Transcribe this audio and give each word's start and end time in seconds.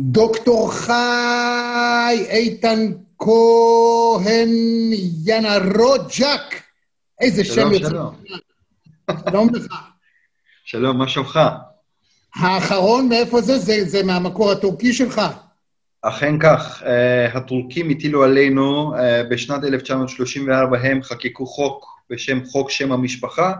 דוקטור 0.00 0.72
חי, 0.72 2.26
איתן 2.30 2.92
כהן, 3.18 4.48
יאנה 5.24 5.56
רוג'ק. 5.78 6.62
איזה 7.20 7.44
שם 7.44 7.72
יוצא. 7.72 7.88
שלום, 7.88 8.14
שלום. 8.28 8.38
שלום 9.30 9.54
לך. 9.54 9.74
שלום, 10.64 10.98
מה 10.98 11.08
שלומך? 11.08 11.40
האחרון, 12.34 13.08
מאיפה 13.08 13.40
זה? 13.40 13.58
זה? 13.58 13.84
זה 13.84 14.02
מהמקור 14.02 14.50
הטורקי 14.50 14.92
שלך? 14.92 15.20
אכן 16.02 16.38
כך. 16.38 16.82
Uh, 16.82 17.36
הטורקים 17.36 17.90
הטילו 17.90 18.24
עלינו, 18.24 18.94
uh, 18.94 18.98
בשנת 19.30 19.64
1934 19.64 20.78
הם 20.78 21.02
חקקו 21.02 21.46
חוק 21.46 21.86
בשם 22.10 22.44
חוק 22.44 22.70
שם 22.70 22.92
המשפחה, 22.92 23.52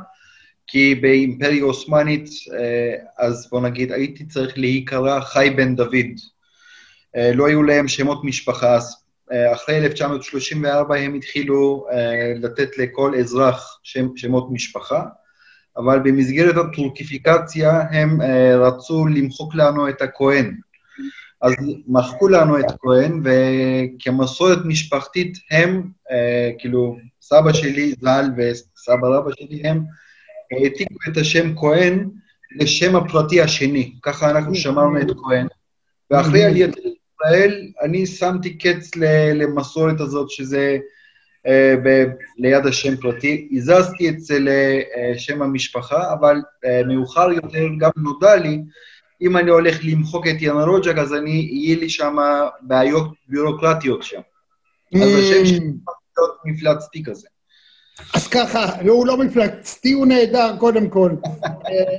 כי 0.68 0.94
באימפריה 0.94 1.64
עות'מאנית, 1.64 2.26
uh, 2.26 2.52
אז 3.18 3.48
בוא 3.50 3.60
נגיד, 3.60 3.92
הייתי 3.92 4.26
צריך 4.26 4.58
להיקרא 4.58 5.20
חי 5.20 5.50
בן 5.56 5.76
דוד. 5.76 5.94
Uh, 7.16 7.20
לא 7.34 7.46
היו 7.46 7.62
להם 7.62 7.88
שמות 7.88 8.24
משפחה, 8.24 8.74
אז 8.74 8.96
uh, 9.30 9.34
אחרי 9.54 9.78
1934 9.78 10.96
הם 10.96 11.14
התחילו 11.14 11.86
לתת 12.36 12.78
לכל 12.78 13.14
אזרח 13.14 13.78
שם, 13.82 14.08
שמות 14.16 14.48
משפחה. 14.50 15.04
אבל 15.76 15.98
במסגרת 15.98 16.56
הטורקיפיקציה 16.56 17.80
הם 17.90 18.18
רצו 18.58 19.06
למחוק 19.06 19.54
לנו 19.54 19.88
את 19.88 20.02
הכהן. 20.02 20.56
אז 21.42 21.52
מחקו 21.88 22.28
לנו 22.28 22.58
את 22.58 22.64
הכהן, 22.70 23.22
וכמסורת 23.24 24.58
משפחתית 24.64 25.38
הם, 25.50 25.90
כאילו, 26.58 26.96
סבא 27.22 27.52
שלי 27.52 27.94
ז"ל 28.00 28.24
וסבא 28.36 29.08
רבא 29.08 29.30
שלי, 29.38 29.62
הם 29.64 29.84
העתיקו 30.52 30.94
את 31.08 31.16
השם 31.16 31.56
כהן 31.56 32.08
לשם 32.56 32.96
הפרטי 32.96 33.40
השני. 33.40 33.94
ככה 34.02 34.30
אנחנו 34.30 34.54
שמרנו 34.54 35.00
את 35.00 35.10
כהן. 35.24 35.46
ואחרי 36.10 36.44
עליית 36.44 36.76
ישראל, 36.76 37.68
אני 37.82 38.06
שמתי 38.06 38.58
קץ 38.58 38.96
למסורת 39.34 40.00
הזאת, 40.00 40.30
שזה... 40.30 40.78
ב- 41.84 42.06
ליד 42.38 42.66
השם 42.66 42.96
פרטי. 42.96 43.48
הזזתי 43.52 44.10
אצל 44.10 44.48
uh, 44.48 45.18
שם 45.18 45.42
המשפחה, 45.42 46.12
אבל 46.12 46.36
מאוחר 46.86 47.32
יותר 47.32 47.66
גם 47.78 47.90
נודע 47.96 48.36
לי, 48.36 48.62
אם 49.22 49.36
אני 49.36 49.50
הולך 49.50 49.78
למחוק 49.82 50.26
את 50.26 50.42
יאנה 50.42 50.64
רוג'ק, 50.64 50.98
אז 50.98 51.14
אני, 51.14 51.48
יהיה 51.52 51.76
לי 51.76 51.90
שם 51.90 52.16
בעיות 52.60 53.10
ביורוקרטיות 53.28 54.02
שם. 54.02 54.20
אז 54.94 55.08
השם 55.08 55.46
שלי 55.46 55.56
יכול 55.56 55.94
להיות 56.18 56.36
מפלצתי 56.44 57.04
כזה. 57.04 57.28
אז 58.14 58.28
ככה, 58.28 58.82
לא, 58.82 58.92
הוא 58.92 59.06
לא 59.06 59.16
מפלצתי, 59.16 59.92
הוא 59.92 60.06
נהדר, 60.06 60.56
קודם 60.58 60.88
כל. 60.88 61.10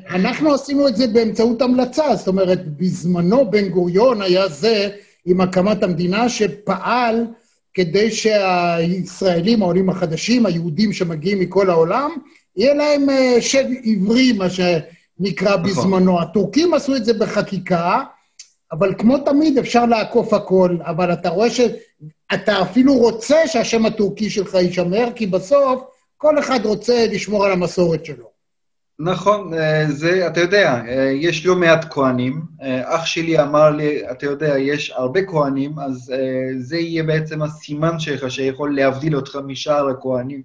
אנחנו 0.09 0.53
עשינו 0.53 0.87
את 0.87 0.95
זה 0.95 1.07
באמצעות 1.07 1.61
המלצה, 1.61 2.15
זאת 2.15 2.27
אומרת, 2.27 2.77
בזמנו 2.77 3.51
בן 3.51 3.69
גוריון 3.69 4.21
היה 4.21 4.47
זה, 4.47 4.89
עם 5.25 5.41
הקמת 5.41 5.83
המדינה, 5.83 6.29
שפעל 6.29 7.25
כדי 7.73 8.11
שהישראלים, 8.11 9.61
העולים 9.61 9.89
החדשים, 9.89 10.45
היהודים 10.45 10.93
שמגיעים 10.93 11.39
מכל 11.39 11.69
העולם, 11.69 12.11
יהיה 12.57 12.73
להם 12.73 13.07
שם 13.39 13.67
עברי, 13.83 14.31
מה 14.31 14.47
שנקרא 14.49 15.55
בזמנו. 15.55 16.21
הטורקים 16.21 16.73
עשו 16.73 16.95
את 16.95 17.05
זה 17.05 17.13
בחקיקה, 17.13 18.03
אבל 18.71 18.93
כמו 18.97 19.17
תמיד 19.17 19.57
אפשר 19.57 19.85
לעקוף 19.85 20.33
הכל, 20.33 20.77
אבל 20.81 21.13
אתה 21.13 21.29
רואה 21.29 21.47
שאתה 21.49 22.61
אפילו 22.61 22.93
רוצה 22.93 23.47
שהשם 23.47 23.85
הטורקי 23.85 24.29
שלך 24.29 24.53
יישמר, 24.53 25.07
כי 25.15 25.27
בסוף 25.27 25.83
כל 26.17 26.39
אחד 26.39 26.59
רוצה 26.65 27.05
לשמור 27.11 27.45
על 27.45 27.51
המסורת 27.51 28.05
שלו. 28.05 28.29
נכון, 29.01 29.51
זה, 29.87 30.27
אתה 30.27 30.39
יודע, 30.39 30.81
יש 31.13 31.45
לא 31.45 31.55
מעט 31.55 31.85
כהנים. 31.89 32.41
אח 32.83 33.05
שלי 33.05 33.39
אמר 33.41 33.69
לי, 33.69 34.11
אתה 34.11 34.25
יודע, 34.25 34.57
יש 34.57 34.91
הרבה 34.95 35.25
כהנים, 35.25 35.79
אז 35.79 36.13
זה 36.59 36.77
יהיה 36.77 37.03
בעצם 37.03 37.41
הסימן 37.41 37.99
שלך 37.99 38.31
שיכול 38.31 38.75
להבדיל 38.75 39.15
אותך 39.15 39.37
משאר 39.45 39.89
הכהנים. 39.89 40.41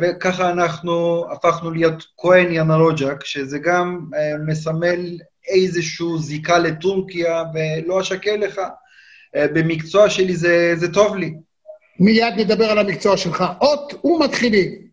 וככה 0.00 0.50
אנחנו 0.50 1.24
הפכנו 1.32 1.70
להיות 1.70 2.04
כהן 2.16 2.52
יאנה 2.52 2.76
רוג'ק, 2.76 3.24
שזה 3.24 3.58
גם 3.58 4.00
מסמל 4.46 5.18
איזושהי 5.48 6.06
זיקה 6.18 6.58
לטורקיה, 6.58 7.42
ולא 7.54 8.00
אשקר 8.00 8.36
לך. 8.36 8.60
במקצוע 9.36 10.10
שלי 10.10 10.36
זה, 10.36 10.72
זה 10.76 10.92
טוב 10.92 11.16
לי. 11.16 11.34
מיד 12.00 12.34
נדבר 12.36 12.64
על 12.64 12.78
המקצוע 12.78 13.16
שלך. 13.16 13.44
אות 13.60 14.04
ומתחילים. 14.04 14.83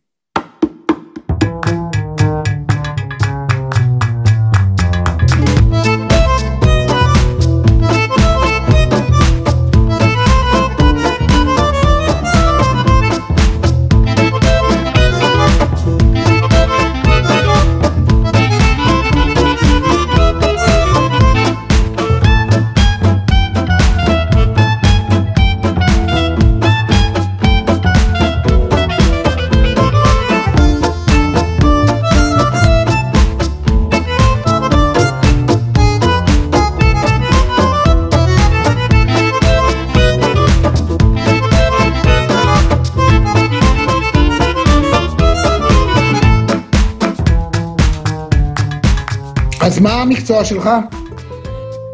מה 50.01 50.05
המקצוע 50.05 50.45
שלך? 50.45 50.69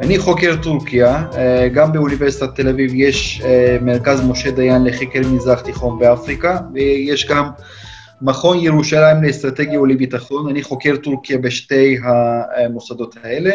אני 0.02 0.18
חוקר 0.18 0.56
טורקיה, 0.64 1.24
גם 1.74 1.92
באוניברסיטת 1.92 2.56
תל 2.56 2.68
אביב 2.68 2.92
יש 2.96 3.42
מרכז 3.82 4.22
משה 4.22 4.52
דיין 4.52 4.84
לחקר 4.84 5.22
מזרח 5.32 5.62
תיכון 5.62 6.00
באפריקה, 6.00 6.58
ויש 6.74 7.28
גם 7.30 7.50
מכון 8.22 8.58
ירושלים 8.60 9.24
לאסטרטגיה 9.24 9.82
ולביטחון, 9.82 10.50
אני 10.50 10.64
חוקר 10.64 10.96
טורקיה 10.96 11.38
בשתי 11.38 11.98
המוסדות 12.04 13.16
האלה. 13.24 13.52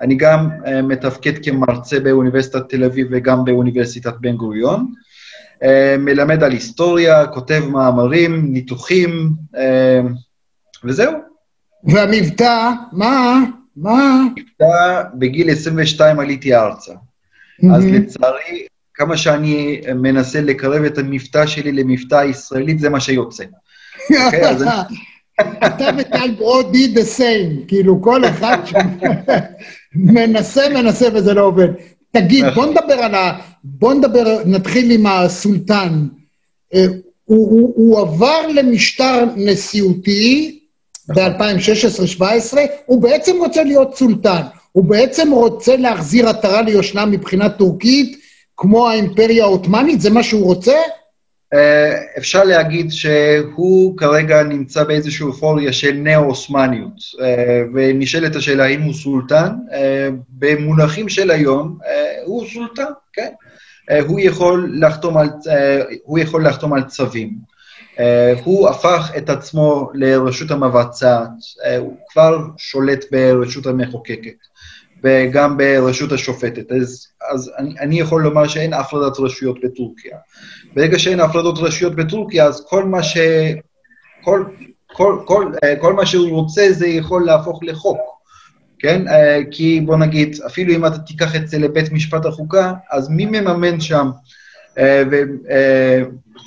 אני 0.00 0.14
גם 0.14 0.48
מתפקד 0.82 1.44
כמרצה 1.44 2.00
באוניברסיטת 2.00 2.68
תל 2.68 2.84
אביב 2.84 3.06
וגם 3.10 3.44
באוניברסיטת 3.44 4.14
בן 4.20 4.36
גוריון. 4.36 4.92
מלמד 5.98 6.42
על 6.42 6.52
היסטוריה, 6.52 7.26
כותב 7.26 7.62
מאמרים, 7.70 8.52
ניתוחים, 8.52 9.32
וזהו. 10.84 11.12
והמבטא, 11.84 12.70
מה? 12.92 13.40
מה? 13.82 14.24
בגיל 15.14 15.50
22 15.50 16.20
עליתי 16.20 16.54
ארצה. 16.54 16.92
אז 17.74 17.84
לצערי, 17.84 18.66
כמה 18.94 19.16
שאני 19.16 19.80
מנסה 19.94 20.40
לקרב 20.40 20.84
את 20.84 20.98
המבטא 20.98 21.46
שלי 21.46 21.72
למבטא 21.72 22.14
הישראלית, 22.14 22.78
זה 22.78 22.88
מה 22.88 23.00
שיוצא. 23.00 23.44
אתה 25.66 25.90
וטל 25.98 26.30
ברודי 26.38 26.94
the 26.94 27.18
same, 27.18 27.68
כאילו 27.68 28.02
כל 28.02 28.24
אחד 28.24 28.58
מנסה, 29.94 30.62
מנסה 30.74 31.08
וזה 31.14 31.34
לא 31.34 31.40
עובד. 31.40 31.68
תגיד, 32.10 32.44
בוא 32.54 32.66
נדבר 32.66 32.94
על 32.94 33.14
ה... 33.14 33.38
בוא 33.64 33.94
נדבר, 33.94 34.38
נתחיל 34.46 34.90
עם 34.90 35.06
הסולטן. 35.06 36.06
הוא 37.24 38.00
עבר 38.00 38.46
למשטר 38.54 39.24
נשיאותי, 39.36 40.57
ב-2016-2017, 41.14 42.56
הוא 42.86 43.02
בעצם 43.02 43.36
רוצה 43.38 43.64
להיות 43.64 43.96
סולטן. 43.96 44.42
הוא 44.72 44.84
בעצם 44.84 45.30
רוצה 45.30 45.76
להחזיר 45.76 46.28
עטרה 46.28 46.62
ליושנה 46.62 47.06
מבחינה 47.06 47.48
טורקית, 47.48 48.18
כמו 48.56 48.88
האימפריה 48.88 49.44
העות'מאנית? 49.44 50.00
זה 50.00 50.10
מה 50.10 50.22
שהוא 50.22 50.44
רוצה? 50.44 50.74
אפשר 52.18 52.44
להגיד 52.44 52.90
שהוא 52.90 53.96
כרגע 53.96 54.42
נמצא 54.42 54.84
באיזושהי 54.84 55.24
אופוריה 55.24 55.72
של 55.72 55.92
נאו-עות'מאניות, 55.92 56.92
ונשאלת 57.74 58.36
השאלה 58.36 58.64
האם 58.64 58.82
הוא 58.82 58.94
סולטן. 58.94 59.48
במונחים 60.28 61.08
של 61.08 61.30
היום, 61.30 61.78
הוא 62.24 62.46
סולטן, 62.52 62.92
כן. 63.12 63.30
הוא 64.06 64.20
יכול 64.20 64.72
לחתום 64.80 65.16
על, 65.16 65.28
הוא 66.04 66.18
יכול 66.18 66.46
לחתום 66.46 66.72
על 66.72 66.82
צווים. 66.82 67.30
Uh, 67.98 68.40
הוא 68.44 68.68
הפך 68.68 69.10
את 69.16 69.30
עצמו 69.30 69.90
לרשות 69.94 70.50
המבצעת, 70.50 71.28
uh, 71.28 71.78
הוא 71.78 71.96
כבר 72.12 72.38
שולט 72.56 73.04
ברשות 73.12 73.66
המחוקקת 73.66 74.36
וגם 75.04 75.56
ברשות 75.56 76.12
השופטת. 76.12 76.72
אז, 76.72 77.06
אז 77.30 77.52
אני, 77.58 77.80
אני 77.80 78.00
יכול 78.00 78.22
לומר 78.22 78.48
שאין 78.48 78.72
הפרדת 78.72 79.18
רשויות 79.18 79.58
בטורקיה. 79.64 80.16
ברגע 80.74 80.98
שאין 80.98 81.20
הפרדות 81.20 81.58
רשויות 81.58 81.96
בטורקיה, 81.96 82.44
אז 82.44 82.66
כל 82.68 82.84
מה, 82.84 83.02
ש, 83.02 83.18
כל, 84.22 84.44
כל, 84.86 85.22
כל, 85.24 85.52
uh, 85.64 85.80
כל 85.80 85.92
מה 85.92 86.06
שהוא 86.06 86.30
רוצה 86.30 86.66
זה 86.70 86.86
יכול 86.86 87.24
להפוך 87.24 87.60
לחוק. 87.62 87.98
כן? 88.78 89.02
כי 89.50 89.80
בוא 89.80 89.96
נגיד, 89.96 90.36
אפילו 90.46 90.74
אם 90.74 90.86
אתה 90.86 90.98
תיקח 90.98 91.36
את 91.36 91.48
זה 91.48 91.58
לבית 91.58 91.92
משפט 91.92 92.26
החוקה, 92.26 92.72
אז 92.90 93.08
מי 93.08 93.26
מממן 93.26 93.80
שם? 93.80 94.10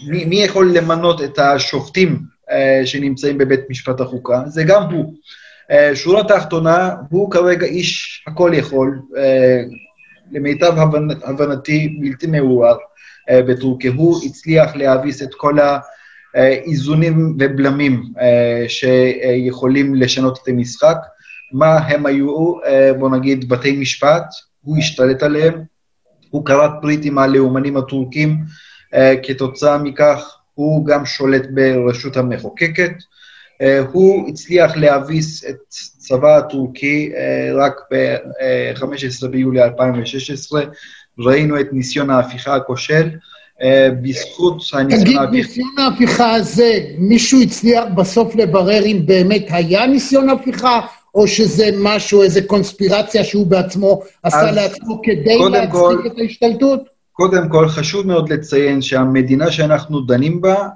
ומי 0.10 0.44
יכול 0.44 0.72
למנות 0.74 1.24
את 1.24 1.40
השופטים 1.40 2.20
שנמצאים 2.86 3.38
בבית 3.38 3.60
משפט 3.70 4.02
החוקה? 4.02 4.44
זה 4.48 4.64
גם 4.64 4.84
הוא. 4.84 5.14
שורה 5.94 6.24
תחתונה, 6.24 6.96
הוא 7.10 7.32
כרגע 7.32 7.66
איש 7.66 8.24
הכל 8.28 8.52
יכול, 8.54 9.00
למיטב 10.32 10.74
הבנתי 11.24 11.98
בלתי 12.02 12.28
מעורר 12.28 12.78
בטורקיה. 13.32 13.92
הוא 13.92 14.20
הצליח 14.26 14.76
להביס 14.76 15.24
את 15.24 15.34
כל 15.34 15.58
האיזונים 16.36 17.36
ובלמים 17.40 18.04
שיכולים 18.68 19.96
לשנות 19.96 20.40
את 20.44 20.48
המשחק. 20.48 20.98
מה 21.54 21.78
הם 21.78 22.06
היו, 22.06 22.54
בוא 23.00 23.10
נגיד, 23.10 23.50
בתי 23.50 23.78
משפט, 23.78 24.24
הוא 24.62 24.78
השתלט 24.78 25.24
עליהם, 25.24 25.62
הוא 26.32 26.46
כרת 26.46 26.72
ברית 26.82 27.06
עם 27.06 27.18
הלאומנים 27.18 27.78
הטורקים, 27.78 28.38
כתוצאה 29.24 29.78
מכך 29.78 30.38
הוא 30.54 30.86
גם 30.86 31.06
שולט 31.06 31.46
ברשות 31.50 32.18
המחוקקת, 32.18 32.94
הוא 33.92 34.30
הצליח 34.30 34.78
להביס 34.78 35.46
את 35.50 35.56
הצבא 35.98 36.38
הטורקי 36.38 37.12
רק 37.56 37.74
ב-15 37.92 39.28
ביולי 39.28 39.64
2016, 39.64 40.64
ראינו 41.20 41.60
את 41.60 41.68
ניסיון 41.72 42.10
ההפיכה 42.10 42.56
הכושל, 42.56 43.10
בזכות 44.02 44.62
הניסיון 44.74 45.18
ההפיכה... 45.18 45.28
תגיד, 45.28 45.30
ניסיון 45.32 45.76
ההפיכה 45.80 46.32
הזה, 46.32 46.80
מישהו 46.98 47.42
הצליח 47.42 47.84
בסוף 47.96 48.36
לברר 48.36 48.86
אם 48.86 49.02
באמת 49.06 49.46
היה 49.50 49.88
ניסיון 49.88 50.30
הפיכה, 50.30 50.80
או 51.16 51.28
שזה 51.28 51.70
משהו, 51.78 52.24
איזו 52.24 52.40
קונספירציה 52.48 53.24
שהוא 53.24 53.48
בעצמו 53.48 54.02
עשה 54.24 54.52
לעצמו 54.52 55.02
כדי 55.04 55.38
להצדיק 55.52 55.72
כל, 55.72 55.98
את 56.06 56.12
ההשתלטות? 56.18 56.84
קודם 57.12 57.50
כל, 57.50 57.68
חשוב 57.68 58.08
מאוד 58.08 58.34
לציין 58.34 58.82
שהמדינה 58.82 59.52
שאנחנו 59.52 60.02
דנים 60.02 60.42
בה, 60.42 60.68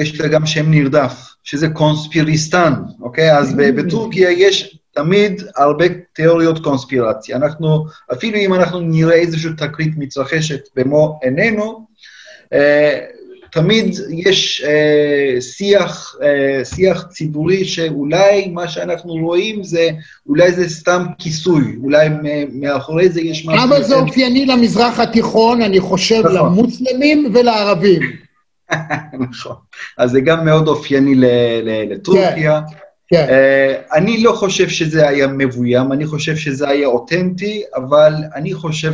יש 0.00 0.20
לה 0.20 0.28
גם 0.28 0.46
שם 0.46 0.70
נרדף, 0.70 1.12
שזה 1.44 1.68
קונספיריסטן, 1.68 2.72
אוקיי? 3.00 3.38
אז 3.38 3.54
בטורקיה 3.56 4.30
יש 4.30 4.78
תמיד 4.94 5.42
הרבה 5.56 5.84
תיאוריות 6.14 6.58
קונספירציה. 6.58 7.36
אנחנו, 7.36 7.86
אפילו 8.12 8.36
אם 8.36 8.54
אנחנו 8.54 8.80
נראה 8.80 9.14
איזושהי 9.14 9.50
תקרית 9.56 9.92
מתרחשת 9.96 10.60
במו 10.76 11.18
עינינו, 11.22 11.86
תמיד 13.54 13.96
יש 14.10 14.64
אה, 14.66 15.40
שיח, 15.40 16.16
אה, 16.22 16.64
שיח 16.64 17.02
ציבורי 17.02 17.64
שאולי 17.64 18.48
מה 18.48 18.68
שאנחנו 18.68 19.14
רואים 19.14 19.62
זה, 19.62 19.88
אולי 20.26 20.52
זה 20.52 20.68
סתם 20.68 21.04
כיסוי, 21.18 21.76
אולי 21.82 22.08
מאחורי 22.52 23.08
זה 23.08 23.20
יש 23.20 23.46
משהו... 23.46 23.64
אבל 23.64 23.82
זה 23.82 23.94
אופייני 23.94 24.46
למזרח 24.46 25.00
התיכון, 25.00 25.62
אני 25.62 25.80
חושב, 25.80 26.22
נכון. 26.24 26.34
למוסלמים 26.34 27.30
ולערבים. 27.34 28.02
נכון. 29.30 29.56
אז 29.98 30.10
זה 30.10 30.20
גם 30.20 30.44
מאוד 30.44 30.68
אופייני 30.68 31.14
לטורקיה. 31.90 32.60
כן. 33.08 33.26
Uh, 33.28 33.94
אני 33.96 34.22
לא 34.22 34.32
חושב 34.32 34.68
שזה 34.68 35.08
היה 35.08 35.26
מבוים, 35.26 35.92
אני 35.92 36.06
חושב 36.06 36.36
שזה 36.36 36.68
היה 36.68 36.86
אותנטי, 36.86 37.62
אבל 37.76 38.14
אני 38.34 38.54
חושב 38.54 38.92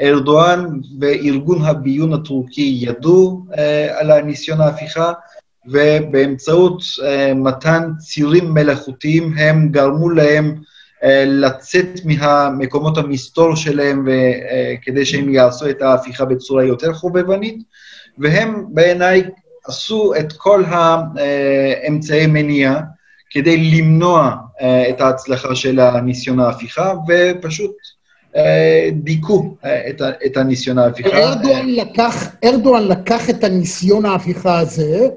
שארדואן 0.00 0.80
וארגון 1.00 1.64
הביון 1.64 2.12
הטורקי 2.12 2.78
ידעו 2.80 3.42
uh, 3.50 3.56
על 3.98 4.10
הניסיון 4.10 4.60
ההפיכה, 4.60 5.12
ובאמצעות 5.66 6.80
uh, 6.82 7.34
מתן 7.34 7.90
צירים 7.98 8.54
מלאכותיים 8.54 9.34
הם 9.38 9.68
גרמו 9.68 10.10
להם 10.10 10.54
uh, 10.54 11.06
לצאת 11.26 11.88
מהמקומות 12.04 12.98
המסתור 12.98 13.56
שלהם 13.56 14.06
uh, 14.06 14.10
כדי 14.82 15.04
שהם 15.06 15.28
יעשו 15.28 15.70
את 15.70 15.82
ההפיכה 15.82 16.24
בצורה 16.24 16.64
יותר 16.64 16.92
חובבנית, 16.92 17.62
והם 18.18 18.64
בעיניי 18.68 19.22
עשו 19.66 20.12
את 20.18 20.32
כל 20.32 20.64
האמצעי 20.66 22.26
מניעה, 22.26 22.80
כדי 23.30 23.56
למנוע 23.56 24.36
uh, 24.58 24.62
את 24.90 25.00
ההצלחה 25.00 25.54
של 25.54 25.80
הניסיון 25.80 26.40
ההפיכה, 26.40 26.92
ופשוט 27.08 27.72
דיכאו 28.92 29.56
uh, 29.62 29.66
את, 29.90 30.02
את 30.26 30.36
הניסיון 30.36 30.78
ההפיכה. 30.78 31.08
ארדואן 31.08 31.68
לקח, 31.68 32.26
ארדואן 32.44 32.88
לקח 32.88 33.30
את 33.30 33.44
הניסיון 33.44 34.06
ההפיכה 34.06 34.58
הזה, 34.58 35.08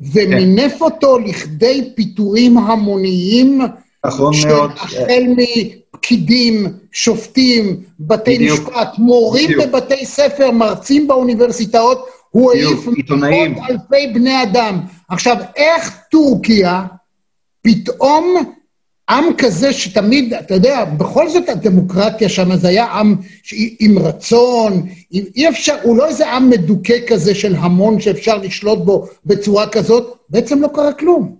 ומינף 0.00 0.72
כן. 0.78 0.84
אותו 0.84 1.18
לכדי 1.18 1.92
פיטורים 1.94 2.58
המוניים, 2.58 3.60
נכון 4.06 4.34
מאוד. 4.46 4.70
החל 4.76 5.22
מפקידים, 5.36 6.66
שופטים, 6.92 7.82
בתי 8.00 8.34
בדיוק, 8.34 8.60
משפט, 8.60 8.98
מורים 8.98 9.48
בדיוק. 9.48 9.64
בבתי 9.64 10.06
ספר, 10.06 10.50
מרצים 10.50 11.08
באוניברסיטאות, 11.08 12.06
הוא 12.30 12.52
העיף 12.52 12.86
מאות 13.10 13.70
אלפי 13.70 14.06
בני 14.14 14.42
אדם. 14.42 14.80
עכשיו, 15.08 15.36
איך 15.56 15.96
טורקיה, 16.10 16.84
פתאום 17.62 18.36
עם 19.10 19.24
כזה 19.38 19.72
שתמיד, 19.72 20.34
אתה 20.34 20.54
יודע, 20.54 20.84
בכל 20.84 21.28
זאת 21.28 21.48
הדמוקרטיה 21.48 22.28
שם 22.28 22.56
זה 22.56 22.68
היה 22.68 22.84
עם 22.84 23.16
עם 23.80 23.98
רצון, 23.98 24.86
עם, 25.10 25.24
אי 25.36 25.48
אפשר, 25.48 25.74
הוא 25.82 25.96
לא 25.96 26.06
איזה 26.06 26.32
עם 26.32 26.50
מדוכא 26.50 26.94
כזה 27.08 27.34
של 27.34 27.54
המון 27.54 28.00
שאפשר 28.00 28.36
לשלוט 28.36 28.78
בו 28.78 29.08
בצורה 29.26 29.66
כזאת, 29.66 30.16
בעצם 30.28 30.62
לא 30.62 30.68
קרה 30.74 30.92
כלום. 30.92 31.36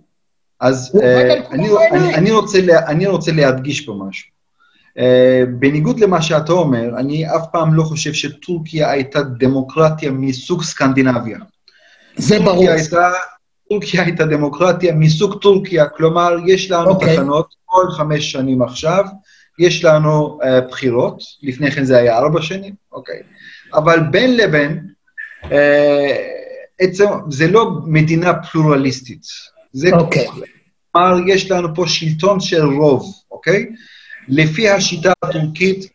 אז 0.59 0.91
uh, 0.95 0.99
אני, 1.51 1.69
אני, 1.91 2.15
אני, 2.15 2.31
רוצה 2.31 2.61
לה, 2.61 2.87
אני 2.87 3.07
רוצה 3.07 3.31
להדגיש 3.31 3.85
פה 3.85 3.99
משהו. 4.07 4.29
Uh, 4.97 5.01
בניגוד 5.59 5.99
למה 5.99 6.21
שאתה 6.21 6.51
אומר, 6.51 6.99
אני 6.99 7.35
אף 7.35 7.45
פעם 7.51 7.73
לא 7.73 7.83
חושב 7.83 8.13
שטורקיה 8.13 8.91
הייתה 8.91 9.21
דמוקרטיה 9.21 10.11
מסוג 10.11 10.63
סקנדינביה. 10.63 11.37
זה 12.17 12.39
ברור. 12.39 12.69
הייתה 12.69 13.11
טורקיה 13.69 14.03
הייתה 14.03 14.25
דמוקרטיה 14.25 14.95
מסוג 14.95 15.41
טורקיה, 15.41 15.89
כלומר, 15.89 16.35
יש 16.45 16.71
לנו 16.71 16.89
okay. 16.89 16.93
אוקיי. 16.93 17.15
תחנות 17.15 17.55
כל 17.65 17.85
חמש 17.91 18.31
שנים 18.31 18.61
עכשיו, 18.61 19.05
יש 19.59 19.85
לנו 19.85 20.39
uh, 20.41 20.69
בחירות, 20.69 21.19
לפני 21.43 21.71
כן 21.71 21.83
זה 21.83 21.97
היה 21.97 22.17
ארבע 22.17 22.41
שנים, 22.41 22.73
אוקיי. 22.91 23.19
Okay. 23.19 23.77
אבל 23.77 23.99
בין 24.11 24.37
לבין, 24.37 24.87
uh, 25.43 25.47
עצם, 26.79 27.05
זה 27.29 27.47
לא 27.47 27.71
מדינה 27.85 28.33
פלורליסטית. 28.33 29.23
זה. 29.71 29.89
Okay. 29.89 30.29
כלומר, 30.91 31.17
יש 31.27 31.51
לנו 31.51 31.75
פה 31.75 31.87
שלטון 31.87 32.39
של 32.39 32.65
רוב, 32.65 33.13
אוקיי? 33.31 33.65
Okay? 33.69 33.75
לפי 34.27 34.69
השיטה 34.69 35.13
הטורקית, 35.23 35.89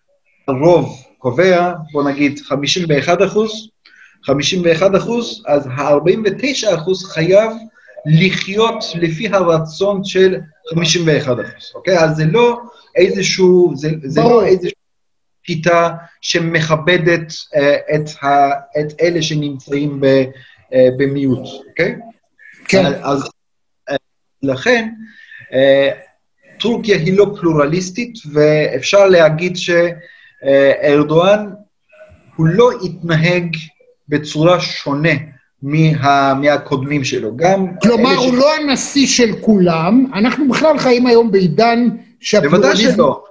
הרוב 0.48 1.02
קובע, 1.18 1.72
בוא 1.92 2.10
נגיד 2.10 2.40
51 2.44 3.18
אחוז, 3.22 3.68
51 4.24 4.96
אחוז, 4.96 5.42
אז 5.46 5.66
ה-49 5.66 6.74
אחוז 6.74 7.04
חייב 7.04 7.50
לחיות 8.06 8.84
לפי 8.94 9.28
הרצון 9.28 10.04
של 10.04 10.40
51 10.70 11.32
אחוז, 11.32 11.72
אוקיי? 11.74 11.98
אז 11.98 12.16
זה 12.16 12.24
לא 12.24 12.60
איזשהו, 12.96 13.72
זה, 13.74 13.90
זה 14.04 14.20
לא 14.20 14.44
איזושהי 14.44 14.72
שיטה 15.46 15.90
שמכבדת 16.20 17.30
uh, 17.30 17.58
את, 17.94 18.24
ה, 18.24 18.50
את 18.80 19.00
אלה 19.00 19.22
שנמצאים 19.22 20.00
ב, 20.00 20.06
uh, 20.06 20.76
במיעוט, 20.98 21.48
אוקיי? 21.68 21.96
כן. 22.68 22.92
אז 23.02 23.22
uh, 23.90 23.94
לכן, 24.42 24.88
uh, 25.50 25.54
טורקיה 26.60 26.96
היא 26.96 27.18
לא 27.18 27.26
פלורליסטית, 27.40 28.14
ואפשר 28.32 29.06
להגיד 29.06 29.56
שארדואן 29.56 31.50
הוא 32.36 32.46
לא 32.46 32.70
התנהג 32.84 33.56
בצורה 34.12 34.60
שונה 34.60 35.12
מה, 35.62 36.34
מהקודמים 36.34 37.04
שלו. 37.04 37.36
גם... 37.36 37.66
כלומר, 37.82 38.16
הוא 38.16 38.32
ש... 38.32 38.34
לא 38.34 38.54
הנשיא 38.54 39.06
של 39.06 39.32
כולם, 39.40 40.06
אנחנו 40.14 40.48
בכלל 40.48 40.78
חיים 40.78 41.06
היום 41.06 41.30
בעידן 41.30 41.88
שהפלורליזם... 42.20 42.62
בוודאי 42.62 42.94
שלא. 42.94 43.24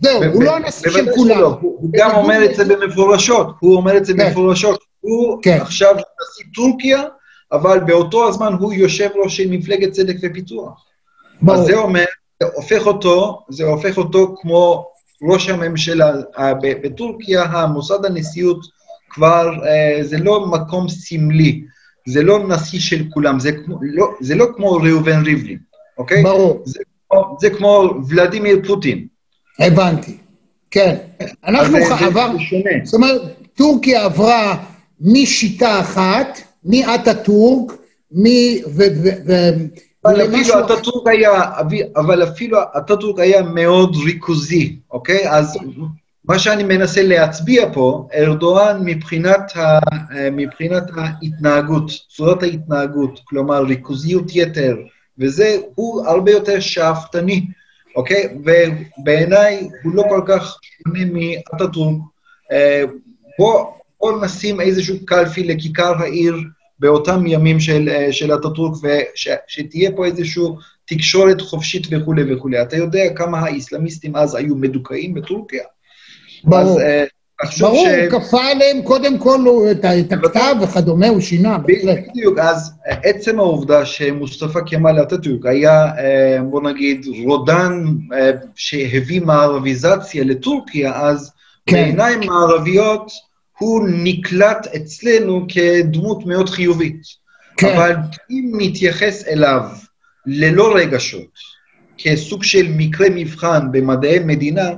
זהו, 0.00 0.24
הוא 0.24 0.42
לא 0.42 0.56
הנשיא 0.56 0.90
של 0.90 1.06
כולם. 1.14 1.36
שלא. 1.36 1.58
הוא 1.60 1.90
גם 1.92 2.10
אומר 2.14 2.44
את 2.44 2.54
זה 2.54 2.64
במפורשות, 2.64 3.46
הוא 3.60 3.76
אומר 3.76 3.96
את 3.96 4.04
זה 4.04 4.12
כן. 4.14 4.26
במפורשות. 4.26 4.80
הוא 5.00 5.38
כן. 5.42 5.58
עכשיו 5.60 5.94
נשיא 5.94 6.44
טורקיה, 6.54 7.02
אבל 7.52 7.80
באותו 7.80 8.28
הזמן 8.28 8.52
הוא 8.60 8.72
יושב 8.72 9.08
ראש 9.24 9.36
של 9.36 9.50
מפלגת 9.50 9.92
צדק 9.92 10.16
ופיתוח. 10.22 10.84
ברור. 11.42 11.58
אז 11.58 11.66
זה 11.66 11.76
אומר, 11.76 12.04
זה 12.42 12.48
הופך 12.54 12.86
אותו, 12.86 13.44
זה 13.48 13.64
הופך 13.64 13.98
אותו 13.98 14.34
כמו 14.40 14.86
ראש 15.22 15.48
הממשלה 15.48 16.12
בטורקיה, 16.62 17.42
המוסד 17.42 18.04
הנשיאות 18.04 18.60
כבר, 19.10 19.66
אה, 19.66 19.98
זה 20.02 20.18
לא 20.18 20.46
מקום 20.46 20.88
סמלי, 20.88 21.64
זה 22.08 22.22
לא 22.22 22.48
נשיא 22.48 22.80
של 22.80 23.04
כולם, 23.12 23.40
זה, 23.40 23.52
כמו, 23.52 23.78
לא, 23.82 24.10
זה 24.20 24.34
לא 24.34 24.46
כמו 24.56 24.72
ראובן 24.72 25.22
ריבלין, 25.24 25.58
אוקיי? 25.98 26.22
ברור. 26.22 26.62
זה, 26.64 26.80
זה 27.40 27.50
כמו 27.50 27.94
ולדימיר 28.08 28.60
פוטין. 28.66 29.06
הבנתי, 29.58 30.16
כן. 30.70 30.96
אנחנו 31.44 31.76
עבר, 31.78 32.32
זאת 32.84 32.94
אומרת, 32.94 33.22
טורקיה 33.54 34.04
עברה 34.04 34.64
משיטה 35.00 35.80
אחת, 35.80 36.38
מאטאטורק, 36.64 37.72
אבל 40.04 40.26
אפילו 40.26 40.60
אטאטורק 40.60 41.08
היה, 41.08 41.42
אבל 41.96 42.22
אפילו 42.22 42.58
אטאטורק 42.78 43.18
היה 43.18 43.42
מאוד 43.42 43.96
ריכוזי, 44.04 44.76
אוקיי? 44.90 45.30
אז 45.30 45.58
מה 46.30 46.38
שאני 46.38 46.62
מנסה 46.64 47.02
להצביע 47.02 47.72
פה, 47.72 48.08
ארדואן 48.14 48.80
מבחינת, 48.84 49.56
ה, 49.56 49.78
מבחינת 50.32 50.82
ההתנהגות, 50.96 51.90
צורת 52.08 52.42
ההתנהגות, 52.42 53.20
כלומר 53.24 53.62
ריכוזיות 53.62 54.24
יתר, 54.34 54.76
וזה, 55.18 55.56
הוא 55.74 56.06
הרבה 56.06 56.30
יותר 56.30 56.60
שאפתני, 56.60 57.46
אוקיי? 57.96 58.28
ובעיניי 58.98 59.68
הוא 59.82 59.94
לא 59.94 60.02
כל 60.08 60.22
כך 60.26 60.58
שונה 60.62 61.04
מאטאטורק. 61.12 61.98
אה, 62.52 62.84
בוא, 63.38 63.64
בוא 64.00 64.24
נשים 64.24 64.60
איזשהו 64.60 65.06
קלפי 65.06 65.44
לכיכר 65.44 65.92
העיר 65.98 66.36
באותם 66.78 67.26
ימים 67.26 67.60
של, 67.60 67.88
אה, 67.88 68.12
של 68.12 68.34
אטאטורק, 68.34 68.72
ושתהיה 68.82 69.90
פה 69.96 70.06
איזושהי 70.06 70.44
תקשורת 70.84 71.40
חופשית 71.40 71.86
וכולי 71.90 72.34
וכולי. 72.34 72.62
אתה 72.62 72.76
יודע 72.76 73.14
כמה 73.16 73.38
האסלאמיסטים 73.38 74.16
אז 74.16 74.34
היו 74.34 74.56
מדוכאים 74.56 75.14
בטורקיה? 75.14 75.62
ברור. 76.44 76.62
אז, 76.62 76.78
אה, 76.78 77.04
ברור, 77.60 77.86
ש... 77.88 78.12
כפה 78.12 78.44
עליהם 78.44 78.82
קודם 78.82 79.18
כל 79.18 79.40
את, 79.70 79.84
את 79.84 80.12
הכתב 80.12 80.54
וכדומה, 80.62 81.08
הוא 81.08 81.20
שינה, 81.20 81.58
בהחלט. 81.58 81.98
בדיוק, 82.08 82.38
אז 82.38 82.72
עצם 82.84 83.38
העובדה 83.38 83.84
שמוסטפא 83.84 84.60
כמאל 84.66 85.02
אטאטורק 85.02 85.46
היה, 85.46 85.84
אה, 85.84 86.42
בוא 86.42 86.62
נגיד, 86.62 87.06
רודן 87.24 87.84
שהביא 88.54 89.22
מערביזציה 89.22 90.24
לטורקיה, 90.24 91.00
אז 91.00 91.32
כן. 91.66 91.72
בעיניים 91.72 92.20
מערביות, 92.20 93.12
הוא 93.58 93.88
נקלט 93.88 94.66
אצלנו 94.76 95.46
כדמות 95.48 96.26
מאוד 96.26 96.48
חיובית. 96.48 97.00
כן. 97.56 97.76
אבל 97.76 97.94
אם 98.30 98.52
נתייחס 98.58 99.28
אליו 99.28 99.62
ללא 100.26 100.74
רגשות, 100.76 101.30
כסוג 101.98 102.44
של 102.44 102.66
מקרה 102.76 103.06
מבחן 103.10 103.72
במדעי 103.72 104.18
מדינה, 104.18 104.70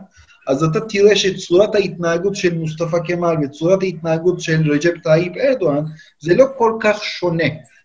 אז 0.49 0.64
אתה 0.64 0.80
תראה 0.80 1.16
שצורת 1.16 1.75
ההתנהגות 1.75 2.37
של 2.37 2.54
מוסטפא 2.54 2.99
כמאל 3.04 3.37
וצורת 3.44 3.82
ההתנהגות 3.82 4.40
של 4.40 4.72
רג'פ 4.72 5.02
טאיפ 5.02 5.32
ארדואן 5.37 5.82
זה 6.20 6.34
לא 6.34 6.46
כל 6.58 6.72
כך 6.80 7.04
שונה. 7.04 7.44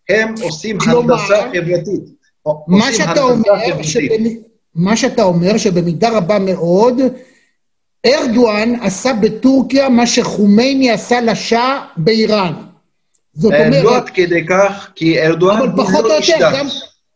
הם 0.10 0.34
עושים 0.42 0.78
הנדסה 0.82 1.50
חברתית. 1.54 2.18
מה 2.68 2.94
שאתה, 2.94 3.22
אומר, 3.22 3.82
שבמ... 3.82 4.24
מה 4.76 4.96
שאתה 4.98 5.24
אומר 5.24 5.58
שבמידה 5.58 6.18
רבה 6.18 6.40
מאוד 6.40 7.02
ארדואן 8.06 8.76
עשה 8.82 9.14
בטורקיה 9.14 9.90
מה 9.90 10.08
שחומייני 10.08 10.92
עשה 10.92 11.22
לשאה 11.22 11.86
באיראן. 11.98 12.54
זאת 13.34 13.52
אה, 13.52 13.68
אומרת... 13.68 13.84
לא 13.84 13.98
עד 13.98 14.10
כדי 14.10 14.46
כך, 14.46 14.92
כי 14.96 15.22
ארדואן 15.22 15.58
הוא 15.58 15.66
לא 15.68 15.72
דת. 15.72 15.80
אבל 15.80 15.86
פחות 15.86 16.06
או 16.06 16.12
יותר, 16.12 16.50
גם 16.54 16.68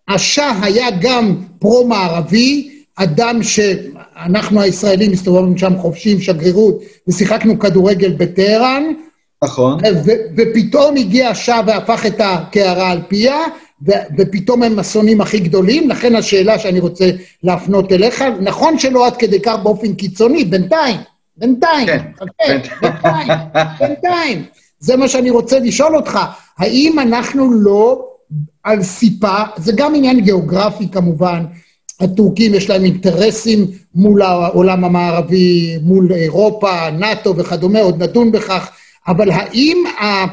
השאה 0.08 0.60
היה 0.62 0.88
גם 1.02 1.36
פרו-מערבי, 1.60 2.81
אדם 2.96 3.40
שאנחנו 3.44 4.62
הישראלים 4.62 5.12
הסתובבנו 5.12 5.58
שם 5.58 5.78
חופשי 5.78 6.12
עם 6.12 6.22
שגרירות 6.22 6.82
ושיחקנו 7.08 7.60
כדורגל 7.60 8.12
בטהרן. 8.18 8.84
נכון. 9.44 9.80
ופתאום 10.38 10.98
הגיע 10.98 11.30
השאה 11.30 11.62
והפך 11.68 12.06
את 12.06 12.20
הקערה 12.20 12.92
על 12.92 13.02
פיה, 13.08 13.38
ופתאום 14.18 14.64
הם 14.64 14.80
אסונים 14.80 15.22
הכי 15.22 15.40
גדולים, 15.40 15.90
לכן 15.90 16.16
השאלה 16.16 16.60
שאני 16.60 16.80
רוצה 16.80 17.10
להפנות 17.44 17.92
אליך, 17.92 18.24
נכון 18.42 18.80
שלא 18.80 19.08
עד 19.08 19.18
כדי 19.18 19.42
כך 19.42 19.56
באופן 19.64 19.94
קיצוני, 19.94 20.46
בינתיים, 20.46 20.98
בינתיים, 21.38 21.88
כן, 21.88 22.60
בינתיים, 22.82 23.28
בינתיים. 23.80 24.44
זה 24.80 24.96
מה 24.96 25.08
שאני 25.08 25.30
רוצה 25.30 25.60
לשאול 25.60 25.96
אותך, 25.96 26.20
האם 26.58 27.00
אנחנו 27.00 27.52
לא 27.52 28.06
על 28.64 28.84
סיפה, 28.84 29.38
זה 29.58 29.72
גם 29.76 29.96
עניין 29.96 30.20
גיאוגרפי 30.20 30.88
כמובן, 30.92 31.46
הטורקים 32.02 32.54
יש 32.54 32.70
להם 32.70 32.84
אינטרסים 32.84 33.68
מול 33.96 34.22
העולם 34.22 34.84
המערבי, 34.84 35.78
מול 35.82 36.12
אירופה, 36.14 36.90
נאט"ו 36.90 37.36
וכדומה, 37.38 37.80
עוד 37.80 38.04
נדון 38.04 38.32
בכך, 38.32 38.70
אבל 39.08 39.32
האם 39.32 39.84
ה... 40.02 40.26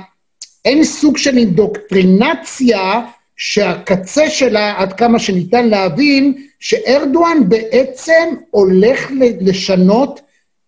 אין 0.64 0.84
סוג 0.84 1.16
של 1.16 1.38
אינדוקטרינציה 1.38 3.00
שהקצה 3.36 4.30
שלה, 4.30 4.74
עד 4.78 4.92
כמה 4.92 5.18
שניתן 5.18 5.68
להבין, 5.68 6.34
שארדואן 6.60 7.48
בעצם 7.48 8.34
הולך 8.50 9.10
לשנות 9.40 10.20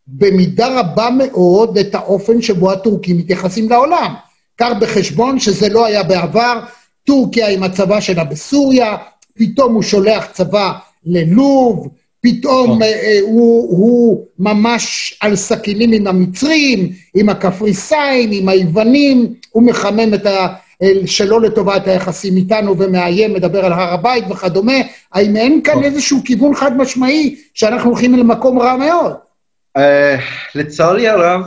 במידה 0.07 0.81
רבה 0.81 1.09
מאוד 1.11 1.79
את 1.79 1.95
האופן 1.95 2.43
שבו 2.43 2.73
הטורקים 2.73 3.19
מתייחסים 3.19 3.71
לעולם. 3.71 4.15
קח 4.57 4.71
בחשבון 4.81 5.41
שזה 5.41 5.69
לא 5.69 5.87
היה 5.87 6.03
בעבר, 6.03 6.61
טורקיה 7.05 7.49
עם 7.49 7.63
הצבא 7.63 8.01
שלה 8.01 8.25
בסוריה, 8.25 8.97
פתאום 9.35 9.75
הוא 9.75 9.83
שולח 9.83 10.27
צבא 10.33 10.73
ללוב, 11.05 11.89
פתאום 12.23 12.65
נכון. 12.71 12.83
אה, 12.83 13.19
הוא, 13.23 13.79
הוא 13.79 14.27
ממש 14.39 15.19
על 15.21 15.37
סכינים 15.37 15.93
עם 15.93 16.07
המצרים, 16.07 16.89
עם 17.15 17.29
הקפריסאים, 17.29 18.31
עם 18.33 18.49
היוונים, 18.49 19.35
הוא 19.51 19.63
מחמם 19.63 20.15
את 20.15 20.27
ה... 20.27 20.47
שלא 21.07 21.41
לטובת 21.41 21.87
היחסים 21.87 22.37
איתנו 22.37 22.79
ומאיים, 22.79 23.35
מדבר 23.35 23.65
על 23.65 23.73
הר 23.73 23.95
הבית 23.95 24.25
וכדומה, 24.31 24.73
האם 25.13 25.37
אין 25.37 25.63
כאן 25.63 25.83
איזשהו 25.85 26.19
כיוון 26.25 26.55
חד 26.55 26.77
משמעי 26.77 27.37
שאנחנו 27.55 27.91
הולכים 27.91 28.15
למקום 28.15 28.59
רע 28.59 28.77
מאוד? 28.77 29.13
אה, 29.77 30.17
לצערי 30.55 31.09
הרב, 31.09 31.43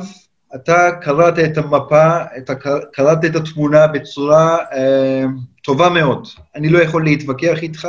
אתה 0.56 0.90
קראת 1.02 1.40
את 1.40 1.58
המפה, 1.58 2.18
אתה 2.38 2.54
קראת 2.94 3.26
את 3.26 3.36
התמונה 3.36 3.88
בצורה 3.88 4.58
טובה 5.64 5.90
מאוד. 5.90 6.28
אני 6.56 6.70
לא 6.70 6.80
יכול 6.80 7.04
להתווכח 7.04 7.62
איתך. 7.62 7.88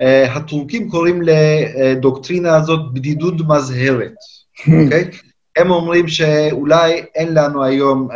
Uh, 0.00 0.30
הטורקים 0.30 0.90
קוראים 0.90 1.22
לדוקטרינה 1.22 2.56
הזאת 2.56 2.94
בדידות 2.94 3.34
מזהרת, 3.48 4.12
אוקיי? 4.60 5.04
okay? 5.10 5.16
הם 5.56 5.70
אומרים 5.70 6.08
שאולי 6.08 7.04
אין 7.14 7.34
לנו 7.34 7.64
היום 7.64 8.08
uh, 8.10 8.14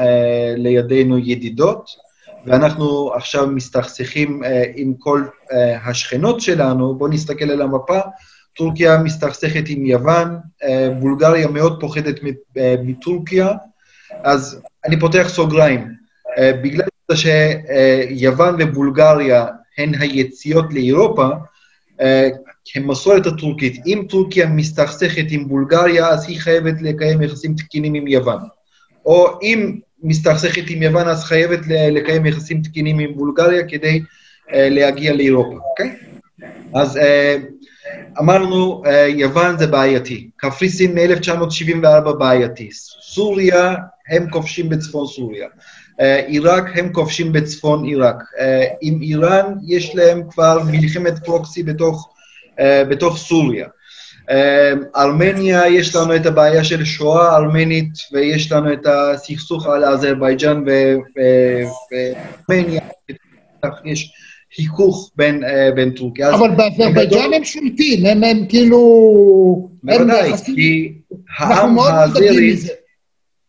לידינו 0.57 1.19
ידידות, 1.19 1.91
ואנחנו 2.47 3.13
עכשיו 3.15 3.47
מסתכסכים 3.47 4.43
uh, 4.45 4.47
עם 4.77 4.95
כל 4.99 5.25
uh, 5.25 5.55
השכנות 5.85 6.41
שלנו, 6.41 6.95
בואו 6.95 7.11
נסתכל 7.11 7.51
על 7.51 7.63
המפה, 7.63 7.99
טורקיה 8.57 8.99
מסתכסכת 8.99 9.65
עם 9.69 9.87
יוון, 9.87 10.39
uh, 10.63 10.67
בולגריה 11.01 11.49
מאוד 11.49 11.81
פוחדת 11.81 12.21
מטורקיה, 12.83 13.53
אז 14.23 14.61
אני 14.87 15.01
פותח 15.01 15.27
סוגריים. 15.29 15.89
Uh, 16.37 16.41
בגלל 16.63 16.87
שיוון 17.15 18.57
ובולגריה 18.59 19.47
הן 19.79 19.95
היציאות 19.95 20.67
לאירופה, 20.73 21.29
כמסורת 22.65 23.27
הטורקית, 23.27 23.83
אם 23.87 24.07
טורקיה 24.09 24.47
מסתכסכת 24.47 25.25
עם 25.31 25.49
בולגריה, 25.49 26.09
אז 26.09 26.29
היא 26.29 26.41
חייבת 26.41 26.75
לקיים 26.83 27.23
יחסים 27.23 27.55
תקינים 27.55 27.95
עם 27.95 28.07
יוון. 28.07 28.39
או 29.07 29.39
אם 29.43 29.79
מסתכסכת 30.03 30.63
עם 30.69 30.83
יוון, 30.83 31.09
אז 31.09 31.25
חייבת 31.25 31.61
לקיים 31.69 32.27
יחסים 32.27 32.63
תקינים 32.63 32.99
עם 32.99 33.15
בולגריה 33.15 33.69
כדי 33.69 34.01
uh, 34.01 34.51
להגיע 34.55 35.13
לאירופה, 35.13 35.59
אוקיי? 35.71 35.97
אז 36.75 36.97
uh, 36.97 37.01
אמרנו, 38.21 38.83
יוון 39.09 39.59
זה 39.59 39.67
בעייתי. 39.67 40.31
קפריסין 40.37 40.99
מ-1974 40.99 42.13
בעייתי. 42.19 42.69
סוריה, 43.03 43.75
הם 44.09 44.31
כובשים 44.31 44.69
בצפון 44.69 45.07
סוריה. 45.07 45.49
Uh, 46.01 46.03
עיראק, 46.27 46.65
הם 46.75 46.93
כובשים 46.93 47.33
בצפון 47.33 47.85
עיראק. 47.85 48.17
Uh, 48.17 48.43
עם 48.81 49.03
איראן, 49.03 49.55
יש 49.69 49.95
להם 49.95 50.23
כבר 50.31 50.59
מלחמת 50.67 51.25
פרוקסי 51.25 51.63
בתוך, 51.63 52.09
uh, 52.51 52.63
בתוך 52.89 53.19
סוריה. 53.19 53.67
ארמניה, 54.97 55.69
יש 55.69 55.97
לנו 55.97 56.17
את 56.17 56.27
הבעיה 56.27 56.65
של 56.65 56.85
שואה 56.85 57.37
ארמנית, 57.37 57.93
ויש 58.13 58.53
לנו 58.53 58.73
את 58.73 58.87
הסכסוך 58.87 59.67
על 59.67 59.85
אזרבייג'אן 59.85 60.65
וארמניה, 62.49 62.81
יש 63.85 64.13
חיכוך 64.57 65.11
בין, 65.17 65.45
אה, 65.45 65.71
בין 65.75 65.91
טורקיה. 65.91 66.35
אבל 66.35 66.51
באזרבייג'אן 66.51 67.35
הם 67.35 67.45
שולטים, 67.45 68.07
הם, 68.07 68.25
הם 68.25 68.47
כאילו... 68.49 69.69
בוודאי, 69.83 70.33
כי 70.45 70.93
העם 71.39 71.79
האזרי, 71.79 72.57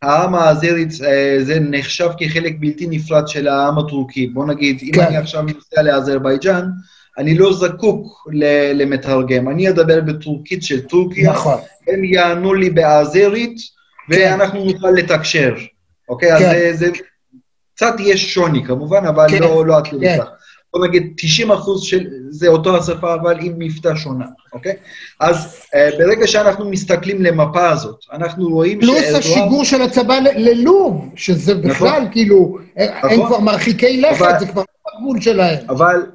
העם 0.02 0.36
האזרי 0.36 0.86
אה, 1.08 1.38
זה 1.42 1.58
נחשב 1.60 2.10
כחלק 2.20 2.56
בלתי 2.60 2.88
נפרד 2.90 3.28
של 3.28 3.48
העם 3.48 3.78
הטורקי. 3.78 4.28
בוא 4.28 4.46
נגיד, 4.46 4.80
אם 4.84 4.92
כן. 4.94 5.02
אני 5.02 5.18
עכשיו 5.18 5.42
נוסע 5.42 5.82
לאזרבייג'אן, 5.82 6.70
אני 7.18 7.38
לא 7.38 7.54
זקוק 7.54 8.28
למתרגם, 8.74 9.50
אני 9.50 9.70
אדבר 9.70 10.02
בטורקית 10.02 10.64
של 10.64 10.82
טורקיה, 10.82 11.32
נכון. 11.32 11.58
הם 11.88 12.04
יענו 12.04 12.54
לי 12.54 12.70
באזרית, 12.70 13.58
כן. 14.08 14.16
ואנחנו 14.16 14.66
נוכל 14.66 14.90
לתקשר, 14.90 15.56
אוקיי? 16.10 16.40
כן. 16.40 16.46
אז 16.46 16.52
זה, 16.52 16.72
זה 16.74 16.92
קצת 17.76 17.94
יש 18.00 18.34
שוני 18.34 18.66
כמובן, 18.66 19.06
אבל 19.06 19.26
כן. 19.30 19.40
לא, 19.40 19.66
לא 19.66 19.78
עד 19.78 19.88
כדי 19.88 20.06
כן. 20.06 20.18
כך. 20.20 20.28
בוא 20.74 20.88
נגיד, 20.88 21.14
90 21.18 21.52
אחוז 21.52 21.84
של 21.84 22.08
זה 22.30 22.48
אותו 22.48 22.78
השפה, 22.78 23.14
אבל 23.14 23.38
עם 23.42 23.54
מבטא 23.58 23.96
שונה, 23.96 24.26
אוקיי? 24.54 24.74
אז 25.20 25.66
uh, 25.66 25.98
ברגע 25.98 26.28
שאנחנו 26.28 26.70
מסתכלים 26.70 27.22
למפה 27.22 27.70
הזאת, 27.70 28.00
אנחנו 28.14 28.50
רואים 28.50 28.80
פלוס 28.80 29.00
שארדואן... 29.00 29.22
פלוס 29.22 29.26
השיגור 29.26 29.66
של 29.66 29.82
הצבא 29.82 30.20
ללוב, 30.36 31.14
שזה 31.16 31.54
נכון. 31.54 31.70
בכלל, 31.70 31.90
נכון. 31.90 32.12
כאילו, 32.12 32.58
נכון. 32.78 33.10
הם 33.10 33.26
כבר 33.26 33.40
מרחיקי 33.40 34.02
לכת, 34.02 34.22
אבל... 34.22 34.40
זה 34.40 34.48
כבר 34.48 34.64
הגבול 35.00 35.22
שלהם. 35.22 35.58
אבל 35.70 36.06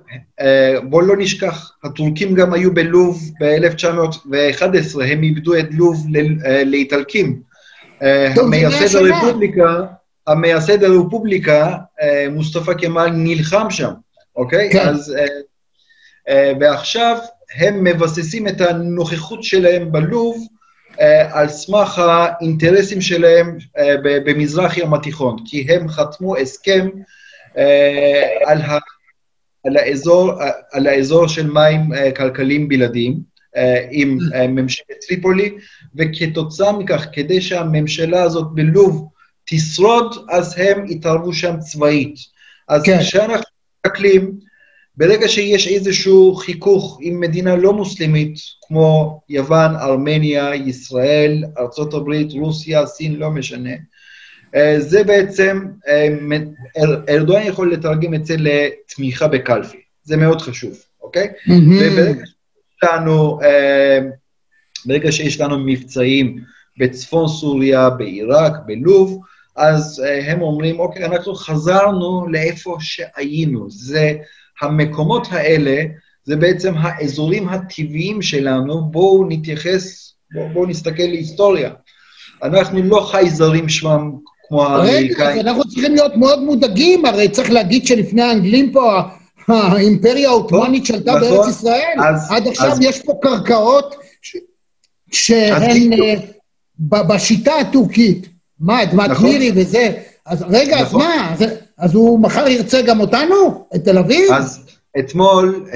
אה, 0.41 0.77
בואו 0.83 1.07
לא 1.07 1.15
נשכח, 1.19 1.73
הטורקים 1.85 2.35
גם 2.35 2.53
היו 2.53 2.75
בלוב 2.75 3.23
ב-1911, 3.41 5.03
הם 5.03 5.23
איבדו 5.23 5.59
את 5.59 5.67
לוב 5.71 6.07
אה, 6.47 6.65
לאיטלקים. 6.65 7.41
אה, 8.03 8.35
המייסד 8.37 8.97
הרפובליקה, 8.97 9.81
המייסד 10.27 10.85
הרפובליקה, 10.85 11.77
מוסטפא 12.31 12.73
קמאל, 12.73 13.11
נלחם 13.11 13.71
שם, 13.71 13.91
אוקיי? 14.37 14.71
כן. 14.73 14.89
אז... 14.89 15.17
ועכשיו 16.61 17.19
הם 17.57 17.85
מבססים 17.85 18.49
את 18.49 18.61
הנוכחות 18.61 19.43
שלהם 19.43 19.93
בלוב 19.93 20.47
על 21.33 21.49
סמך 21.49 21.99
האינטרסים 21.99 23.01
שלהם 23.01 23.59
במזרח 24.03 24.79
ים 24.79 24.95
התיכון, 24.95 25.37
כי 25.47 25.67
הם 25.69 25.89
חתמו 25.89 26.37
הסכם 26.37 26.89
על, 28.47 28.63
ה, 28.63 28.79
על, 29.65 29.77
האזור, 29.77 30.33
על 30.73 30.87
האזור 30.87 31.29
של 31.29 31.51
מים 31.51 31.81
כלכליים 32.17 32.69
בלעדיים 32.69 33.21
עם 33.91 34.19
ממשלת 34.49 34.87
טריפולי, 35.09 35.55
וכתוצאה 35.95 36.73
מכך, 36.73 37.07
כדי 37.13 37.41
שהממשלה 37.41 38.23
הזאת 38.23 38.47
בלוב 38.55 39.09
תשרוד, 39.45 40.27
אז 40.31 40.59
הם 40.59 40.85
התערבו 40.91 41.33
שם 41.33 41.57
צבאית. 41.61 42.15
אז 42.69 42.83
כן. 42.83 42.99
כשאנחנו 42.99 43.54
מסתכלים, 43.87 44.33
ברגע 44.97 45.29
שיש 45.29 45.69
איזשהו 45.69 46.35
חיכוך 46.35 46.99
עם 47.03 47.21
מדינה 47.21 47.57
לא 47.57 47.73
מוסלמית, 47.73 48.35
כמו 48.67 49.21
יוון, 49.29 49.77
ארמניה, 49.77 50.55
ישראל, 50.55 51.45
ארה"ב, 51.59 52.39
רוסיה, 52.39 52.87
סין, 52.87 53.17
לא 53.17 53.31
משנה, 53.31 53.71
אה, 54.55 54.81
זה 54.81 55.05
בעצם, 55.05 55.61
אה, 55.89 56.09
ארדואן 57.09 57.43
יכול 57.47 57.73
לתרגם 57.73 58.15
את 58.15 58.27
זה 58.27 58.37
לתמיכה 58.39 59.29
בקלפי, 59.29 59.81
זה 60.03 60.17
מאוד 60.17 60.41
חשוב, 60.41 60.79
אוקיי? 61.03 61.29
וברגע 61.49 62.27
שיש 62.27 62.35
לנו, 62.83 63.41
אה, 63.43 63.99
ברגע 64.87 65.13
שיש 65.13 65.41
לנו 65.41 65.59
מבצעים 65.59 66.39
בצפון 66.79 67.29
סוריה, 67.29 67.91
בעיראק, 67.91 68.53
בלוב, 68.67 69.21
אז 69.57 70.03
הם 70.27 70.43
אומרים, 70.43 70.81
אוקיי, 70.81 71.05
אנחנו 71.05 71.35
חזרנו 71.35 72.29
לאיפה 72.29 72.77
שהיינו. 72.81 73.71
זה, 73.71 74.13
המקומות 74.63 75.27
האלה, 75.31 75.83
זה 76.25 76.37
בעצם 76.37 76.75
האזורים 76.77 77.49
הטבעיים 77.49 78.23
שלנו, 78.23 78.85
בואו 78.91 79.27
נתייחס, 79.29 80.15
בואו 80.35 80.49
בוא 80.49 80.67
נסתכל 80.67 81.03
להיסטוריה. 81.03 81.71
אנחנו 82.43 82.83
לא 82.83 83.09
חייזרים 83.11 83.69
שמם 83.69 84.11
כמו 84.49 84.67
האמריקאים. 84.67 85.29
רגע, 85.29 85.41
אנחנו 85.41 85.65
צריכים 85.65 85.95
להיות 85.95 86.17
מאוד 86.17 86.43
מודאגים, 86.43 87.07
הרי 87.07 87.29
צריך 87.29 87.51
להגיד 87.51 87.87
שלפני 87.87 88.23
האנגלים 88.23 88.73
פה, 88.73 89.01
האימפריה 89.49 90.29
העות'מאנית 90.29 90.87
שלטה 90.87 91.15
נכון, 91.15 91.21
בארץ 91.21 91.49
ישראל, 91.49 91.99
אז, 92.09 92.31
עד 92.31 92.47
עכשיו 92.47 92.71
אז, 92.71 92.81
יש 92.81 93.03
פה 93.03 93.13
קרקעות 93.23 93.95
ש, 94.23 94.37
שהן 95.13 95.93
uh, 95.93 97.03
בשיטה 97.09 97.55
הטורקית. 97.55 98.34
מה, 98.61 98.83
אדמת 98.83 99.11
נכון. 99.11 99.27
מירי 99.27 99.53
וזה. 99.55 99.93
אז 100.27 100.45
רגע, 100.51 100.83
נכון. 100.83 101.01
אז 101.03 101.07
מה? 101.07 101.33
אז, 101.33 101.45
אז 101.79 101.95
הוא 101.95 102.21
מחר 102.21 102.49
ירצה 102.49 102.83
גם 102.83 103.01
אותנו? 103.01 103.67
את 103.75 103.85
תל 103.85 103.99
אביב? 103.99 104.33
אז 104.33 104.67
אתמול, 104.99 105.67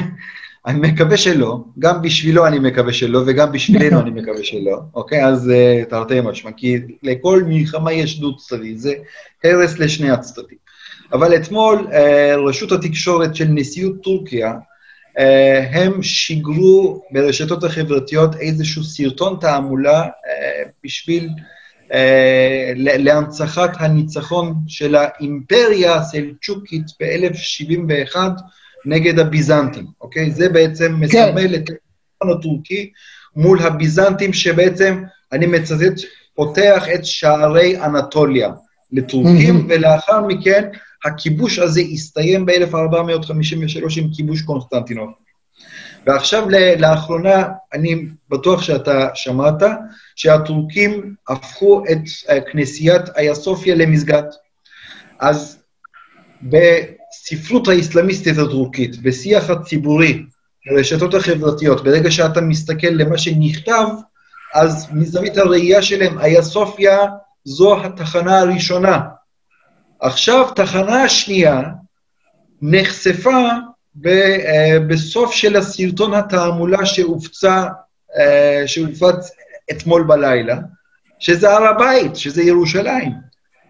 אני 0.66 0.92
מקווה 0.92 1.16
שלא, 1.16 1.58
גם 1.78 2.02
בשבילו 2.02 2.46
אני 2.46 2.58
מקווה 2.58 2.92
שלא, 2.92 3.22
וגם 3.26 3.52
בשבילנו 3.52 4.00
אני 4.00 4.10
מקווה 4.10 4.44
שלא, 4.44 4.78
אוקיי? 4.94 5.24
אז 5.24 5.50
uh, 5.50 5.90
תרתי 5.90 6.20
משמע, 6.20 6.50
כי 6.56 6.78
לכל 7.02 7.42
מלחמה 7.46 7.92
יש 7.92 8.20
דוד 8.20 8.36
צדדי, 8.38 8.78
זה 8.78 8.92
הרס 9.44 9.78
לשני 9.78 10.10
הצדדים. 10.10 10.58
אבל 11.12 11.36
אתמול 11.36 11.86
uh, 11.90 11.94
רשות 12.48 12.72
התקשורת 12.72 13.36
של 13.36 13.46
נשיאות 13.48 14.02
טורקיה, 14.02 14.52
uh, 14.52 15.20
הם 15.72 16.02
שיגרו 16.02 17.02
ברשתות 17.10 17.64
החברתיות 17.64 18.36
איזשהו 18.36 18.84
סרטון 18.84 19.36
תעמולה 19.40 20.02
uh, 20.04 20.08
בשביל 20.84 21.28
להנצחת 22.76 23.70
הניצחון 23.78 24.54
של 24.68 24.94
האימפריה 24.94 25.94
הסלצ'וקית 25.94 26.86
ב-1071, 27.00 28.16
נגד 28.86 29.18
הביזנטים, 29.18 29.86
אוקיי? 30.00 30.30
זה 30.30 30.48
בעצם 30.48 30.86
כן. 30.86 30.92
מסמל 30.92 31.54
את 31.54 31.70
הניצחון 31.70 32.38
הטורקי 32.38 32.90
מול 33.36 33.62
הביזנטים, 33.62 34.32
שבעצם, 34.32 35.02
אני 35.32 35.46
מצטט, 35.46 36.00
פותח 36.34 36.84
את 36.94 37.06
שערי 37.06 37.80
אנטוליה 37.84 38.50
לטורקים, 38.92 39.56
mm-hmm. 39.56 39.64
ולאחר 39.68 40.26
מכן 40.26 40.68
הכיבוש 41.04 41.58
הזה 41.58 41.80
הסתיים 41.92 42.46
ב-1453 42.46 44.00
עם 44.00 44.08
כיבוש 44.16 44.42
קונסטנטינוב. 44.42 45.12
ועכשיו, 46.06 46.48
לאחרונה, 46.78 47.44
אני 47.72 48.06
בטוח 48.28 48.62
שאתה 48.62 49.08
שמעת, 49.14 49.62
שהטורקים 50.16 51.14
הפכו 51.28 51.82
את 51.92 51.98
כנסיית 52.52 53.02
איה 53.16 53.34
למסגד. 53.76 54.22
אז 55.20 55.58
בספרות 56.42 57.68
האסלאמיסטית 57.68 58.38
הטורקית, 58.38 59.02
בשיח 59.02 59.50
הציבורי, 59.50 60.22
ברשתות 60.66 61.14
החברתיות, 61.14 61.84
ברגע 61.84 62.10
שאתה 62.10 62.40
מסתכל 62.40 62.86
למה 62.90 63.18
שנכתב, 63.18 63.86
אז 64.54 64.88
מזווית 64.92 65.38
הראייה 65.38 65.82
שלהם, 65.82 66.18
איה 66.18 66.42
סופיה 66.42 66.98
זו 67.44 67.84
התחנה 67.84 68.38
הראשונה. 68.38 69.00
עכשיו, 70.00 70.50
תחנה 70.54 71.02
השנייה 71.02 71.62
נחשפה 72.62 73.48
בסוף 74.88 75.32
של 75.32 75.56
הסרטון 75.56 76.14
התעמולה 76.14 76.86
שהופצה, 76.86 77.64
uh, 77.64 78.18
שהופץ 78.66 79.30
אתמול 79.70 80.02
בלילה, 80.02 80.56
שזה 81.18 81.50
הר 81.50 81.64
הבית, 81.64 82.16
שזה 82.16 82.42
ירושלים. 82.42 83.12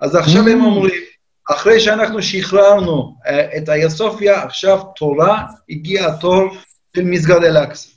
אז 0.01 0.15
עכשיו 0.15 0.47
mm. 0.47 0.51
הם 0.51 0.65
אומרים, 0.65 1.01
אחרי 1.51 1.81
שאנחנו 1.81 2.23
שחררנו 2.23 3.15
uh, 3.27 3.31
את 3.57 3.69
איה 3.69 3.91
סופיה, 3.91 4.43
עכשיו 4.43 4.83
תורה, 4.97 5.43
הגיע 5.71 6.07
התור 6.07 6.43
של 6.97 7.05
מסגד 7.05 7.45
אל-אקצא. 7.45 7.89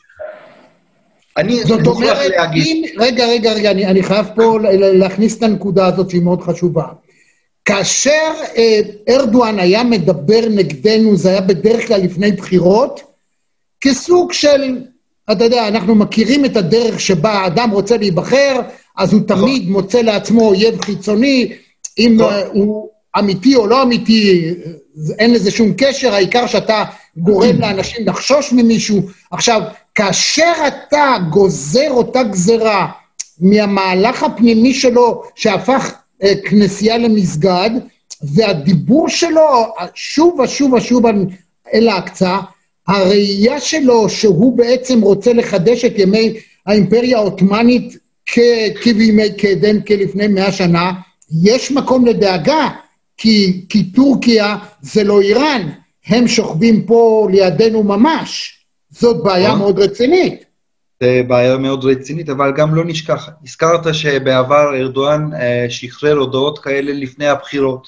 אני 1.37 1.59
מוכרח 1.83 2.17
להגיד... 2.17 2.85
רגע, 2.97 3.25
רגע, 3.25 3.53
רגע, 3.53 3.71
אני, 3.71 3.85
אני 3.85 4.03
חייב 4.03 4.25
פה 4.35 4.57
להכניס 4.73 5.37
את 5.37 5.43
הנקודה 5.43 5.85
הזאת 5.85 6.09
שהיא 6.09 6.21
מאוד 6.21 6.41
חשובה. 6.41 6.85
כאשר 7.69 8.31
אה, 8.57 8.79
ארדואן 9.09 9.59
היה 9.59 9.83
מדבר 9.83 10.41
נגדנו, 10.49 11.17
זה 11.17 11.29
היה 11.29 11.41
בדרך 11.41 11.87
כלל 11.87 12.01
לפני 12.01 12.31
בחירות, 12.31 13.01
כסוג 13.81 14.33
של, 14.33 14.77
אתה 15.31 15.43
יודע, 15.43 15.67
אנחנו 15.67 15.95
מכירים 15.95 16.45
את 16.45 16.57
הדרך 16.57 16.99
שבה 16.99 17.31
האדם 17.31 17.69
רוצה 17.69 17.97
להיבחר, 17.97 18.61
אז 18.97 19.13
הוא 19.13 19.21
תמיד 19.27 19.61
נכון. 19.61 19.71
מוצא 19.71 20.01
לעצמו 20.01 20.47
אויב 20.47 20.81
חיצוני, 20.81 21.53
אם 21.97 22.17
נכון. 22.17 22.33
הוא 22.53 22.89
אמיתי 23.19 23.55
או 23.55 23.67
לא 23.67 23.83
אמיתי, 23.83 24.53
אין 25.19 25.33
לזה 25.33 25.51
שום 25.51 25.73
קשר, 25.77 26.13
העיקר 26.13 26.47
שאתה 26.47 26.83
גורם 27.17 27.59
לאנשים 27.61 28.07
לחשוש 28.07 28.53
ממישהו. 28.53 29.01
עכשיו, 29.31 29.61
כאשר 29.95 30.53
אתה 30.67 31.15
גוזר 31.29 31.89
אותה 31.89 32.23
גזרה 32.23 32.87
מהמהלך 33.39 34.23
הפנימי 34.23 34.73
שלו, 34.73 35.23
שהפך 35.35 35.93
אה, 35.93 35.99
כנסייה 36.45 36.97
למסגד, 36.97 37.69
והדיבור 38.21 39.09
שלו 39.09 39.65
שוב 39.95 40.39
ושוב 40.39 40.73
ושוב 40.73 41.05
אל 41.73 41.89
אקצא, 41.89 42.37
הראייה 42.87 43.59
שלו 43.59 44.09
שהוא 44.09 44.57
בעצם 44.57 45.01
רוצה 45.01 45.33
לחדש 45.33 45.85
את 45.85 45.93
ימי 45.97 46.33
האימפריה 46.65 47.17
העות'מאנית 47.17 47.97
כבימי 48.81 49.33
קדם, 49.37 49.81
כלפני 49.81 50.27
מאה 50.27 50.51
שנה, 50.51 50.91
יש 51.43 51.71
מקום 51.71 52.05
לדאגה, 52.05 52.69
כי, 53.17 53.65
כי 53.69 53.83
טורקיה 53.83 54.57
זה 54.81 55.03
לא 55.03 55.21
איראן, 55.21 55.69
הם 56.07 56.27
שוכבים 56.27 56.85
פה 56.85 57.27
לידינו 57.31 57.83
ממש. 57.83 58.59
זאת 58.89 59.23
בעיה 59.23 59.55
מאוד 59.55 59.79
רצינית. 59.79 60.48
זה 61.03 61.21
בעיה 61.27 61.57
מאוד 61.57 61.85
רצינית, 61.85 62.29
אבל 62.29 62.51
גם 62.51 62.75
לא 62.75 62.85
נשכח. 62.85 63.29
הזכרת 63.43 63.93
שבעבר 63.93 64.75
ארדואן 64.75 65.33
אה, 65.33 65.65
שחרר 65.69 66.17
הודעות 66.17 66.59
כאלה 66.59 66.91
לפני 66.93 67.27
הבחירות. 67.27 67.87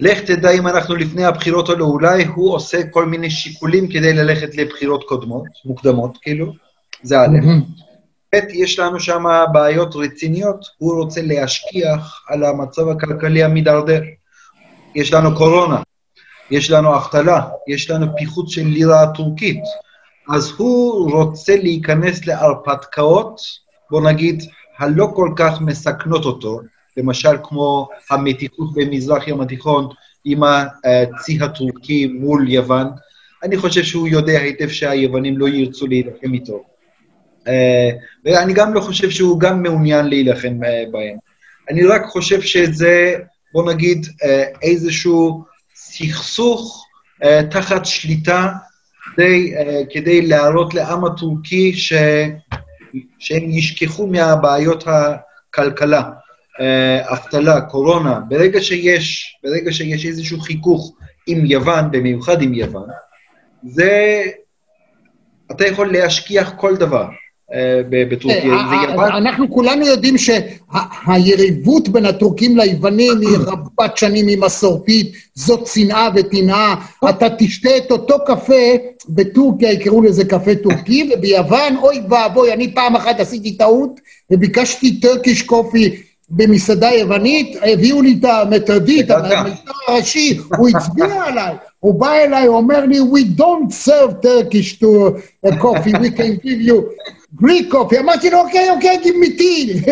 לך 0.00 0.20
תדע 0.20 0.50
אם 0.50 0.66
אנחנו 0.68 0.94
לפני 0.96 1.24
הבחירות 1.24 1.68
או 1.68 1.74
לא, 1.74 1.84
אולי 1.84 2.24
הוא 2.24 2.54
עושה 2.54 2.86
כל 2.90 3.06
מיני 3.06 3.30
שיקולים 3.30 3.88
כדי 3.88 4.12
ללכת 4.12 4.54
לבחירות 4.56 5.04
קודמות, 5.04 5.44
מוקדמות, 5.64 6.18
כאילו, 6.22 6.52
זה 7.02 7.20
א', 7.20 7.38
ב', 8.34 8.38
יש 8.52 8.78
לנו 8.78 9.00
שם 9.00 9.24
בעיות 9.52 9.96
רציניות, 9.96 10.66
הוא 10.78 11.02
רוצה 11.02 11.22
להשכיח 11.22 12.24
על 12.28 12.44
המצב 12.44 12.88
הכלכלי 12.88 13.44
המידרדר. 13.44 14.02
יש 14.94 15.12
לנו 15.12 15.36
קורונה, 15.36 15.82
יש 16.50 16.70
לנו 16.70 16.96
אבטלה, 16.96 17.40
יש 17.68 17.90
לנו 17.90 18.06
פיחות 18.16 18.48
של 18.48 18.66
לירה 18.66 19.02
הטורקית. 19.02 19.62
אז 20.28 20.52
הוא 20.56 21.12
רוצה 21.12 21.56
להיכנס 21.56 22.26
להרפתקאות, 22.26 23.40
בוא 23.90 24.10
נגיד, 24.10 24.42
הלא 24.78 25.12
כל 25.14 25.32
כך 25.36 25.60
מסכנות 25.60 26.24
אותו, 26.24 26.60
למשל 26.96 27.36
כמו 27.42 27.88
המתיחות 28.10 28.74
במזרח 28.74 29.28
ים 29.28 29.40
התיכון 29.40 29.88
עם 30.24 30.42
הצי 30.42 31.38
הטורקי 31.42 32.06
מול 32.06 32.48
יוון. 32.48 32.86
אני 33.42 33.56
חושב 33.56 33.82
שהוא 33.82 34.08
יודע 34.08 34.38
היטב 34.38 34.68
שהיוונים 34.68 35.38
לא 35.38 35.48
ירצו 35.48 35.86
להילחם 35.86 36.34
איתו. 36.34 36.64
אה, 37.48 37.90
ואני 38.24 38.52
גם 38.52 38.74
לא 38.74 38.80
חושב 38.80 39.10
שהוא 39.10 39.40
גם 39.40 39.62
מעוניין 39.62 40.06
להילחם 40.06 40.64
אה, 40.64 40.84
בהם. 40.90 41.16
אני 41.70 41.86
רק 41.86 42.02
חושב 42.06 42.40
שזה, 42.40 43.14
בוא 43.52 43.72
נגיד, 43.72 44.06
אה, 44.24 44.44
איזשהו 44.62 45.44
סכסוך 45.74 46.86
תחת 47.50 47.86
שליטה 47.86 48.52
כדי, 49.02 49.54
כדי 49.90 50.22
להראות 50.22 50.74
לעם 50.74 51.04
הטורקי 51.04 51.74
ש, 51.74 51.92
שהם 53.18 53.50
ישכחו 53.50 54.06
מהבעיות 54.06 54.84
הכלכלה, 54.86 56.10
אבטלה, 57.00 57.60
קורונה. 57.60 58.20
ברגע 58.28 58.60
שיש, 58.60 59.36
ברגע 59.44 59.72
שיש 59.72 60.06
איזשהו 60.06 60.40
חיכוך 60.40 60.96
עם 61.26 61.46
יוון, 61.46 61.90
במיוחד 61.90 62.42
עם 62.42 62.54
יוון, 62.54 62.88
זה, 63.62 64.22
אתה 65.50 65.66
יכול 65.66 65.92
להשכיח 65.92 66.52
כל 66.56 66.76
דבר. 66.76 67.08
אה, 67.54 67.80
בטורקיה. 67.88 68.54
אה, 68.54 68.94
אה, 68.98 69.18
אנחנו 69.18 69.50
כולנו 69.50 69.86
יודעים 69.86 70.14
שהיריבות 70.18 71.88
בין 71.88 72.06
הטורקים 72.06 72.56
ליוונים 72.56 73.20
היא 73.20 73.38
רבת 73.46 73.96
שנים, 73.96 74.26
היא 74.26 74.38
מסורתית, 74.38 75.12
זאת 75.34 75.66
שנאה 75.66 76.08
וטנאה. 76.14 76.74
אתה 77.08 77.26
תשתה 77.38 77.76
את 77.76 77.90
אותו 77.90 78.16
קפה, 78.26 78.62
בטורקיה 79.08 79.72
יקראו 79.72 80.02
לזה 80.02 80.24
קפה 80.24 80.54
טורקי, 80.54 81.10
וביוון, 81.14 81.76
אוי 81.76 82.00
ואבוי, 82.10 82.52
אני 82.52 82.74
פעם 82.74 82.96
אחת 82.96 83.20
עשיתי 83.20 83.56
טעות 83.56 84.00
וביקשתי 84.30 85.00
טרקיש 85.00 85.42
קופי 85.42 85.96
במסעדה 86.30 86.90
יוונית, 86.90 87.56
הביאו 87.62 88.02
לי 88.02 88.16
את 88.20 88.24
המתודית, 88.24 89.10
המתר 89.10 89.72
הראשי, 89.88 90.38
הוא 90.56 90.68
הצביע 90.68 91.24
עליי. 91.24 91.54
הוא 91.80 92.00
בא 92.00 92.12
אליי, 92.12 92.46
הוא 92.46 92.56
אומר 92.56 92.86
לי, 92.86 92.98
We 93.00 93.40
don't 93.40 93.72
serve 93.86 94.22
Turkish 94.22 94.78
to 94.80 95.18
a 95.46 95.56
coffee, 95.56 95.92
we 95.92 96.10
can 96.10 96.36
give 96.44 96.60
you 96.68 96.92
Greek 97.40 97.72
coffee. 97.72 98.00
אמרתי 98.00 98.30
לו, 98.30 98.40
אוקיי, 98.40 98.70
אוקיי, 98.70 99.00
tea. 99.38 99.90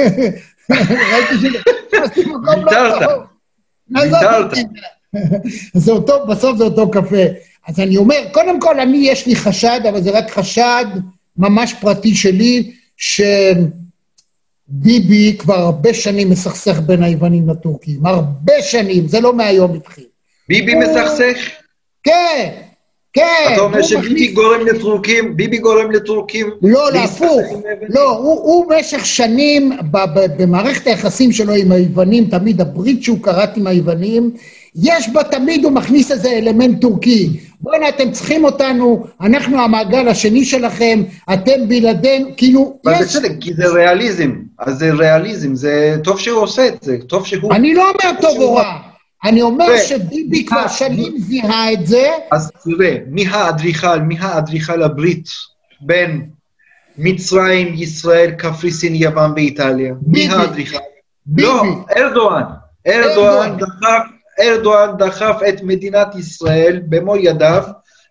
ראיתי 0.70 1.34
שנכנסתי 1.40 2.20
מקום 2.20 2.64
לא 2.64 2.98
טוב. 3.00 3.22
ויתרת. 3.90 4.50
זה 5.74 5.92
אותו, 5.92 6.26
בסוף 6.26 6.58
זה 6.58 6.64
אותו 6.64 6.90
קפה. 6.90 7.22
אז 7.68 7.80
אני 7.80 7.96
אומר, 7.96 8.16
קודם 8.32 8.60
כל, 8.60 8.80
אני, 8.80 8.96
יש 8.96 9.26
לי 9.26 9.36
חשד, 9.36 9.80
אבל 9.88 10.02
זה 10.02 10.10
רק 10.10 10.30
חשד 10.30 10.84
ממש 11.36 11.74
פרטי 11.80 12.14
שלי, 12.14 12.72
שביבי 12.96 13.66
כבר 15.38 15.58
הרבה 15.58 15.94
שנים 15.94 16.30
מסכסך 16.30 16.80
בין 16.80 17.02
היוונים 17.02 17.48
לטורקים. 17.48 18.06
הרבה 18.06 18.62
שנים, 18.62 19.08
זה 19.08 19.20
לא 19.20 19.32
מהיום 19.32 19.74
התחיל. 19.74 20.04
ביבי 20.48 20.74
מסכסך? 20.74 21.36
כן, 22.02 22.50
כן. 23.12 23.50
אתה 23.52 23.60
אומר 23.60 23.82
שביבי 23.82 24.28
גורם 24.28 24.66
לטורקים, 24.66 25.36
ביבי 25.36 25.58
גורם 25.58 25.90
לטורקים... 25.90 26.50
לא, 26.62 26.92
להפוך. 26.92 27.42
לא, 27.88 28.10
הוא 28.16 28.66
במשך 28.70 29.06
שנים, 29.06 29.72
במערכת 30.38 30.86
היחסים 30.86 31.32
שלו 31.32 31.54
עם 31.54 31.72
היוונים, 31.72 32.24
תמיד 32.24 32.60
הברית 32.60 33.02
שהוא 33.02 33.22
כרת 33.22 33.56
עם 33.56 33.66
היוונים, 33.66 34.30
יש 34.76 35.08
בה 35.08 35.24
תמיד, 35.24 35.64
הוא 35.64 35.72
מכניס 35.72 36.10
איזה 36.10 36.28
אלמנט 36.30 36.80
טורקי. 36.80 37.28
בוא'נה, 37.60 37.88
אתם 37.88 38.10
צריכים 38.10 38.44
אותנו, 38.44 39.04
אנחנו 39.20 39.60
המעגל 39.60 40.08
השני 40.08 40.44
שלכם, 40.44 41.02
אתם 41.32 41.68
בלעדינו, 41.68 42.28
כאילו, 42.36 42.76
יש... 42.86 42.94
אבל 42.94 43.04
בסדר, 43.04 43.28
כי 43.40 43.54
זה 43.54 43.66
ריאליזם. 43.66 44.32
אז 44.58 44.78
זה 44.78 44.92
ריאליזם, 44.92 45.54
זה 45.54 45.96
טוב 46.04 46.18
שהוא 46.18 46.40
עושה 46.40 46.66
את 46.68 46.82
זה, 46.82 46.96
טוב 47.06 47.26
שהוא... 47.26 47.52
אני 47.54 47.74
לא 47.74 47.90
אומר 47.90 48.20
טוב 48.20 48.38
או 48.40 48.54
רע. 48.54 48.89
אני 49.24 49.42
אומר 49.42 49.76
שביבי 49.76 50.46
כבר 50.46 50.68
שנים 50.68 51.18
זיהה 51.18 51.72
את 51.72 51.86
זה. 51.86 52.08
אז 52.32 52.50
תראה, 52.64 52.96
מי 53.06 53.26
האדריכל, 53.26 54.00
מי 54.00 54.16
האדריכל 54.20 54.82
הברית 54.82 55.28
בין 55.80 56.30
מצרים, 56.98 57.74
ישראל, 57.74 58.30
קפריסין, 58.30 58.94
יוון 58.94 59.32
ואיטליה? 59.32 59.94
מי 60.06 60.28
האדריכל? 60.28 60.78
ביבי. 61.26 61.48
לא, 61.48 61.62
ארדואן. 61.96 62.42
ארדואן 62.86 63.56
דחף, 63.56 64.02
ארדואן 64.40 64.96
דחף 64.98 65.40
את 65.48 65.62
מדינת 65.62 66.14
ישראל 66.14 66.82
במו 66.88 67.16
ידיו 67.16 67.62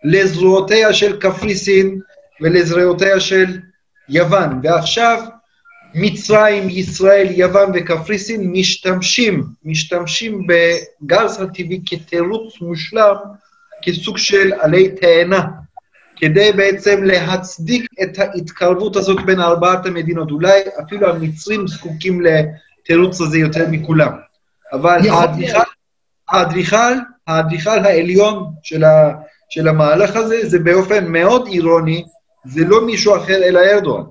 לזרועותיה 0.04 0.94
של 0.94 1.20
קפריסין 1.20 2.00
ולזרועותיה 2.42 3.20
של 3.20 3.60
יוון. 4.10 4.60
ועכשיו 4.64 5.24
מצרים, 5.96 6.70
ישראל, 6.70 7.28
יוון 7.30 7.72
וקפריסין 7.74 8.52
משתמשים, 8.52 9.44
משתמשים 9.66 10.48
בגז 10.48 11.42
הטבעי 11.42 11.82
כתירוץ 11.86 12.62
מושלם, 12.62 13.16
כסוג 13.82 14.18
של 14.18 14.54
עלי 14.60 14.90
תאנה, 14.90 15.46
כדי 16.16 16.52
בעצם 16.52 17.04
להצדיק 17.04 17.86
את 18.04 18.20
ההתקרבות 18.20 18.96
הזאת 18.96 19.26
בין 19.26 19.40
ארבעת 19.40 19.86
המדינות. 19.86 20.32
אולי 20.32 20.62
אפילו 20.84 21.10
המצרים 21.10 21.68
זקוקים 21.68 22.22
לתירוץ 22.22 23.22
הזה 23.22 23.38
יותר 23.38 23.66
מכולם. 23.72 24.12
אבל 24.74 25.00
האדריכל, 25.10 25.60
האדריכל, 26.30 26.94
האדריכל 27.28 27.86
העליון 27.86 28.46
של, 28.64 28.84
ה, 28.84 29.14
של 29.50 29.68
המהלך 29.68 30.16
הזה, 30.16 30.50
זה 30.50 30.60
באופן 30.60 31.08
מאוד 31.08 31.48
אירוני, 31.48 32.04
זה 32.46 32.66
לא 32.66 32.86
מישהו 32.86 33.18
אחר 33.18 33.44
אלא 33.44 33.60
ארדואן. 33.60 34.04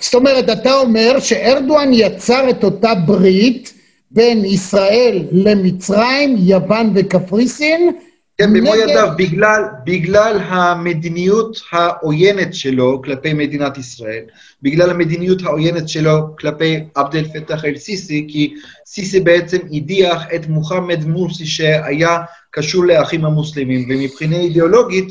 זאת 0.00 0.14
אומרת, 0.14 0.50
אתה 0.50 0.74
אומר 0.74 1.20
שארדואן 1.20 1.92
יצר 1.92 2.50
את 2.50 2.64
אותה 2.64 2.94
ברית 2.94 3.74
בין 4.10 4.44
ישראל 4.44 5.24
למצרים, 5.32 6.36
יוון 6.38 6.92
וקפריסין. 6.94 7.92
כן, 8.38 8.52
במו 8.52 8.74
נגד... 8.74 8.88
ידיו, 8.88 9.08
בגלל, 9.16 9.62
בגלל 9.84 10.38
המדיניות 10.44 11.60
העוינת 11.72 12.54
שלו 12.54 13.02
כלפי 13.02 13.32
מדינת 13.32 13.78
ישראל, 13.78 14.24
בגלל 14.62 14.90
המדיניות 14.90 15.42
העוינת 15.42 15.88
שלו 15.88 16.36
כלפי 16.38 16.84
עבד 16.94 17.16
אל 17.16 17.24
פתח 17.24 17.64
אל-סיסי, 17.64 18.26
כי 18.28 18.54
סיסי 18.86 19.20
בעצם 19.20 19.58
הדיח 19.72 20.22
את 20.34 20.46
מוחמד 20.46 21.04
מורסי 21.04 21.46
שהיה 21.46 22.18
קשור 22.50 22.84
לאחים 22.84 23.24
המוסלמים, 23.24 23.86
ומבחינה 23.90 24.36
אידיאולוגית, 24.36 25.08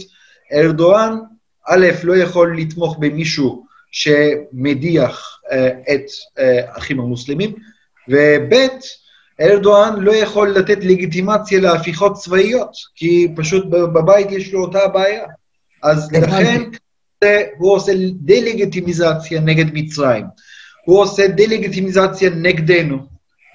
ארדואן, 0.54 1.18
א', 1.68 1.88
לא 2.04 2.18
יכול 2.18 2.58
לתמוך 2.58 2.98
במישהו 3.00 3.71
שמדיח 3.92 5.40
uh, 5.46 5.54
את 5.94 6.06
uh, 6.08 6.42
האחים 6.68 7.00
המוסלמים, 7.00 7.54
וב' 8.10 8.54
ארדואן 9.42 10.00
לא 10.00 10.16
יכול 10.16 10.50
לתת 10.50 10.78
לגיטימציה 10.84 11.60
להפיכות 11.60 12.14
צבאיות, 12.14 12.72
כי 12.96 13.28
פשוט 13.36 13.66
בבית 13.70 14.32
יש 14.32 14.54
לו 14.54 14.62
אותה 14.62 14.84
הבעיה. 14.84 15.24
אז 15.84 16.12
לכן 16.12 16.62
הוא 17.58 17.74
עושה 17.74 17.92
דה-לגיטימיזציה 18.14 19.42
נגד 19.42 19.66
מצרים. 19.74 20.26
הוא 20.86 21.00
עושה 21.02 21.28
דה-לגיטימיזציה 21.28 22.30
נגדנו, 22.30 22.98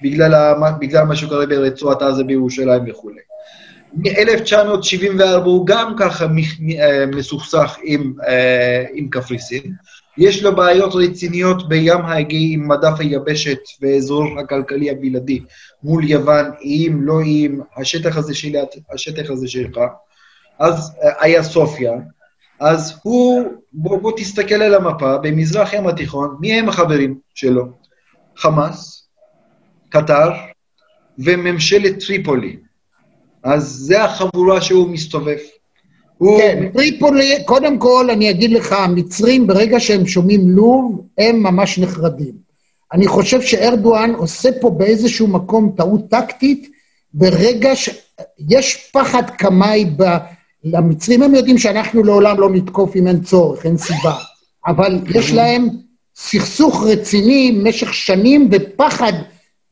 בגלל, 0.03 0.53
בגלל 0.79 1.03
מה 1.03 1.15
שקורה 1.15 1.45
ברצועת 1.45 2.01
עזה 2.01 2.23
בירושלים 2.23 2.83
וכולי. 2.87 3.21
מ-1974 3.93 5.23
הוא 5.45 5.67
גם 5.67 5.95
ככה 5.99 6.25
אה, 6.79 7.05
מסוכסך 7.05 7.77
עם, 7.83 8.13
עם 8.93 9.09
קפריסין. 9.09 9.73
יש 10.17 10.43
לו 10.43 10.55
בעיות 10.55 10.91
רציניות 10.95 11.69
בים 11.69 12.05
האגאי 12.05 12.53
עם 12.53 12.67
מדף 12.67 12.99
היבשת 12.99 13.59
ואזור 13.81 14.39
הכלכלי 14.39 14.89
הבלעדי 14.89 15.39
מול 15.83 16.09
יוון, 16.09 16.45
אם 16.61 16.99
לא 17.01 17.21
אם 17.21 17.59
השטח 17.77 18.17
הזה 18.17 18.33
שלי, 18.33 18.59
השטח 18.93 19.29
הזה 19.29 19.47
שלך. 19.47 19.79
אז 20.59 20.91
היה 21.19 21.43
סופיה, 21.43 21.91
אז 22.59 22.99
הוא, 23.03 23.43
בוא, 23.73 23.97
בוא 23.97 24.11
תסתכל 24.17 24.55
על 24.55 24.73
המפה, 24.73 25.17
במזרח 25.17 25.73
ים 25.73 25.87
התיכון, 25.87 26.37
מי 26.39 26.53
הם 26.53 26.69
החברים 26.69 27.19
שלו? 27.35 27.65
חמאס, 28.35 29.07
קטר 29.89 30.29
וממשלת 31.19 32.03
טריפולי. 32.05 32.57
אז 33.43 33.63
זה 33.63 34.03
החבורה 34.03 34.61
שהוא 34.61 34.89
מסתובב. 34.89 35.37
כן, 36.19 36.69
טריפולי, 36.73 37.43
קודם 37.45 37.77
כל 37.77 38.09
אני 38.09 38.29
אגיד 38.29 38.51
לך, 38.51 38.71
המצרים 38.71 39.47
ברגע 39.47 39.79
שהם 39.79 40.05
שומעים 40.05 40.49
לוב, 40.49 41.01
הם 41.17 41.43
ממש 41.43 41.79
נחרדים. 41.79 42.33
אני 42.93 43.07
חושב 43.07 43.41
שארדואן 43.41 44.13
עושה 44.15 44.49
פה 44.61 44.69
באיזשהו 44.69 45.27
מקום 45.27 45.73
טעות 45.77 46.09
טקטית, 46.09 46.69
ברגע 47.13 47.71
שיש 47.75 48.89
פחד 48.93 49.23
קמאי 49.29 49.85
ב... 49.97 50.03
למצרים, 50.63 51.23
הם 51.23 51.35
יודעים 51.35 51.57
שאנחנו 51.57 52.03
לעולם 52.03 52.39
לא 52.39 52.49
נתקוף 52.49 52.95
אם 52.95 53.07
אין 53.07 53.21
צורך, 53.21 53.65
אין 53.65 53.77
סיבה. 53.77 54.15
אבל 54.67 54.99
יש 55.15 55.31
להם 55.33 55.69
סכסוך 56.15 56.83
רציני 56.83 57.51
במשך 57.51 57.93
שנים 57.93 58.49
ופחד 58.51 59.13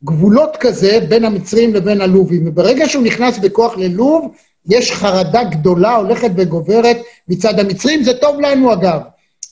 גבולות 0.04 0.58
כזה 0.60 1.00
בין 1.10 1.26
המצרים 1.26 1.74
לבין 1.74 2.02
הלובים. 2.02 2.48
וברגע 2.48 2.90
שהוא 2.90 3.04
נכנס 3.04 3.38
בכוח 3.38 3.78
ללוב, 3.78 4.32
יש 4.70 4.92
חרדה 4.92 5.44
גדולה 5.44 5.96
הולכת 5.96 6.32
וגוברת 6.38 6.98
מצד 7.28 7.60
המצרים, 7.60 8.04
זה 8.04 8.14
טוב 8.14 8.42
לנו 8.42 8.74
אגב, 8.74 9.00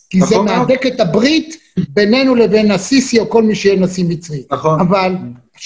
כי 0.10 0.20
זה 0.20 0.36
נכון 0.36 0.46
מהדק 0.46 0.86
את 0.86 1.00
הברית 1.00 1.58
בינינו 1.90 2.36
לבין 2.36 2.72
הסיסי 2.72 3.20
או 3.20 3.30
כל 3.30 3.44
מי 3.44 3.56
שיהיה 3.56 3.80
נשיא 3.80 4.06
מצרי. 4.08 4.44
נכון. 4.52 4.80
אבל... 4.80 5.16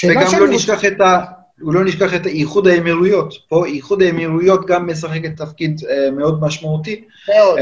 וגם 0.04 0.40
לא 0.40 0.48
נשכח 0.48 0.86
את 0.86 1.02
ה... 1.02 1.20
לא 1.60 1.86
נשכח 1.86 2.14
את 2.16 2.26
איחוד 2.26 2.68
האמירויות. 2.68 3.34
פה 3.50 3.66
איחוד 3.66 4.02
האמירויות 4.02 4.66
גם 4.66 4.88
משחקת 4.88 5.38
תפקיד 5.38 5.80
uh, 5.80 6.12
מאוד 6.12 6.42
משמעותי. 6.42 7.04
מאוד. 7.36 7.58
Uh, 7.58 7.62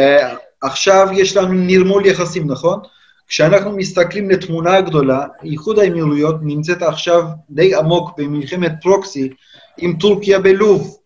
עכשיו 0.61 1.07
יש 1.13 1.37
לנו 1.37 1.53
נרמול 1.53 2.05
יחסים, 2.05 2.51
נכון? 2.51 2.79
כשאנחנו 3.27 3.71
מסתכלים 3.71 4.29
לתמונה 4.29 4.77
הגדולה, 4.77 5.25
איחוד 5.43 5.79
האמירויות 5.79 6.35
נמצאת 6.41 6.81
עכשיו 6.81 7.23
די 7.49 7.75
עמוק 7.75 8.11
במלחמת 8.17 8.71
פרוקסי 8.81 9.29
עם 9.77 9.93
טורקיה 9.99 10.39
בלוב. 10.39 10.97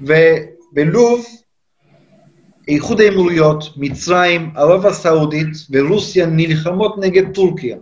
ובלוב, 0.00 1.26
איחוד 2.68 3.00
האמירויות, 3.00 3.64
מצרים, 3.76 4.50
ערב 4.56 4.86
הסעודית 4.86 5.48
ורוסיה 5.70 6.26
נלחמות 6.26 6.98
נגד 6.98 7.34
טורקיה. 7.34 7.76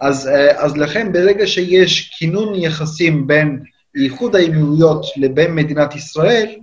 אז, 0.00 0.28
אה, 0.28 0.64
אז 0.64 0.76
לכן 0.76 1.12
ברגע 1.12 1.46
שיש 1.46 2.10
כינון 2.18 2.54
יחסים 2.54 3.26
בין 3.26 3.62
איחוד 3.96 4.36
האמירויות 4.36 5.06
לבין 5.16 5.54
מדינת 5.54 5.94
ישראל, 5.94 6.54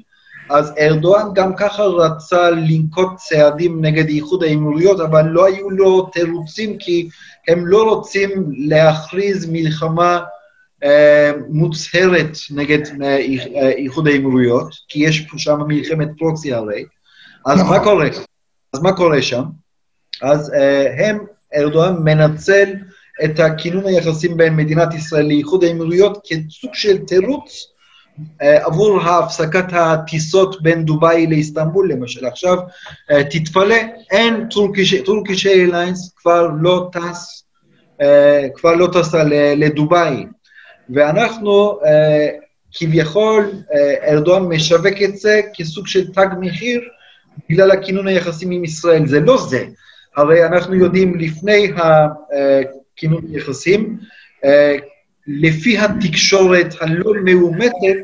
אז 0.50 0.74
ארדואן 0.80 1.28
גם 1.34 1.56
ככה 1.56 1.84
רצה 1.84 2.50
לנקוט 2.50 3.16
צעדים 3.16 3.86
נגד 3.86 4.08
איחוד 4.08 4.44
האמירויות, 4.44 5.00
אבל 5.00 5.26
לא 5.26 5.46
היו 5.46 5.70
לו 5.70 6.02
תירוצים 6.02 6.78
כי 6.78 7.10
הם 7.48 7.68
לא 7.68 7.84
רוצים 7.84 8.30
להכריז 8.58 9.50
מלחמה 9.52 10.20
מוצהרת 11.50 12.38
נגד 12.52 12.80
אה, 13.04 13.18
איחוד 13.78 14.08
האמירויות, 14.08 14.74
כי 14.88 15.00
יש 15.00 15.28
שם 15.38 15.60
מלחמת 15.68 16.08
פרוקסי 16.18 16.54
הרי. 16.54 16.86
אז 17.46 17.58
מה 17.58 17.64
נכון. 17.64 17.84
קורה? 17.84 18.08
אז 18.74 18.82
מה 18.82 18.94
קורה 18.94 19.22
שם? 19.22 19.44
אז 20.22 20.54
אה, 20.54 21.08
הם, 21.08 21.18
ארדואן 21.56 21.96
מנצל 22.04 22.74
את 23.24 23.40
הכינון 23.40 23.86
היחסים 23.86 24.38
בין 24.38 24.56
מדינת 24.56 24.94
ישראל 24.94 25.26
לאיחוד 25.26 25.64
האמירויות 25.64 26.28
כסוג 26.28 26.72
של 26.74 26.98
תירוץ 26.98 27.74
אה, 28.42 28.66
עבור 28.66 29.02
הפסקת 29.02 29.66
הטיסות 29.72 30.62
בין 30.62 30.86
דובאי 30.86 31.28
לאיסטנבול 31.28 31.92
למשל. 31.92 32.26
עכשיו, 32.26 32.58
אה, 33.12 33.24
תתפלא, 33.24 33.76
אין 34.12 34.48
טורקיש 35.06 35.46
איירליינס 35.46 36.14
כבר 36.18 36.48
לא 36.62 36.90
טס, 36.92 37.44
אה, 38.02 38.48
כבר 38.56 38.76
לא 38.76 38.88
טסה 38.94 39.24
לדובאי. 39.56 40.26
ואנחנו, 40.94 41.80
כביכול, 42.74 43.52
ארדואן 44.08 44.44
משווק 44.44 45.02
את 45.04 45.18
זה 45.18 45.42
כסוג 45.54 45.88
של 45.88 46.12
תג 46.12 46.28
מחיר 46.40 46.82
בגלל 47.50 47.72
הכינון 47.72 48.08
היחסים 48.08 48.52
עם 48.52 48.64
ישראל. 48.64 49.08
זה 49.08 49.20
לא 49.20 49.38
זה. 49.50 49.66
הרי 50.16 50.46
אנחנו 50.46 50.76
יודעים 50.76 51.20
לפני 51.20 51.72
הכינון 51.76 53.24
היחסים, 53.34 53.98
לפי 55.28 55.78
התקשורת 55.78 56.74
הלא 56.82 57.14
מאומתת, 57.24 58.04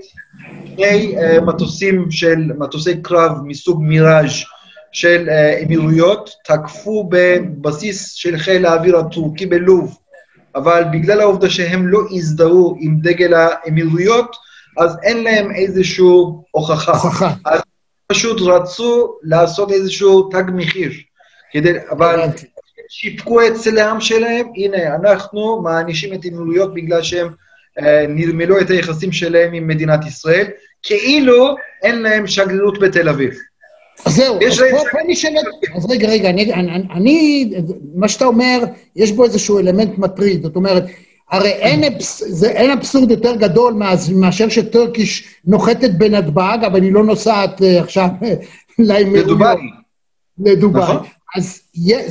שני 0.76 1.16
מטוסים 1.46 2.12
של, 2.12 2.52
מטוסי 2.58 3.02
קרב 3.02 3.32
מסוג 3.46 3.82
מיראז' 3.84 4.30
של 4.92 5.30
אמירויות 5.66 6.30
תקפו 6.46 7.10
בבסיס 7.12 8.14
של 8.14 8.38
חיל 8.38 8.66
האוויר 8.66 8.98
הטורקי 8.98 9.46
בלוב, 9.46 9.98
אבל 10.56 10.84
בגלל 10.92 11.22
העובדה 11.22 11.50
שהם 11.50 11.88
לא 11.88 12.00
הזדהו 12.12 12.78
עם 12.80 12.98
דגל 13.02 13.34
האמירויות, 13.34 14.36
אז 14.78 14.98
אין 15.04 15.24
להם 15.24 15.52
איזושהי 15.52 16.06
הוכחה. 16.52 16.92
הוכחה. 16.92 17.34
אז 17.46 17.62
פשוט 18.08 18.42
רצו 18.42 19.18
לעשות 19.24 19.72
איזשהו 19.72 20.30
תג 20.30 20.44
מחיר. 20.54 20.92
כדי, 21.52 21.74
אבל 21.92 22.20
שיפקו 22.90 23.42
את 23.42 23.54
העם 23.78 24.02
שלהם, 24.02 24.48
הנה, 24.56 24.96
אנחנו 24.96 25.62
מענישים 25.62 26.14
את 26.14 26.20
האמירויות 26.26 26.74
בגלל 26.74 27.04
שהם 27.04 27.28
אה, 27.80 28.06
נרמלו 28.08 28.62
את 28.62 28.70
היחסים 28.70 29.12
שלהם 29.12 29.54
עם 29.54 29.68
מדינת 29.68 30.06
ישראל, 30.06 30.48
כאילו 30.84 31.56
אין 31.84 32.02
להם 32.02 32.28
שגרירות 32.28 32.80
בתל 32.80 33.10
אביב. 33.10 33.34
אז 34.06 34.16
זהו, 34.16 34.40
אז 34.48 34.60
פה, 34.92 34.98
נשאלת, 35.08 35.46
אז 35.76 35.86
רגע, 35.90 36.08
רגע, 36.08 36.30
אני, 36.30 36.54
אני, 36.54 36.84
אני, 36.94 37.52
מה 37.96 38.08
שאתה 38.08 38.26
אומר, 38.26 38.64
יש 38.96 39.12
בו 39.12 39.24
איזשהו 39.24 39.60
אלמנט 39.60 39.98
מטריד, 39.98 40.44
זאת 40.44 40.56
אומרת, 40.56 40.84
הרי 41.32 41.50
אין, 41.50 41.84
אבס, 41.84 42.24
זה, 42.28 42.52
אין 42.52 42.72
אבסורד 42.72 43.12
יותר 43.12 43.36
גדול 43.36 43.74
מאשר 44.16 44.50
שטורקיש 44.50 45.28
נוחתת 45.46 45.92
בנתב"ג, 45.92 46.58
אבל 46.66 46.84
היא 46.84 46.92
לא 46.92 47.04
נוסעת 47.04 47.62
אה, 47.62 47.80
עכשיו 47.80 48.08
לאמירויות. 48.80 49.26
לדובאי. 49.26 49.56
לדובאי. 50.40 50.84
נכון. 50.84 50.98
אז 51.36 51.62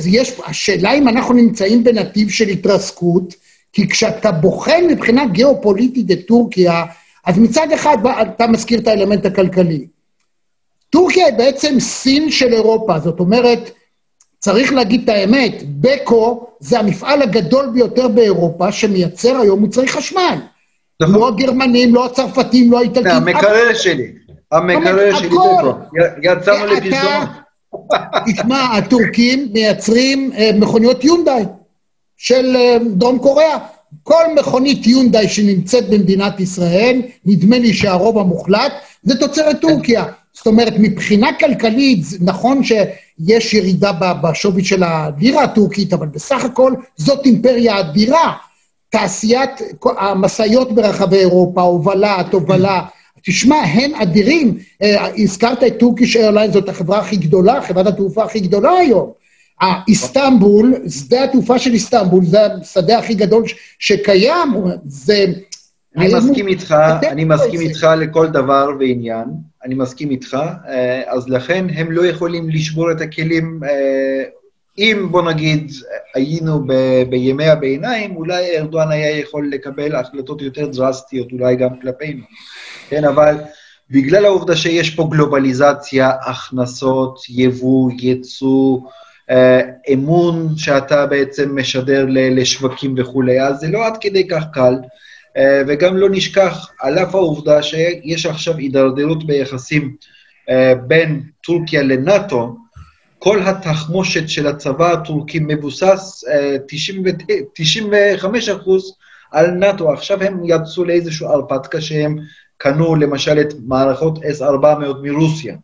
יש, 0.05 0.39
השאלה 0.45 0.93
אם 0.93 1.07
אנחנו 1.07 1.33
נמצאים 1.33 1.83
בנתיב 1.83 2.29
של 2.29 2.47
התרסקות, 2.47 3.35
כי 3.73 3.89
כשאתה 3.89 4.31
בוחן 4.31 4.87
מבחינה 4.89 5.25
גיאופוליטית 5.25 6.11
את 6.11 6.19
טורקיה, 6.27 6.83
אז 7.25 7.37
מצד 7.37 7.67
אחד 7.71 7.97
אתה 8.21 8.47
מזכיר 8.47 8.79
את 8.79 8.87
האלמנט 8.87 9.25
הכלכלי. 9.25 9.87
טורקיה 10.89 11.25
היא 11.25 11.37
בעצם 11.37 11.79
סין 11.79 12.31
של 12.31 12.53
אירופה, 12.53 12.99
זאת 12.99 13.19
אומרת, 13.19 13.71
צריך 14.39 14.73
להגיד 14.73 15.03
את 15.03 15.09
האמת, 15.09 15.63
בקו 15.65 16.47
זה 16.59 16.79
המפעל 16.79 17.21
הגדול 17.21 17.69
ביותר 17.73 18.07
באירופה 18.07 18.71
שמייצר 18.71 19.37
היום 19.37 19.59
מוצרי 19.59 19.87
חשמל. 19.87 20.35
נכון. 21.01 21.15
לא 21.15 21.27
הגרמנים, 21.27 21.95
לא 21.95 22.05
הצרפתים, 22.05 22.71
לא 22.71 22.79
האיטלקים. 22.79 23.11
המקרר 23.11 23.73
שלי, 23.73 24.11
המקרר 24.51 25.15
שלי 25.19 25.29
בקו. 25.29 25.71
יצאנו 26.23 26.65
לפרסומות. 26.65 27.29
תשמע, 28.27 28.77
הטורקים 28.77 29.49
מייצרים 29.53 30.31
אה, 30.37 30.51
מכוניות 30.55 31.03
יונדאי 31.03 31.43
של 32.17 32.55
אה, 32.55 32.77
דרום 32.91 33.19
קוריאה. 33.19 33.57
כל 34.03 34.23
מכונית 34.35 34.87
יונדאי 34.87 35.29
שנמצאת 35.29 35.89
במדינת 35.89 36.39
ישראל, 36.39 37.01
נדמה 37.25 37.59
לי 37.59 37.73
שהרוב 37.73 38.17
המוחלט, 38.17 38.73
זה 39.03 39.19
תוצרת 39.19 39.61
טורקיה. 39.61 40.05
זאת 40.39 40.47
אומרת, 40.47 40.73
מבחינה 40.79 41.29
כלכלית, 41.39 41.99
נכון 42.21 42.63
שיש 42.63 43.53
ירידה 43.53 43.91
בשווי 44.21 44.63
של 44.63 44.83
הלירה 44.83 45.43
הטורקית, 45.43 45.93
אבל 45.93 46.07
בסך 46.07 46.45
הכל 46.45 46.73
זאת 46.97 47.25
אימפריה 47.25 47.79
אדירה. 47.79 48.33
תעשיית 48.89 49.49
המשאיות 49.97 50.75
ברחבי 50.75 51.17
אירופה, 51.17 51.61
הובלה, 51.61 52.23
תובלה, 52.31 52.81
תשמע, 53.25 53.55
הם 53.55 53.95
אדירים. 53.95 54.57
אה, 54.81 55.07
הזכרת 55.17 55.63
את 55.63 55.79
טורקיש 55.79 56.15
איירליין, 56.15 56.51
זאת 56.51 56.69
החברה 56.69 56.99
הכי 56.99 57.15
גדולה, 57.15 57.61
חברת 57.61 57.87
התעופה 57.87 58.23
הכי 58.23 58.39
גדולה 58.39 58.71
היום. 58.71 59.11
איסטנבול, 59.87 60.75
שדה 60.89 61.23
התעופה 61.23 61.59
של 61.59 61.71
איסטנבול, 61.71 62.25
זה 62.25 62.39
השדה 62.45 62.99
הכי 62.99 63.13
גדול 63.13 63.43
שקיים, 63.79 64.53
זה... 64.85 65.25
אני 65.97 66.13
מסכים 66.13 66.47
איתך, 66.47 66.75
אני 67.11 67.25
מסכים 67.25 67.61
איתך 67.61 67.87
לכל 67.97 68.27
דבר 68.27 68.69
ועניין, 68.79 69.25
אני 69.63 69.75
מסכים 69.75 70.09
איתך, 70.09 70.37
אה, 70.67 71.01
אז 71.07 71.29
לכן 71.29 71.65
הם 71.75 71.91
לא 71.91 72.05
יכולים 72.05 72.49
לשבור 72.49 72.91
את 72.91 73.01
הכלים. 73.01 73.59
אה, 73.63 74.23
אם, 74.77 75.07
בוא 75.11 75.21
נגיד, 75.21 75.71
היינו 76.15 76.63
ב- 76.67 77.03
בימי 77.09 77.47
הביניים, 77.47 78.15
אולי 78.15 78.57
ארדואן 78.57 78.91
היה 78.91 79.19
יכול 79.19 79.49
לקבל 79.51 79.95
החלטות 79.95 80.41
יותר 80.41 80.67
דרסטיות, 80.67 81.31
אולי 81.31 81.55
גם 81.55 81.69
כלפינו. 81.81 82.23
כן, 82.89 83.05
אבל 83.05 83.35
בגלל 83.91 84.25
העובדה 84.25 84.55
שיש 84.55 84.95
פה 84.95 85.07
גלובליזציה, 85.11 86.11
הכנסות, 86.25 87.19
יבוא, 87.29 87.91
ייצוא, 87.99 88.79
אה, 89.29 89.61
אמון 89.93 90.47
שאתה 90.57 91.05
בעצם 91.05 91.55
משדר 91.59 92.05
לשווקים 92.09 92.95
וכולי, 92.97 93.41
אז 93.41 93.59
זה 93.59 93.67
לא 93.67 93.85
עד 93.85 93.97
כדי 94.01 94.27
כך 94.27 94.43
קל, 94.53 94.73
וגם 95.67 95.97
לא 95.97 96.07
נשכח, 96.11 96.69
על 96.79 96.99
אף 96.99 97.15
העובדה 97.15 97.63
שיש 97.63 98.25
עכשיו 98.25 98.57
הידרדרות 98.57 99.27
ביחסים 99.27 99.95
אה, 100.49 100.75
בין 100.75 101.21
טורקיה 101.43 101.83
לנאט"ו, 101.83 102.55
כל 103.19 103.39
התחמושת 103.39 104.29
של 104.29 104.47
הצבא 104.47 104.93
הטורקי 104.93 105.39
מבוסס 105.41 106.23
95 106.67 108.49
אחוז 108.49 108.93
על 109.31 109.51
נאט"ו. 109.51 109.93
עכשיו 109.93 110.23
הם 110.23 110.41
יצאו 110.45 110.85
לאיזושהי 110.85 111.27
הרפתקה 111.27 111.81
שהם 111.81 112.17
קנו 112.57 112.95
למשל 112.95 113.39
את 113.39 113.53
מערכות 113.67 114.17
S-400 114.17 115.01
מרוסיה. 115.03 115.55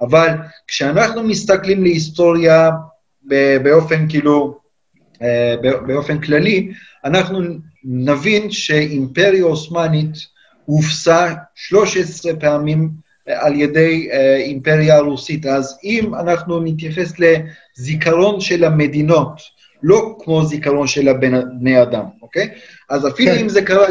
אבל 0.00 0.28
כשאנחנו 0.66 1.22
מסתכלים 1.22 1.82
להיסטוריה 1.82 2.70
באופן 3.62 4.08
כאילו, 4.08 4.58
אה, 5.22 5.54
באופן 5.86 6.20
כללי, 6.20 6.72
אנחנו 7.04 7.40
נבין 7.84 8.50
שאימפריה 8.50 9.44
עות'מאנית 9.44 10.14
הופסה 10.64 11.34
13 11.54 12.32
פעמים 12.40 12.90
אה, 13.28 13.46
על 13.46 13.60
ידי 13.60 14.08
אה, 14.12 14.36
אימפריה 14.36 14.98
רוסית. 14.98 15.46
אז 15.46 15.78
אם 15.84 16.14
אנחנו 16.14 16.60
נתייחס 16.60 17.12
לזיכרון 17.18 18.40
של 18.40 18.64
המדינות, 18.64 19.40
לא 19.82 20.16
כמו 20.24 20.44
זיכרון 20.44 20.86
של 20.86 21.08
הבני 21.08 21.82
אדם, 21.82 22.04
אוקיי? 22.22 22.50
אז 22.90 23.08
אפילו 23.08 23.32
כן. 23.32 23.38
אם 23.38 23.48
זה 23.48 23.62
קרה 23.62 23.86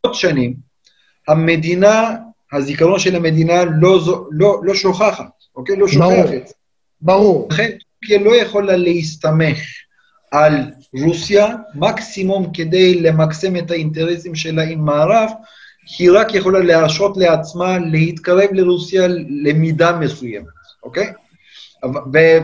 עוד 0.00 0.14
שנים, 0.14 0.54
המדינה, 1.28 2.16
הזיכרון 2.52 2.98
של 2.98 3.16
המדינה 3.16 3.64
לא, 3.64 4.00
לא, 4.30 4.60
לא 4.62 4.74
שוכחת, 4.74 5.30
אוקיי? 5.56 5.76
לא 5.76 5.88
שוכחת. 5.88 6.52
ברור. 7.00 7.48
לכן 7.50 7.70
טורקיה 7.70 8.18
לא 8.18 8.36
יכולה 8.36 8.76
להסתמך 8.76 9.58
על 10.32 10.54
רוסיה, 11.02 11.46
מקסימום 11.74 12.52
כדי 12.54 13.00
למקסם 13.00 13.56
את 13.56 13.70
האינטרסים 13.70 14.34
שלה 14.34 14.62
עם 14.62 14.84
מערב, 14.84 15.28
היא 15.98 16.10
רק 16.12 16.34
יכולה 16.34 16.58
להרשות 16.58 17.16
לעצמה 17.16 17.78
להתקרב 17.78 18.48
לרוסיה 18.52 19.08
למידה 19.44 19.92
מסוימת, 19.92 20.46
אוקיי? 20.82 21.12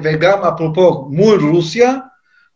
וגם 0.02 0.38
אפרופו 0.42 1.08
מול 1.10 1.50
רוסיה, 1.50 1.94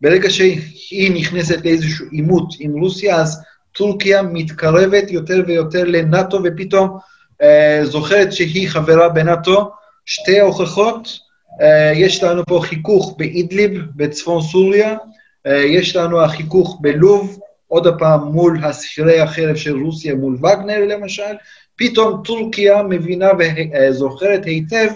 ברגע 0.01 0.31
שהיא 0.31 1.21
נכנסת 1.21 1.65
לאיזשהו 1.65 2.07
עימות 2.11 2.55
עם 2.61 2.73
רוסיה, 2.73 3.17
אז 3.17 3.43
טורקיה 3.73 4.23
מתקרבת 4.23 5.11
יותר 5.11 5.43
ויותר 5.47 5.85
לנאט"ו, 5.85 6.41
ופתאום 6.45 6.99
אה, 7.43 7.81
זוכרת 7.85 8.33
שהיא 8.33 8.69
חברה 8.69 9.09
בנאט"ו. 9.09 9.71
שתי 10.07 10.41
הוכחות, 10.41 11.19
אה, 11.61 11.93
יש 11.95 12.23
לנו 12.23 12.43
פה 12.47 12.61
חיכוך 12.63 13.15
באידליב, 13.19 13.83
בצפון 13.97 14.43
סוריה, 14.43 14.97
יש 15.47 15.97
לנו 15.97 16.23
החיכוך 16.23 16.79
בלוב, 16.81 17.39
עוד 17.67 17.99
פעם 17.99 18.21
מול 18.21 18.65
השכירי 18.65 19.21
החרב 19.21 19.57
של 19.57 19.77
רוסיה, 19.77 20.15
מול 20.15 20.37
וגנר 20.37 20.85
למשל, 20.87 21.33
פתאום 21.77 22.23
טורקיה 22.25 22.83
מבינה 22.83 23.29
וזוכרת 23.39 24.45
היטב 24.45 24.89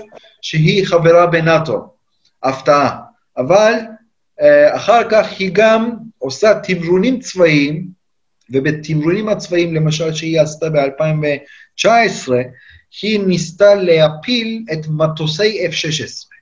שהיא 0.42 0.86
חברה 0.86 1.26
בנאט"ו. 1.26 1.96
הפתעה. 2.42 2.96
אבל 3.36 3.72
אה, 4.40 4.76
אחר 4.76 5.10
כך 5.10 5.26
היא 5.38 5.50
גם 5.52 5.90
עושה 6.18 6.60
תמרונים 6.62 7.20
צבאיים, 7.20 7.86
ובתמרונים 8.50 9.28
הצבאיים, 9.28 9.74
למשל, 9.74 10.14
שהיא 10.14 10.40
עשתה 10.40 10.70
ב-2019, 10.70 12.32
היא 13.02 13.20
ניסתה 13.20 13.74
להפיל 13.74 14.64
את 14.72 14.78
מטוסי 14.88 15.66
F-16. 15.66 16.35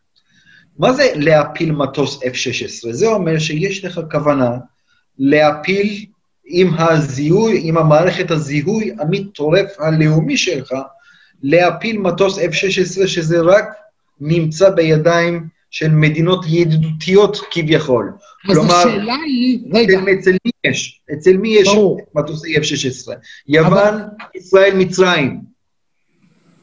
מה 0.79 0.93
זה 0.93 1.13
להפיל 1.15 1.73
מטוס 1.73 2.23
F-16? 2.23 2.93
זה 2.93 3.07
אומר 3.07 3.39
שיש 3.39 3.85
לך 3.85 4.01
כוונה 4.11 4.51
להפיל 5.19 6.05
עם 6.47 6.75
הזיהוי, 6.79 7.61
עם 7.63 7.77
המערכת 7.77 8.31
הזיהוי 8.31 8.93
המטורף 8.99 9.71
הלאומי 9.79 10.37
שלך, 10.37 10.75
להפיל 11.43 11.99
מטוס 11.99 12.39
F-16 12.39 13.07
שזה 13.07 13.41
רק 13.41 13.65
נמצא 14.21 14.71
בידיים 14.71 15.49
של 15.71 15.91
מדינות 15.91 16.45
ידידותיות 16.49 17.41
כביכול. 17.51 18.13
אז 18.51 18.57
כלומר, 18.57 18.75
השאלה 18.75 19.15
היא, 19.27 19.59
רגע. 19.73 20.01
אצל 20.21 20.37
מי 20.45 20.51
יש? 20.65 21.01
אצל 21.13 21.37
מי 21.37 21.49
יש 21.49 21.69
ברור. 21.69 22.01
מטוסי 22.15 22.57
F-16? 22.57 23.13
יוון, 23.49 23.73
אבל... 23.73 24.01
ישראל, 24.35 24.75
מצרים. 24.77 25.41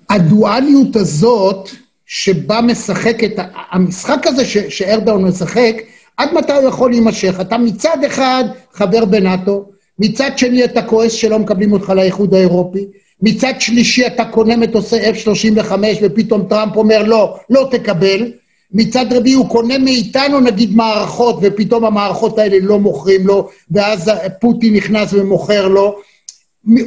הדואליות 0.10 0.96
הזאת, 0.96 1.70
שבה 2.06 2.62
משחק 2.62 3.24
את 3.24 3.40
המשחק 3.72 4.28
הזה 4.28 4.46
ש, 4.46 4.58
שארדאון 4.58 5.24
משחק, 5.24 5.76
עד 6.18 6.34
מתי 6.34 6.54
הוא 6.54 6.68
יכול 6.68 6.92
להימשך? 6.92 7.38
אתה 7.42 7.58
מצד 7.58 7.98
אחד 8.08 8.44
חבר 8.74 9.06
בנאטו, 9.06 9.66
מצד 10.00 10.38
שני 10.38 10.64
אתה 10.66 10.82
כועס 10.82 11.12
שלא 11.12 11.40
מקבלים 11.40 11.74
אותך 11.74 11.90
לאיחוד 11.90 12.34
האירופי, 12.34 12.86
מצד 13.22 13.54
שלישי 13.60 14.08
אתה 14.08 14.26
קונה 14.26 14.58
מטוסי 14.58 15.12
F-35 15.12 15.72
ופתאום 16.02 16.46
טראמפ 16.50 16.76
אומר 16.76 17.04
לא, 17.04 17.38
לא 17.50 17.68
תקבל, 17.72 18.32
מצד 18.74 19.06
רביעי 19.14 19.36
הוא 19.36 19.50
קונה 19.50 19.78
מאיתנו 19.78 20.40
נגיד 20.40 20.76
מערכות 20.76 21.40
ופתאום 21.42 21.86
המערכות 21.86 22.40
האלה 22.40 22.58
לא 22.62 22.80
מוכרים 22.80 23.28
לו 23.28 23.50
ואז 23.72 24.12
פוטין 24.40 24.74
נכנס 24.74 25.14
ומוכר 25.14 25.68
לו. 25.68 25.96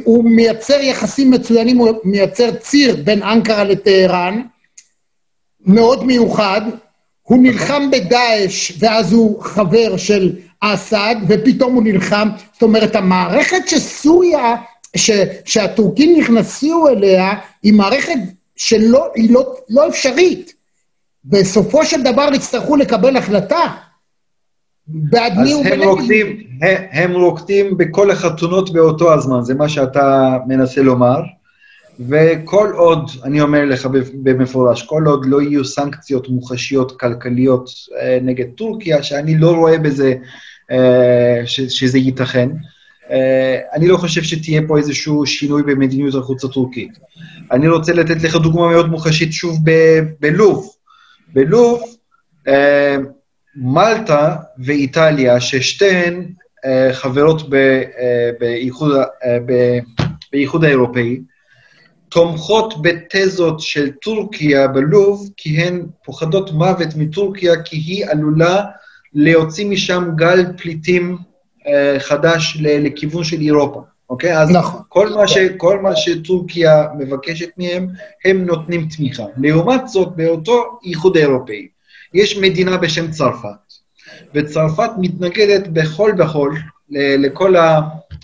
הוא 0.03 0.23
מייצר 0.23 0.79
יחסים 0.81 1.31
מצוינים, 1.31 1.77
הוא 1.77 1.89
מייצר 2.03 2.51
ציר 2.51 2.95
בין 3.03 3.23
אנקרה 3.23 3.63
לטהרן, 3.63 4.41
מאוד 5.65 6.05
מיוחד, 6.05 6.61
הוא 7.21 7.43
נלחם 7.43 7.91
בדאעש 7.91 8.71
ואז 8.79 9.13
הוא 9.13 9.43
חבר 9.43 9.97
של 9.97 10.35
אסד 10.59 11.15
ופתאום 11.27 11.73
הוא 11.73 11.83
נלחם, 11.83 12.29
זאת 12.53 12.63
אומרת 12.63 12.95
המערכת 12.95 13.67
שסוריה, 13.67 14.55
ש, 14.95 15.11
שהטורקים 15.45 16.19
נכנסו 16.19 16.87
אליה 16.87 17.33
היא 17.63 17.73
מערכת 17.73 18.19
שלא, 18.55 19.07
היא 19.15 19.33
לא, 19.33 19.55
לא 19.69 19.87
אפשרית. 19.87 20.53
בסופו 21.25 21.85
של 21.85 22.01
דבר 22.01 22.29
יצטרכו 22.33 22.75
לקבל 22.75 23.17
החלטה. 23.17 23.65
בעד 24.87 25.39
מי 25.39 25.51
הוא 25.51 25.65
רוקדים, 25.83 26.37
הם, 26.61 26.75
הם 26.91 27.11
רוקדים 27.11 27.77
בכל 27.77 28.11
החתונות 28.11 28.73
באותו 28.73 29.13
הזמן, 29.13 29.41
זה 29.41 29.53
מה 29.53 29.69
שאתה 29.69 30.37
מנסה 30.47 30.81
לומר. 30.81 31.19
וכל 31.99 32.71
עוד, 32.75 33.09
אני 33.23 33.41
אומר 33.41 33.65
לך 33.65 33.87
במפורש, 34.13 34.83
כל 34.83 35.03
עוד 35.05 35.25
לא 35.25 35.41
יהיו 35.41 35.65
סנקציות 35.65 36.29
מוחשיות 36.29 36.99
כלכליות 36.99 37.69
אה, 38.01 38.17
נגד 38.21 38.45
טורקיה, 38.55 39.03
שאני 39.03 39.37
לא 39.37 39.51
רואה 39.51 39.77
בזה 39.77 40.13
אה, 40.71 41.41
שזה 41.45 41.97
ייתכן, 41.97 42.49
אה, 43.11 43.59
אני 43.73 43.87
לא 43.87 43.97
חושב 43.97 44.23
שתהיה 44.23 44.61
פה 44.67 44.77
איזשהו 44.77 45.25
שינוי 45.25 45.63
במדיניות 45.63 46.15
החוץ 46.15 46.43
הטורקית. 46.43 46.91
אני 47.51 47.67
רוצה 47.67 47.93
לתת 47.93 48.23
לך 48.23 48.35
דוגמה 48.35 48.67
מאוד 48.67 48.89
מוחשית 48.89 49.33
שוב 49.33 49.57
בלוב. 50.19 50.71
בלוב, 51.33 51.83
מלטה 53.55 54.35
ואיטליה, 54.65 55.41
ששתיהן 55.41 56.25
חברות 56.91 57.49
באיחוד, 58.39 58.91
באיחוד 60.31 60.63
האירופאי, 60.63 61.19
תומכות 62.15 62.73
בתזות 62.81 63.59
של 63.59 63.91
טורקיה 63.91 64.67
בלוב, 64.67 65.29
כי 65.37 65.57
הן 65.57 65.85
פוחדות 66.05 66.51
מוות 66.51 66.87
מטורקיה, 66.97 67.61
כי 67.61 67.75
היא 67.75 68.05
עלולה 68.05 68.63
להוציא 69.13 69.69
משם 69.69 70.09
גל 70.15 70.45
פליטים 70.57 71.17
חדש 71.99 72.57
לכיוון 72.61 73.23
של 73.23 73.41
אירופה. 73.41 73.81
אוקיי? 74.09 74.37
אז 74.37 74.49
נכון. 74.51 74.81
כל 74.89 75.09
מה, 75.09 75.27
ש, 75.27 75.37
כל 75.57 75.79
מה 75.81 75.95
שטורקיה 75.95 76.87
מבקשת 76.97 77.49
מהם, 77.57 77.87
הם 78.25 78.45
נותנים 78.45 78.87
תמיכה. 78.97 79.23
לעומת 79.37 79.87
זאת, 79.87 80.15
באותו 80.15 80.79
איחוד 80.85 81.17
אירופאי, 81.17 81.67
יש 82.13 82.37
מדינה 82.37 82.77
בשם 82.77 83.11
צרפת, 83.11 83.49
וצרפת 84.33 84.89
מתנגדת 84.97 85.67
בכל 85.67 86.11
בכל 86.17 86.53
לכל 86.91 87.55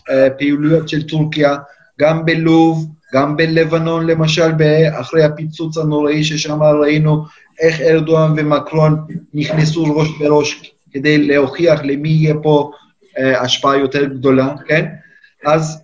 הפעילויות 0.10 0.89
של 0.89 1.08
טורקיה, 1.08 1.56
גם 1.99 2.25
בלוב, 2.25 2.88
גם 3.13 3.38
בלבנון, 3.38 4.08
למשל, 4.08 4.52
אחרי 5.00 5.24
הפיצוץ 5.24 5.78
הנוראי 5.78 6.24
ששם 6.24 6.63
ראינו 6.63 7.26
איך 7.60 7.82
ארדואן 7.82 8.34
ומקרון 8.38 9.06
נכנסו 9.34 9.84
ראש 9.95 10.08
בראש 10.19 10.74
כדי 10.91 11.17
להוכיח 11.17 11.82
למי 11.84 12.10
יהיה 12.10 12.36
פה 12.43 12.71
אה, 13.17 13.41
השפעה 13.41 13.78
יותר 13.78 14.06
גדולה, 14.06 14.54
כן? 14.67 14.86
אז 15.45 15.82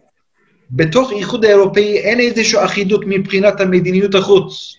בתוך 0.71 1.11
האיחוד 1.11 1.45
האירופאי 1.45 1.97
אין 1.97 2.19
איזושהי 2.19 2.65
אחידות 2.65 3.01
מבחינת 3.05 3.61
המדיניות 3.61 4.15
החוץ. 4.15 4.77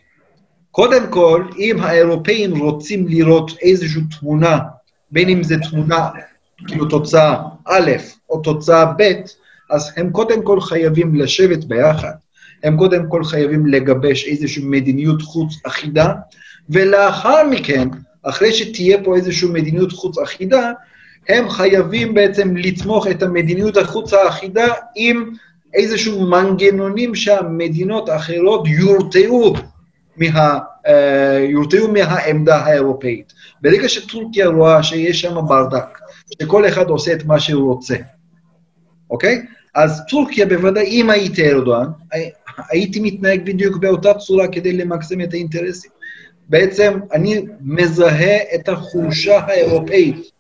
קודם 0.71 1.07
כל, 1.11 1.45
אם 1.59 1.77
האירופאים 1.81 2.59
רוצים 2.59 3.09
לראות 3.09 3.51
איזושהי 3.63 4.03
תמונה, 4.21 4.59
בין 5.11 5.29
אם 5.29 5.43
זו 5.43 5.55
תמונה, 5.71 6.09
כאילו 6.67 6.85
תוצאה 6.87 7.43
א' 7.65 7.91
או 8.31 8.41
תוצאה 8.41 8.85
ב', 8.85 9.13
אז 9.71 9.93
הם 9.97 10.11
קודם 10.11 10.43
כל 10.43 10.61
חייבים 10.61 11.15
לשבת 11.15 11.65
ביחד. 11.65 12.13
הם 12.65 12.77
קודם 12.77 13.09
כל 13.09 13.25
חייבים 13.25 13.67
לגבש 13.67 14.25
איזושהי 14.25 14.65
מדיניות 14.65 15.23
חוץ 15.23 15.55
אחידה, 15.67 16.13
ולאחר 16.71 17.47
מכן, 17.51 17.89
אחרי 18.23 18.53
שתהיה 18.53 19.05
פה 19.05 19.17
איזושהי 19.17 19.49
מדיניות 19.49 19.93
חוץ 19.93 20.19
אחידה, 20.19 20.73
הם 21.29 21.51
חייבים 21.51 22.15
בעצם 22.15 22.57
לתמוך 22.57 23.07
את 23.07 23.23
המדיניות 23.23 23.77
החוץ 23.77 24.13
האחידה 24.13 24.67
עם 24.97 25.31
איזשהו 25.75 26.27
מנגנונים 26.27 27.15
שהמדינות 27.15 28.09
האחרות 28.09 28.69
יורתעו 28.69 29.55
מה, 30.17 30.59
uh, 30.87 30.91
יורתעו 31.49 31.93
מהעמדה 31.93 32.57
האירופאית. 32.57 33.33
ברגע 33.63 33.89
שטורקיה 33.89 34.47
רואה 34.47 34.83
שיש 34.83 35.21
שם 35.21 35.35
ברדק, 35.49 35.99
שכל 36.43 36.69
אחד 36.69 36.89
עושה 36.89 37.13
את 37.13 37.25
מה 37.25 37.41
שהוא 37.41 37.75
רוצה, 37.75 37.97
אוקיי? 39.11 39.47
אז 39.75 40.03
טורקיה 40.09 40.47
בוודאי, 40.47 40.87
אם 40.87 41.11
הייתי 41.11 41.51
ארדואן, 41.51 41.87
הייתי 42.71 43.01
מתנהג 43.01 43.41
בדיוק 43.45 43.77
באותה 43.77 44.15
צורה 44.15 44.49
כדי 44.49 44.73
למקסם 44.73 45.21
את 45.21 45.35
האינטרסים. 45.35 45.91
בעצם 46.49 47.01
אני 47.13 47.45
מזהה 47.61 48.37
את 48.55 48.69
החולשה 48.69 49.39
האירופאית 49.39 50.31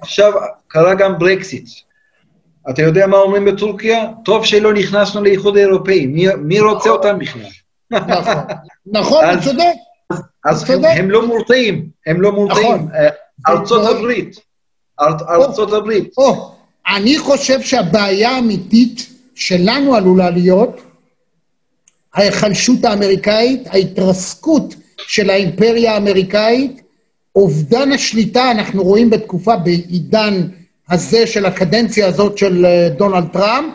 עכשיו 0.00 0.32
קרה 0.68 0.94
גם 0.94 1.18
ברקסיט. 1.18 1.68
אתה 2.70 2.82
יודע 2.82 3.06
מה 3.06 3.16
אומרים 3.16 3.44
בטורקיה? 3.44 4.10
טוב 4.24 4.44
שלא 4.44 4.72
נכנסנו 4.72 5.22
לאיחוד 5.22 5.56
האירופאי, 5.56 6.06
מי, 6.06 6.26
מי 6.38 6.60
רוצה 6.60 6.90
אותם 6.90 7.18
בכלל? 7.18 7.42
נכון, 7.90 8.34
נכון, 8.86 9.24
הוא 9.24 9.40
צודק. 9.42 9.74
אז 10.44 10.70
הם, 10.70 10.84
הם 10.84 11.10
לא 11.10 11.26
מורתעים, 11.26 11.88
הם 12.06 12.20
לא 12.20 12.32
מורתעים. 12.32 12.74
נכון. 12.74 12.88
אה, 12.94 13.08
ארצות 13.48 13.96
הברית, 13.96 14.36
ארצות 15.00 15.72
הברית. 15.72 16.14
אני 16.96 17.18
חושב 17.18 17.60
שהבעיה 17.60 18.30
האמיתית 18.30 19.06
שלנו 19.34 19.94
עלולה 19.94 20.30
להיות 20.30 20.80
ההיחלשות 22.14 22.84
האמריקאית, 22.84 23.66
ההתרסקות 23.66 24.74
של 25.06 25.30
האימפריה 25.30 25.94
האמריקאית, 25.94 26.82
אובדן 27.36 27.92
השליטה 27.92 28.50
אנחנו 28.50 28.82
רואים 28.82 29.10
בתקופה, 29.10 29.56
בעידן 29.56 30.48
הזה 30.90 31.26
של 31.26 31.46
הקדנציה 31.46 32.06
הזאת 32.06 32.38
של 32.38 32.66
אה, 32.66 32.88
דונלד 32.88 33.28
טראמפ, 33.32 33.74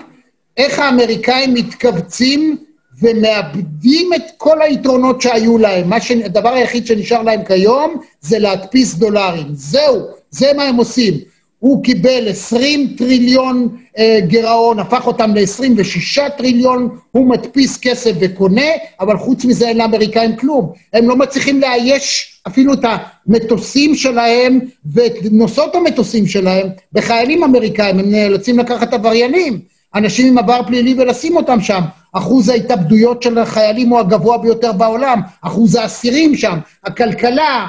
איך 0.58 0.80
האמריקאים 0.80 1.54
מתכווצים 1.54 2.58
ומאבדים 3.02 4.14
את 4.14 4.22
כל 4.38 4.62
היתרונות 4.62 5.22
שהיו 5.22 5.58
להם. 5.58 6.00
ש... 6.00 6.12
הדבר 6.12 6.50
היחיד 6.50 6.88
שנשאר 6.88 7.24
להם 7.24 7.44
כיום 7.46 8.02
זה 8.22 8.40
להדפיס 8.40 8.94
דולרים. 8.96 9.48
זהו, 9.54 10.02
זה 10.30 10.52
מה 10.58 10.64
הם 10.64 10.76
עושים. 10.76 11.33
הוא 11.64 11.84
קיבל 11.84 12.28
20 12.30 12.88
טריליון 12.97 13.78
אה, 13.97 14.20
גירעון, 14.28 14.80
הפך 14.80 15.07
אותם 15.07 15.32
ל-26 15.36 16.30
טריליון, 16.38 16.89
הוא 17.11 17.30
מדפיס 17.30 17.78
כסף 17.78 18.11
וקונה, 18.20 18.66
אבל 18.99 19.18
חוץ 19.18 19.45
מזה 19.45 19.68
אין 19.68 19.78
לאמריקאים 19.78 20.36
כלום. 20.36 20.72
הם 20.93 21.09
לא 21.09 21.16
מצליחים 21.16 21.61
לאייש 21.61 22.39
אפילו 22.47 22.74
את 22.74 22.80
המטוסים 23.28 23.95
שלהם 23.95 24.59
ואת 24.86 25.14
נושאות 25.32 25.76
המטוסים 25.76 26.28
שלהם 26.28 26.68
בחיילים 26.93 27.43
אמריקאים, 27.43 27.99
הם 27.99 28.11
נאלצים 28.11 28.59
לקחת 28.59 28.93
עבריינים, 28.93 29.59
אנשים 29.95 30.28
עם 30.28 30.38
עבר 30.38 30.61
פלילי 30.68 30.95
ולשים 30.97 31.36
אותם 31.36 31.61
שם. 31.61 31.82
אחוז 32.14 32.49
ההתאבדויות 32.49 33.24
של 33.24 33.38
החיילים 33.38 33.89
הוא 33.89 33.99
הגבוה 33.99 34.38
ביותר 34.38 34.72
בעולם, 34.72 35.22
אחוז 35.41 35.76
האסירים 35.76 36.36
שם, 36.36 36.57
הכלכלה... 36.84 37.68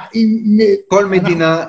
כל 0.88 1.06
מדינה, 1.06 1.64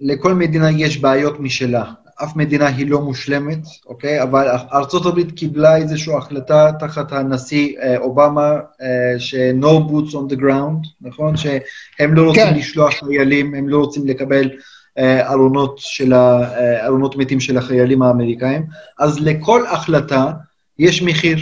לכל 0.00 0.34
מדינה 0.34 0.70
יש 0.70 0.98
בעיות 0.98 1.40
משלה. 1.40 1.84
אף 2.22 2.36
מדינה 2.36 2.66
היא 2.66 2.90
לא 2.90 3.00
מושלמת, 3.00 3.58
אוקיי? 3.86 4.22
אבל 4.22 4.48
ארה"ב 4.48 5.30
קיבלה 5.30 5.76
איזושהי 5.76 6.14
החלטה 6.14 6.70
תחת 6.78 7.12
הנשיא 7.12 7.78
אה, 7.78 7.98
אובמה, 7.98 8.52
אה, 8.82 9.18
ש-no 9.18 9.66
boots 9.66 10.12
on 10.12 10.32
the 10.32 10.40
ground, 10.40 10.88
נכון? 11.00 11.36
שהם 11.36 12.14
לא 12.14 12.22
רוצים 12.22 12.44
כן. 12.44 12.54
לשלוח 12.54 12.94
חיילים, 12.94 13.54
הם 13.54 13.68
לא 13.68 13.78
רוצים 13.78 14.06
לקבל 14.06 14.50
אה, 14.98 15.32
ארונות, 15.32 15.78
של 15.78 16.12
ה, 16.12 16.40
ארונות 16.86 17.16
מתים 17.16 17.40
של 17.40 17.58
החיילים 17.58 18.02
האמריקאים. 18.02 18.62
אז 18.98 19.18
לכל 19.20 19.66
החלטה 19.66 20.32
יש 20.78 21.02
מחיר, 21.02 21.38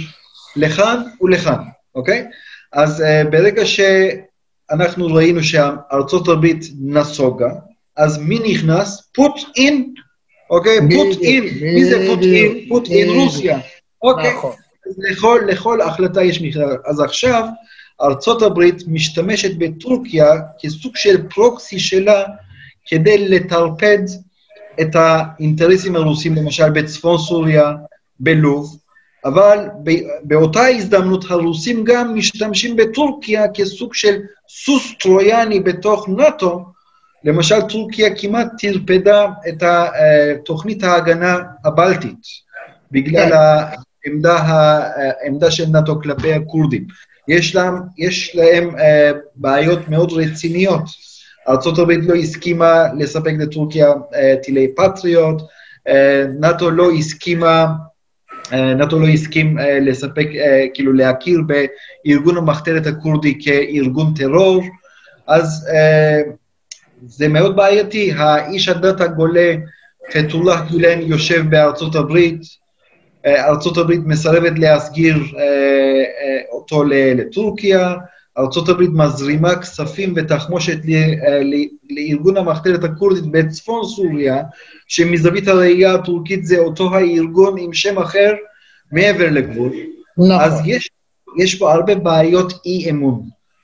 לכאן 0.57 1.03
ולכאן, 1.21 1.63
אוקיי? 1.95 2.27
אז 2.73 3.05
ברגע 3.31 3.63
שאנחנו 3.67 5.07
ראינו 5.07 5.43
שארצות 5.43 6.29
הברית 6.29 6.65
נסוגה, 6.81 7.51
אז 7.97 8.19
מי 8.19 8.39
נכנס? 8.39 9.11
put 9.19 9.41
in, 9.59 9.75
אוקיי? 10.51 10.79
put 10.79 11.17
in, 11.17 11.63
מי 11.63 11.85
זה 11.85 12.13
put 12.13 12.23
in? 12.23 12.73
put 12.73 12.89
in 12.89 13.11
רוסיה, 13.15 13.59
אוקיי? 14.03 14.35
נכון. 14.35 14.53
לכל, 14.99 15.41
לכל 15.47 15.81
החלטה 15.81 16.23
יש 16.23 16.43
מכלל. 16.43 16.77
אז 16.87 17.01
עכשיו, 17.01 17.45
ארצות 18.03 18.43
הברית 18.43 18.83
משתמשת 18.87 19.57
בטורקיה 19.59 20.27
כסוג 20.61 20.97
של 20.97 21.29
פרוקסי 21.29 21.79
שלה 21.79 22.25
כדי 22.87 23.29
לטרפד 23.29 23.99
את 24.81 24.95
האינטרסים 24.95 25.97
הרוסים, 25.97 26.35
למשל 26.35 26.71
בצפון 26.71 27.19
סוריה, 27.19 27.73
בלוב, 28.21 28.79
אבל 29.25 29.69
באותה 30.25 30.67
הזדמנות 30.67 31.25
הרוסים 31.31 31.85
גם 31.85 32.15
משתמשים 32.15 32.77
בטורקיה 32.77 33.49
כסוג 33.55 33.95
של 33.95 34.21
סוס 34.49 34.95
טרויאני 35.01 35.61
בתוך 35.61 36.09
נאט"ו, 36.09 36.65
למשל, 37.25 37.61
טורקיה 37.61 38.15
כמעט 38.15 38.49
טרפדה 38.59 39.27
את 39.49 39.63
תוכנית 40.45 40.85
ההגנה 40.85 41.39
הבלטית, 41.65 42.19
בגלל 42.91 43.29
כן. 43.31 43.37
העמדה, 44.07 44.37
העמדה 44.37 45.51
של 45.51 45.67
נאט"ו 45.67 46.01
כלפי 46.01 46.33
הכורדים. 46.33 46.87
יש 47.29 47.55
להם, 47.55 47.75
יש 47.99 48.37
להם 48.37 48.79
אה, 48.79 49.11
בעיות 49.37 49.89
מאוד 49.89 50.13
רציניות. 50.13 50.83
ארה"ב 51.49 51.91
לא 51.91 52.15
הסכימה 52.15 52.85
לספק 52.99 53.33
לטורקיה 53.39 53.93
אה, 54.15 54.35
טילי 54.43 54.75
פטריוט, 54.77 55.43
אה, 55.89 56.25
נאט"ו 56.41 56.71
לא 56.71 56.91
הסכימה, 56.93 57.67
נאט"ו 58.53 58.99
לא 58.99 59.07
הסכים 59.07 59.59
לספק, 59.81 60.27
כאילו 60.75 60.93
להכיר 60.93 61.41
בארגון 61.47 62.37
המחתרת 62.37 62.87
הכורדי 62.87 63.39
כארגון 63.41 64.15
טרור, 64.15 64.63
אז 65.27 65.69
זה 67.07 67.29
מאוד 67.29 67.57
בעייתי. 67.57 68.13
האיש 68.13 68.69
הדת 68.69 69.01
הגולה, 69.01 69.55
פתולlah 70.11 70.71
גולן, 70.71 71.01
יושב 71.03 71.45
בארצות 71.51 71.95
הברית, 71.95 72.43
אה, 73.27 73.49
ארצות 73.49 73.77
הברית 73.77 74.01
מסרבת 74.05 74.59
להסגיר 74.59 75.17
אה, 75.17 75.43
אה, 75.43 76.41
אותו 76.53 76.85
לטורקיה, 76.85 77.95
ארצות 78.39 78.69
הברית 78.69 78.91
מזרימה 78.93 79.57
כספים 79.57 80.13
ותחמושת 80.17 80.79
לארגון 81.91 82.37
המחתרת 82.37 82.85
הכורדית 82.85 83.25
בצפון 83.31 83.85
סוריה, 83.85 84.43
שמזווית 84.89 85.49
הראייה 85.49 85.95
הטורקית 85.95 86.47
זה 86.47 86.59
אותו 86.59 86.95
הארגון 86.95 87.59
עם 87.59 87.73
שם 87.73 87.99
אחר 87.99 88.33
מעבר 88.93 89.31
לגבול. 89.31 89.73
נכון. 90.19 90.41
אז 90.41 90.61
יש, 90.67 90.91
יש 91.39 91.55
פה 91.59 91.73
הרבה 91.73 91.95
בעיות 91.95 92.53
אי-אמון. 92.67 93.23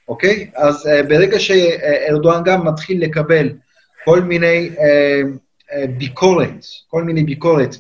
אוקיי? 0.09 0.51
אז 0.57 0.87
uh, 0.87 1.09
ברגע 1.09 1.41
שארדואן 1.41 2.43
גם 2.45 2.67
מתחיל 2.67 3.03
לקבל 3.03 3.49
כל 4.05 4.21
מיני 4.21 4.71
uh, 4.75 4.81
uh, 4.81 5.87
ביקורת, 5.99 6.65
כל 6.89 7.05
מיני 7.05 7.23
ביקורת 7.23 7.75
uh, 7.75 7.79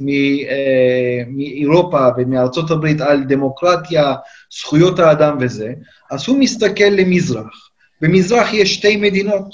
מאירופה 1.28 2.08
ומארצות 2.16 2.70
הברית 2.70 3.00
על 3.00 3.24
דמוקרטיה, 3.24 4.14
זכויות 4.60 4.98
האדם 4.98 5.36
וזה, 5.40 5.72
אז 6.10 6.28
הוא 6.28 6.38
מסתכל 6.38 6.84
למזרח. 6.84 7.68
במזרח 8.00 8.52
יש 8.52 8.74
שתי 8.74 8.96
מדינות, 8.96 9.46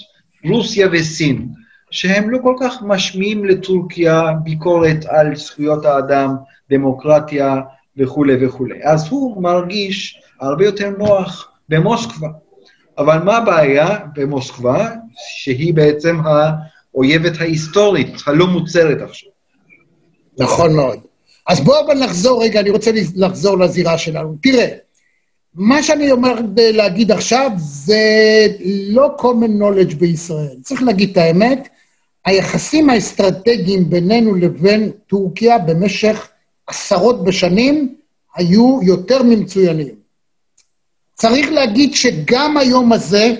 רוסיה 0.45 0.89
וסין, 0.93 1.49
שהם 1.91 2.31
לא 2.31 2.39
כל 2.43 2.55
כך 2.61 2.83
משמיעים 2.83 3.45
לטורקיה 3.45 4.33
ביקורת 4.43 5.05
על 5.09 5.37
זכויות 5.37 5.85
האדם, 5.85 6.35
דמוקרטיה 6.71 7.61
וכולי 7.97 8.47
וכולי. 8.47 8.85
אז 8.85 9.09
הוא 9.11 9.43
מרגיש 9.43 10.21
הרבה 10.41 10.65
יותר 10.65 10.91
נוח 10.99 11.51
במוסקבה. 11.69 12.29
אבל 12.99 13.19
מה 13.19 13.37
הבעיה 13.37 13.99
במוסקבה, 14.15 14.91
שהיא 15.17 15.75
בעצם 15.75 16.17
האויבת 16.25 17.41
ההיסטורית, 17.41 18.09
הלא 18.27 18.47
מוצרת 18.47 19.03
עכשיו? 19.03 19.31
נכון 20.39 20.77
מאוד. 20.77 20.99
אז 21.47 21.61
בואו 21.61 21.87
אבל 21.87 21.99
נחזור 22.05 22.43
רגע, 22.43 22.61
אני 22.61 22.71
רוצה 22.71 22.91
לחזור 23.17 23.59
לזירה 23.59 23.99
שלנו. 23.99 24.37
תראה, 24.43 24.69
מה 25.55 25.83
שאני 25.83 26.11
אומר 26.11 26.35
להגיד 26.57 27.13
עכשיו 27.13 27.51
זה 27.57 28.03
לא 28.89 29.17
common 29.19 29.63
knowledge 29.63 29.95
בישראל. 29.95 30.57
צריך 30.63 30.83
להגיד 30.83 31.11
את 31.11 31.17
האמת, 31.17 31.69
היחסים 32.25 32.91
האסטרטגיים 32.91 33.91
בינינו 33.91 34.35
לבין 34.35 34.91
טורקיה 35.07 35.59
במשך 35.59 36.29
עשרות 36.67 37.25
בשנים 37.25 37.95
היו 38.37 38.81
יותר 38.83 39.23
ממצוינים. 39.23 40.04
צריך 41.15 41.49
להגיד 41.51 41.95
שגם 41.95 42.57
היום 42.57 42.93
הזה, 42.93 43.35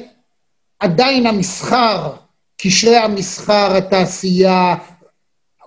עדיין 0.79 1.27
המסחר, 1.27 2.13
קשרי 2.57 2.97
המסחר, 2.97 3.77
התעשייה, 3.77 4.75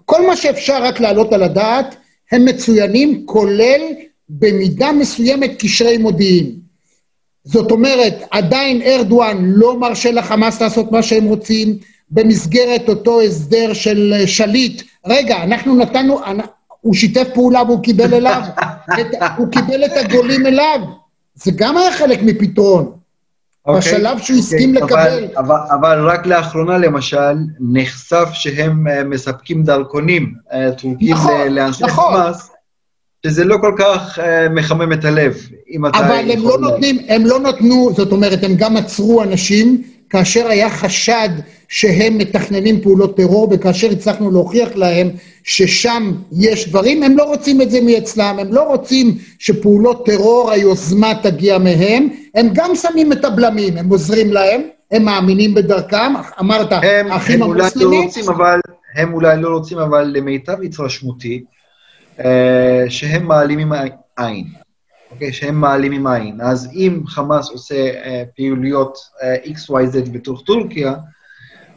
כל 0.05 0.27
מה 0.27 0.35
שאפשר 0.35 0.83
רק 0.83 0.99
להעלות 0.99 1.33
על 1.33 1.43
הדעת, 1.43 1.95
הם 2.31 2.45
מצוינים, 2.45 3.25
כולל 3.25 3.81
במידה 4.29 4.91
מסוימת 4.91 5.51
קשרי 5.59 5.97
מודיעין. 5.97 6.51
זאת 7.43 7.71
אומרת, 7.71 8.13
עדיין 8.31 8.81
ארדואן 8.81 9.37
לא 9.41 9.79
מרשה 9.79 10.11
לחמאס 10.11 10.61
לעשות 10.61 10.91
מה 10.91 11.03
שהם 11.03 11.25
רוצים, 11.25 11.77
במסגרת 12.09 12.89
אותו 12.89 13.21
הסדר 13.21 13.73
של 13.73 14.23
שליט. 14.25 14.81
רגע, 15.05 15.43
אנחנו 15.43 15.75
נתנו, 15.75 16.19
הוא 16.81 16.93
שיתף 16.93 17.27
פעולה 17.33 17.63
והוא 17.63 17.83
קיבל 17.83 18.13
אליו, 18.13 18.41
את, 18.99 19.07
הוא 19.37 19.47
קיבל 19.51 19.85
את 19.85 19.91
הגולים 19.97 20.45
אליו. 20.45 20.79
זה 21.43 21.51
גם 21.55 21.77
היה 21.77 21.91
חלק 21.91 22.19
מפתרון. 22.23 22.85
Okay, 22.85 23.69
אוקיי, 23.69 23.91
בשלב 23.91 24.19
שהוא 24.19 24.37
okay, 24.37 24.39
הסכים 24.39 24.77
okay, 24.77 24.79
לקבל. 24.79 25.27
אבל, 25.37 25.37
אבל, 25.37 25.55
אבל 25.79 26.09
רק 26.09 26.25
לאחרונה, 26.25 26.77
למשל, 26.77 27.37
נחשף 27.59 28.29
שהם 28.33 28.87
uh, 28.87 29.03
מספקים 29.03 29.63
דרכונים 29.63 30.33
uh, 30.49 30.81
טורקים 30.81 31.13
נכון, 31.13 31.47
לאנשי 31.47 31.83
נכון. 31.83 32.13
חמאס, 32.13 32.51
שזה 33.25 33.43
לא 33.43 33.57
כל 33.61 33.75
כך 33.77 34.19
uh, 34.19 34.21
מחמם 34.49 34.93
את 34.93 35.05
הלב, 35.05 35.37
אם 35.71 35.85
אתה 35.85 35.99
אבל 35.99 36.31
הם 36.31 36.39
לא 36.43 36.57
נותנים, 36.59 36.97
הם 37.07 37.25
לא 37.25 37.39
נתנו, 37.39 37.89
זאת 37.95 38.11
אומרת, 38.11 38.43
הם 38.43 38.55
גם 38.55 38.77
עצרו 38.77 39.23
אנשים 39.23 39.83
כאשר 40.09 40.47
היה 40.47 40.69
חשד 40.69 41.29
שהם 41.67 42.17
מתכננים 42.17 42.81
פעולות 42.81 43.17
טרור, 43.17 43.49
וכאשר 43.51 43.89
הצלחנו 43.91 44.31
להוכיח 44.31 44.69
להם 44.75 45.09
ששם 45.47 46.11
יש 46.31 46.69
דברים, 46.69 47.03
הם 47.03 47.17
לא 47.17 47.23
רוצים 47.23 47.61
את 47.61 47.71
זה 47.71 47.79
מאצלם, 47.81 48.37
הם 48.39 48.53
לא 48.53 48.61
רוצים 48.61 49.17
שפעולות 49.39 50.05
טרור, 50.05 50.51
היוזמה 50.51 51.13
תגיע 51.23 51.57
מהם, 51.57 52.07
הם 52.35 52.49
גם 52.53 52.75
שמים 52.75 53.11
את 53.11 53.25
הבלמים, 53.25 53.77
הם 53.77 53.89
עוזרים 53.89 54.33
להם, 54.33 54.61
הם 54.91 55.05
מאמינים 55.05 55.53
בדרכם, 55.53 56.13
אמרת, 56.39 56.71
האחים 56.71 57.43
המוסלמים... 57.43 57.87
הם 57.87 57.93
אולי 57.93 57.99
לא 57.99 58.03
רוצים, 58.03 58.29
אבל, 58.29 58.59
הם 58.95 59.13
אולי 59.13 59.41
לא 59.41 59.49
רוצים, 59.49 59.77
אבל 59.77 60.03
למיטב 60.03 60.61
התרשמותי, 60.63 61.43
אה, 62.19 62.85
שהם 62.89 63.27
מעלימים 63.27 63.71
עין. 64.17 64.47
אוקיי? 65.11 65.33
שהם 65.33 65.55
מעלימים 65.61 66.07
עין. 66.07 66.41
אז 66.41 66.69
אם 66.73 67.01
חמאס 67.07 67.49
עושה 67.49 67.75
אה, 67.75 68.23
פעילויות 68.35 68.97
אה, 69.23 69.35
XYZ 69.35 70.09
בתוך 70.11 70.41
טורקיה, 70.45 70.93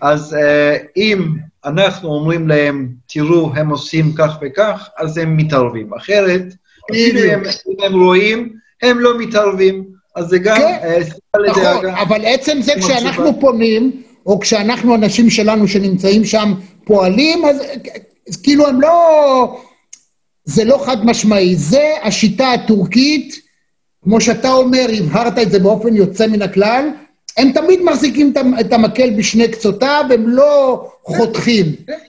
אז 0.00 0.34
אה, 0.34 0.76
אם 0.96 1.28
אנחנו 1.64 2.08
אומרים 2.08 2.48
להם, 2.48 2.88
תראו, 3.08 3.52
הם 3.54 3.68
עושים 3.68 4.12
כך 4.18 4.38
וכך, 4.42 4.88
אז 4.98 5.18
הם 5.18 5.36
מתערבים. 5.36 5.94
אחרת, 5.94 6.42
אפילו 6.90 7.20
אם 7.68 7.84
הם 7.84 8.00
רואים, 8.00 8.52
הם 8.82 8.98
לא 8.98 9.18
מתערבים. 9.18 9.84
אז 10.16 10.26
זה 10.26 10.38
גם 10.38 10.56
כן, 10.56 10.78
אה, 10.82 11.04
סיבה 11.04 11.48
נכון, 11.48 11.62
לדאגה. 11.62 12.02
אבל 12.02 12.24
עצם 12.24 12.58
זה 12.62 12.72
כשאנחנו. 12.78 13.40
פונים, 13.40 14.02
או 14.26 14.40
כשאנחנו, 14.40 14.94
אנשים 14.94 15.30
שלנו 15.30 15.68
שנמצאים 15.68 16.24
שם, 16.24 16.54
פועלים, 16.84 17.44
אז 17.44 17.62
כאילו 18.42 18.66
הם 18.66 18.80
לא... 18.80 19.60
זה 20.44 20.64
לא 20.64 20.82
חד 20.86 21.06
משמעי. 21.06 21.56
זה 21.56 21.94
השיטה 22.02 22.52
הטורקית, 22.52 23.34
כמו 24.04 24.20
שאתה 24.20 24.52
אומר, 24.52 24.86
הבהרת 24.98 25.38
את 25.38 25.50
זה 25.50 25.58
באופן 25.58 25.96
יוצא 25.96 26.26
מן 26.26 26.42
הכלל, 26.42 26.88
הם 27.36 27.52
תמיד 27.52 27.82
מחזיקים 27.82 28.32
את 28.32 28.36
המ- 28.36 28.58
את 28.60 28.72
המקל 28.72 29.10
בשני 29.10 29.48
קצותיו, 29.48 30.04
הם 30.14 30.28
לא 30.28 30.84
חותכים. 31.04 31.66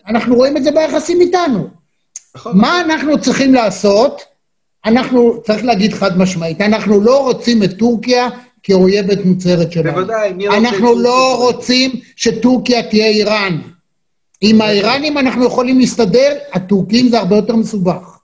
אנחנו 0.08 0.36
רואים 0.36 0.58
את 0.58 0.64
זה 0.64 0.72
ביחסים 0.72 1.22
איתנו. 1.22 1.68
נכון? 2.36 2.58
מה 2.58 2.82
אנחנו 2.82 3.22
צריכים 3.22 3.54
לעשות? 3.54 4.22
אנחנו, 4.86 5.42
צריך 5.44 5.64
להגיד 5.64 5.94
חד 5.94 6.18
משמעית, 6.18 6.62
אנחנו 6.62 7.02
לא 7.02 7.24
רוצים 7.24 7.64
את 7.64 7.78
טורקיה 7.80 8.28
כאויבת 8.64 9.26
מוצהרת 9.26 9.72
שלנו. 9.72 9.92
בוודאי, 9.92 10.34
מי 10.34 10.48
רוצה... 10.48 10.60
אנחנו 10.60 10.96
לא? 11.00 11.38
רוצים 11.38 11.92
שטורקיה 12.16 12.84
תהיה 12.84 13.06
איראן. 13.08 13.58
עם 14.42 14.62
האיראנים 14.62 15.18
אנחנו 15.18 15.46
יכולים 15.46 15.80
להסתדר, 15.80 16.38
הטורקים 16.54 17.10
זה 17.10 17.20
הרבה 17.20 17.36
יותר 17.36 17.56
מסובך. 17.56 18.18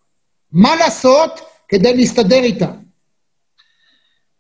מה 0.52 0.76
לעשות 0.76 1.40
כדי 1.70 1.94
להסתדר 1.98 2.44
איתם? 2.44 2.72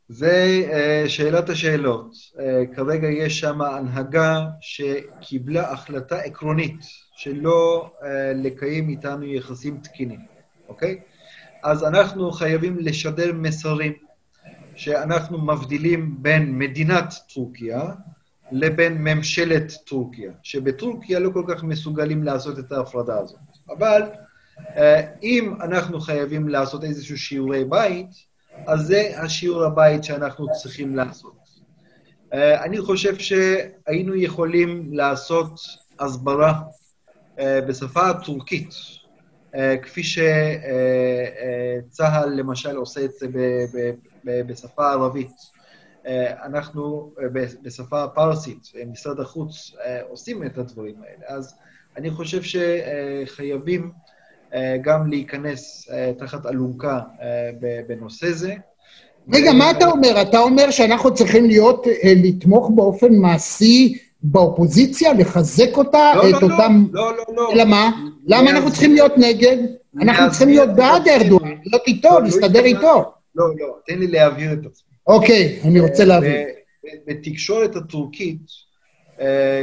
זה 0.09 0.63
אה, 0.71 1.03
שאלת 1.09 1.49
השאלות. 1.49 2.15
אה, 2.39 2.63
כרגע 2.75 3.07
יש 3.07 3.39
שם 3.39 3.61
הנהגה 3.61 4.45
שקיבלה 4.61 5.71
החלטה 5.71 6.19
עקרונית 6.19 6.75
שלא 7.17 7.91
אה, 8.03 8.33
לקיים 8.35 8.89
איתנו 8.89 9.25
יחסים 9.25 9.77
תקינים, 9.77 10.19
אוקיי? 10.67 10.99
אז 11.63 11.83
אנחנו 11.83 12.31
חייבים 12.31 12.77
לשדר 12.79 13.33
מסרים 13.33 13.93
שאנחנו 14.75 15.45
מבדילים 15.45 16.15
בין 16.23 16.57
מדינת 16.57 17.13
טורקיה 17.33 17.81
לבין 18.51 18.97
ממשלת 18.97 19.73
טורקיה, 19.85 20.31
שבטורקיה 20.43 21.19
לא 21.19 21.29
כל 21.33 21.43
כך 21.47 21.63
מסוגלים 21.63 22.23
לעשות 22.23 22.59
את 22.59 22.71
ההפרדה 22.71 23.17
הזאת. 23.19 23.39
אבל 23.77 24.01
אה, 24.77 25.01
אם 25.23 25.53
אנחנו 25.61 25.99
חייבים 25.99 26.49
לעשות 26.49 26.83
איזשהו 26.83 27.17
שיעורי 27.17 27.65
בית, 27.65 28.26
אז 28.65 28.79
זה 28.87 29.11
השיעור 29.17 29.63
הבית 29.63 30.03
שאנחנו 30.03 30.47
צריכים 30.61 30.95
לעשות. 30.95 31.37
Uh, 32.31 32.35
אני 32.63 32.81
חושב 32.81 33.15
שהיינו 33.17 34.15
יכולים 34.15 34.93
לעשות 34.93 35.59
הסברה 35.99 36.61
uh, 37.35 37.39
בשפה 37.67 38.09
הטורקית, 38.09 38.69
uh, 38.69 39.57
כפי 39.81 40.03
שצה"ל 40.03 40.29
למשל 42.29 42.75
עושה 42.75 43.05
את 43.05 43.11
זה 43.13 43.27
בשפה 44.23 44.87
הערבית. 44.87 45.57
אנחנו 46.43 47.13
בשפה 47.61 48.03
הפרסית, 48.03 48.71
משרד 48.91 49.19
החוץ 49.19 49.71
עושים 50.09 50.45
את 50.45 50.57
הדברים 50.57 50.95
האלה. 51.03 51.25
אז 51.27 51.55
אני 51.97 52.11
חושב 52.11 52.41
שחייבים 52.43 53.91
גם 54.81 55.09
להיכנס 55.09 55.89
uh, 55.89 56.19
תחת 56.19 56.45
אלונקה 56.45 56.99
ב- 57.61 57.81
בנושא 57.87 58.31
זה. 58.31 58.53
רגע, 59.33 59.53
מה 59.53 59.71
אתה 59.71 59.85
אומר? 59.85 60.21
אתה 60.21 60.39
אומר 60.39 60.71
שאנחנו 60.71 61.13
צריכים 61.13 61.45
להיות, 61.45 61.87
אה, 61.87 62.13
לתמוך 62.23 62.71
באופן 62.75 63.15
מעשי 63.15 63.97
באופוזיציה, 64.21 65.13
לחזק 65.13 65.77
אותה, 65.77 66.13
לא, 66.15 66.29
את 66.29 66.33
לא, 66.33 66.41
לא, 66.41 66.53
אותם... 66.53 66.85
לא, 66.91 67.17
לא, 67.17 67.23
לא. 67.35 67.53
אלא 67.53 67.65
מה? 67.65 67.91
למה 68.25 68.49
אנחנו 68.51 68.71
צריכים 68.71 68.93
להיות 68.93 69.17
נגד? 69.17 69.57
אנחנו 70.01 70.29
צריכים 70.29 70.49
להיות 70.49 70.69
בעד 70.75 71.07
ארדואן, 71.07 71.55
להיות 71.65 71.87
איתו, 71.87 72.09
לא, 72.09 72.19
לא 72.19 72.23
להסתדר. 72.23 72.63
איתו. 72.65 73.11
לא, 73.35 73.45
לא, 73.59 73.75
תן 73.87 73.99
לי 73.99 74.07
להבהיר 74.07 74.53
את 74.53 74.59
עצמי. 74.59 74.87
אוקיי, 75.07 75.59
אני 75.63 75.79
רוצה 75.79 76.05
ב- 76.05 76.43
בתקשורת 77.07 77.75
הטורקית 77.75 78.41
אה, 78.41 78.63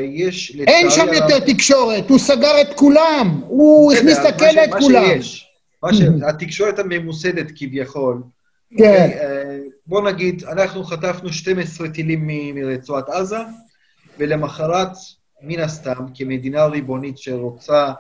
יש 0.03 0.57
אין 0.67 0.91
שם 0.91 1.07
יותר 1.15 1.39
תקשורת, 1.39 2.11
הוא 2.11 2.19
סגר 2.19 2.61
את 2.61 2.75
כולם, 2.75 3.41
הוא 3.47 3.93
הכניס 3.93 4.19
לכלא 4.19 4.53
ש- 4.53 4.57
את 4.57 4.71
כולם. 4.79 5.05
מה 5.83 5.95
ש- 5.95 6.01
התקשורת 6.29 6.79
הממוסדת 6.79 7.47
כביכול, 7.57 8.23
כן, 8.79 9.09
אה, 9.21 9.59
בוא 9.87 10.11
נגיד, 10.11 10.45
אנחנו 10.45 10.85
חטפנו 10.85 11.33
12 11.33 11.89
טילים 11.89 12.27
מ- 12.27 12.55
מרצועת 12.55 13.09
עזה, 13.09 13.39
ולמחרת, 14.19 14.91
מן 15.43 15.61
הסתם, 15.61 16.05
כמדינה 16.15 16.65
ריבונית 16.65 17.19
שרוצה 17.19 17.93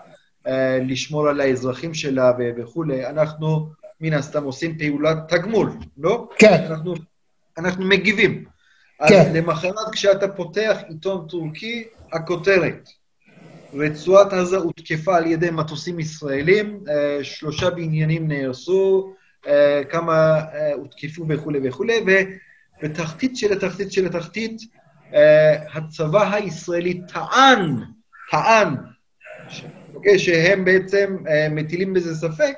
אה, 0.46 0.78
לשמור 0.86 1.28
על 1.28 1.40
האזרחים 1.40 1.94
שלה 1.94 2.32
וכולי, 2.56 3.06
אנחנו 3.06 3.68
מן 4.00 4.12
הסתם 4.12 4.44
עושים 4.44 4.78
פעולת 4.78 5.16
תגמול, 5.28 5.70
לא? 5.98 6.28
כן, 6.38 6.64
אנחנו, 6.70 6.94
אנחנו 7.58 7.84
מגיבים. 7.86 8.44
אז 9.00 9.10
כן. 9.10 9.32
למחרת 9.36 9.90
כשאתה 9.92 10.28
פותח 10.28 10.78
עיתון 10.88 11.26
טורקי, 11.28 11.84
הכותרת, 12.12 12.88
רצועת 13.74 14.32
עזה 14.32 14.56
הותקפה 14.56 15.16
על 15.16 15.26
ידי 15.26 15.50
מטוסים 15.50 16.00
ישראלים, 16.00 16.80
אה, 16.88 17.24
שלושה 17.24 17.70
בניינים 17.70 18.28
נהרסו, 18.28 19.14
אה, 19.46 19.82
כמה 19.90 20.40
אה, 20.54 20.72
הותקפו 20.74 21.28
וכולי 21.28 21.68
וכולי, 21.68 22.04
ובתחתית 22.82 23.36
של 23.36 23.52
התחתית 23.52 23.92
של 23.92 24.06
התחתית, 24.06 24.60
הצבא 25.74 26.34
הישראלי 26.34 27.00
טען, 27.12 27.80
טען, 28.30 28.74
ש- 29.48 29.64
אוקיי, 29.94 30.18
שהם 30.18 30.64
בעצם 30.64 31.16
מטילים 31.50 31.94
בזה 31.94 32.14
ספק, 32.14 32.56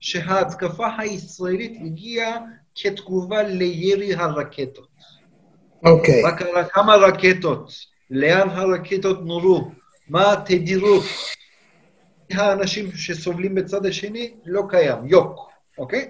שההתקפה 0.00 0.86
הישראלית 0.98 1.78
הגיעה 1.84 2.38
כתגובה 2.74 3.42
לירי 3.42 4.14
הרקטות. 4.14 4.85
אוקיי. 5.84 6.22
מה 6.22 6.32
קרה? 6.32 6.64
כמה 6.64 6.94
רקטות? 6.94 7.72
לאן 8.10 8.48
הרקטות 8.50 9.26
נורו? 9.26 9.70
מה 10.08 10.32
התדירות? 10.32 11.04
האנשים 12.30 12.90
שסובלים 12.94 13.54
בצד 13.54 13.86
השני 13.86 14.30
לא 14.46 14.62
קיים, 14.68 14.96
יוק, 15.06 15.50
אוקיי? 15.78 16.08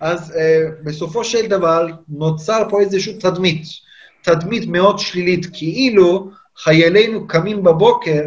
אז 0.00 0.30
uh, 0.30 0.84
בסופו 0.84 1.24
של 1.24 1.46
דבר 1.46 1.86
נוצר 2.08 2.62
פה 2.70 2.80
איזושהי 2.80 3.18
תדמית, 3.18 3.62
תדמית 4.22 4.68
מאוד 4.68 4.98
שלילית, 4.98 5.46
כאילו 5.52 6.30
חיילינו 6.56 7.26
קמים 7.26 7.64
בבוקר 7.64 8.22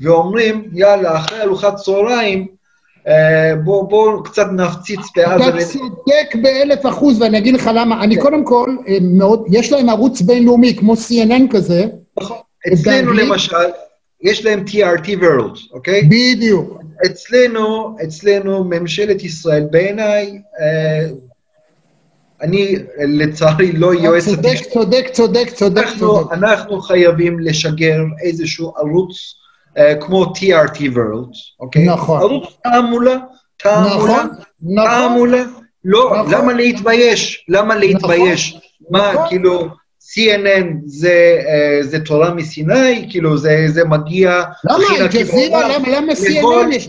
ואומרים, 0.00 0.70
יאללה, 0.72 1.18
אחרי 1.18 1.42
ארוחת 1.42 1.76
צהריים, 1.76 2.46
בואו 3.64 3.86
בוא 3.88 4.24
קצת 4.24 4.46
נפציץ 4.52 5.00
בעזה. 5.16 5.48
אתה 5.48 5.64
צודק 5.64 6.34
באלף 6.42 6.86
אחוז, 6.86 7.20
ואני 7.20 7.38
אגיד 7.38 7.54
לך 7.54 7.70
למה. 7.74 8.04
אני 8.04 8.16
קודם 8.16 8.44
כל, 8.44 8.76
אה, 8.88 8.96
מאוד, 9.02 9.44
יש 9.50 9.72
להם 9.72 9.88
ערוץ 9.88 10.20
בינלאומי 10.20 10.76
כמו 10.76 10.92
CNN 10.94 11.52
כזה, 11.52 11.86
נכון. 12.20 12.36
אצלנו 12.72 13.06
באנגלית? 13.06 13.28
למשל, 13.28 13.56
יש 14.22 14.44
להם 14.44 14.64
TRT 14.68 15.06
World, 15.06 15.58
אוקיי? 15.72 16.02
בדיוק. 16.02 16.80
אצלנו, 17.06 17.96
אצלנו 18.04 18.64
ממשלת 18.64 19.24
ישראל, 19.24 19.64
בעיניי, 19.70 20.40
אה, 20.60 21.06
אני 22.42 22.76
לצערי 22.98 23.72
לא 23.72 23.94
יועץ 23.94 24.24
צודק. 24.24 24.56
צודק, 24.72 25.06
צודק, 25.12 25.48
צודק, 25.54 25.86
צודק. 25.98 26.32
אנחנו 26.32 26.80
חייבים 26.80 27.40
לשגר 27.40 27.98
איזשהו 28.22 28.72
ערוץ 28.76 29.16
אה, 29.16 29.43
כמו 30.00 30.24
TRT 30.24 30.78
World, 30.78 31.36
אוקיי? 31.60 31.84
נכון. 31.86 32.20
ערוץ 32.20 32.44
תעמולה, 32.64 33.16
תעמולה, 33.56 33.94
נכון, 33.96 34.28
נכון. 34.62 34.84
תעמולה. 34.86 35.42
לא, 35.84 36.12
נכון. 36.18 36.34
למה 36.34 36.52
להתבייש? 36.52 37.44
למה 37.48 37.74
להתבייש? 37.74 38.58
מה, 38.90 39.12
נכון. 39.12 39.28
כאילו, 39.28 39.68
CNN 40.00 40.66
זה, 40.84 41.38
אה, 41.46 41.82
זה 41.82 42.04
תורה 42.04 42.34
מסיני? 42.34 43.06
כאילו, 43.10 43.38
זה, 43.38 43.64
זה 43.68 43.84
מגיע... 43.84 44.42
למה? 44.64 44.84
אל-ג'זירה, 45.00 45.60
בעולם? 45.60 45.82
למה? 45.84 45.96
למה 46.00 46.12
CNN? 46.12 46.74
יש 46.74 46.88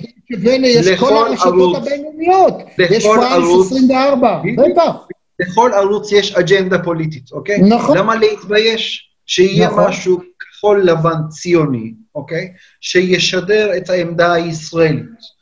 יש 0.63 0.99
כל 0.99 1.17
הרשתות. 1.17 1.77
הבינלאומיות. 1.77 2.53
יש 2.79 3.05
פרנס 3.05 3.31
ערוץ. 3.31 3.67
24, 3.67 4.39
בדיוק. 4.43 4.59
בטח. 4.59 4.95
לכל 5.39 5.71
ערוץ 5.73 6.11
יש 6.11 6.36
אג'נדה 6.36 6.83
פוליטית, 6.83 7.31
אוקיי? 7.31 7.61
נכון. 7.61 7.97
למה 7.97 8.15
להתבייש? 8.15 9.11
שיהיה 9.25 9.67
נכון. 9.67 9.83
משהו 9.88 10.19
כחול 10.39 10.83
לבן 10.83 11.27
ציוני, 11.29 11.93
אוקיי? 12.16 12.51
שישדר 12.82 13.78
את 13.78 13.89
העמדה 13.89 14.34
הישראלית. 14.34 15.36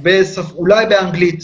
בשפ... 0.00 0.52
אולי 0.52 0.86
באנגלית, 0.86 1.40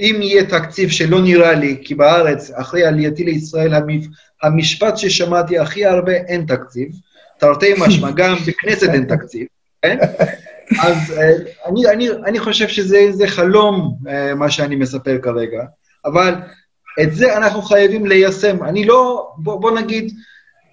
אם 0.00 0.18
יהיה 0.22 0.44
תקציב 0.44 0.90
שלא 0.90 1.20
נראה 1.20 1.52
לי, 1.52 1.76
כי 1.84 1.94
בארץ, 1.94 2.50
אחרי 2.50 2.84
עלייתי 2.84 3.24
לישראל, 3.24 3.74
המפ... 3.74 4.04
המשפט 4.42 4.96
ששמעתי 4.96 5.58
הכי 5.58 5.86
הרבה, 5.86 6.12
אין 6.12 6.44
תקציב. 6.46 6.88
תרתי 7.38 7.74
משמע, 7.78 8.10
גם 8.20 8.36
בכנסת 8.46 8.88
אין 8.88 9.04
תקציב, 9.04 9.46
כן? 9.82 9.98
אז 10.82 11.12
אה, 11.18 11.32
אני, 11.66 11.86
אני, 11.86 12.08
אני 12.26 12.38
חושב 12.38 12.68
שזה 12.68 13.06
זה 13.12 13.26
חלום, 13.26 13.96
אה, 14.08 14.34
מה 14.34 14.50
שאני 14.50 14.76
מספר 14.76 15.18
כרגע, 15.22 15.62
אבל 16.04 16.34
את 17.02 17.14
זה 17.14 17.36
אנחנו 17.36 17.62
חייבים 17.62 18.06
ליישם. 18.06 18.64
אני 18.64 18.84
לא, 18.84 19.30
בוא, 19.38 19.60
בוא 19.60 19.80
נגיד, 19.80 20.12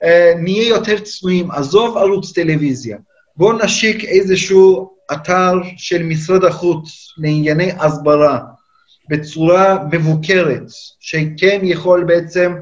אה, 0.03 0.33
נהיה 0.37 0.67
יותר 0.67 0.99
צנועים, 0.99 1.51
עזוב 1.51 1.97
ערוץ 1.97 2.31
טלוויזיה, 2.31 2.97
בוא 3.37 3.53
נשיק 3.63 4.03
איזשהו 4.03 4.89
אתר 5.13 5.53
של 5.77 6.03
משרד 6.03 6.43
החוץ 6.43 7.13
לענייני 7.17 7.71
הסברה, 7.79 8.39
בצורה 9.09 9.77
מבוקרת, 9.91 10.63
שכן 10.99 11.59
יכול 11.63 12.03
בעצם 12.03 12.55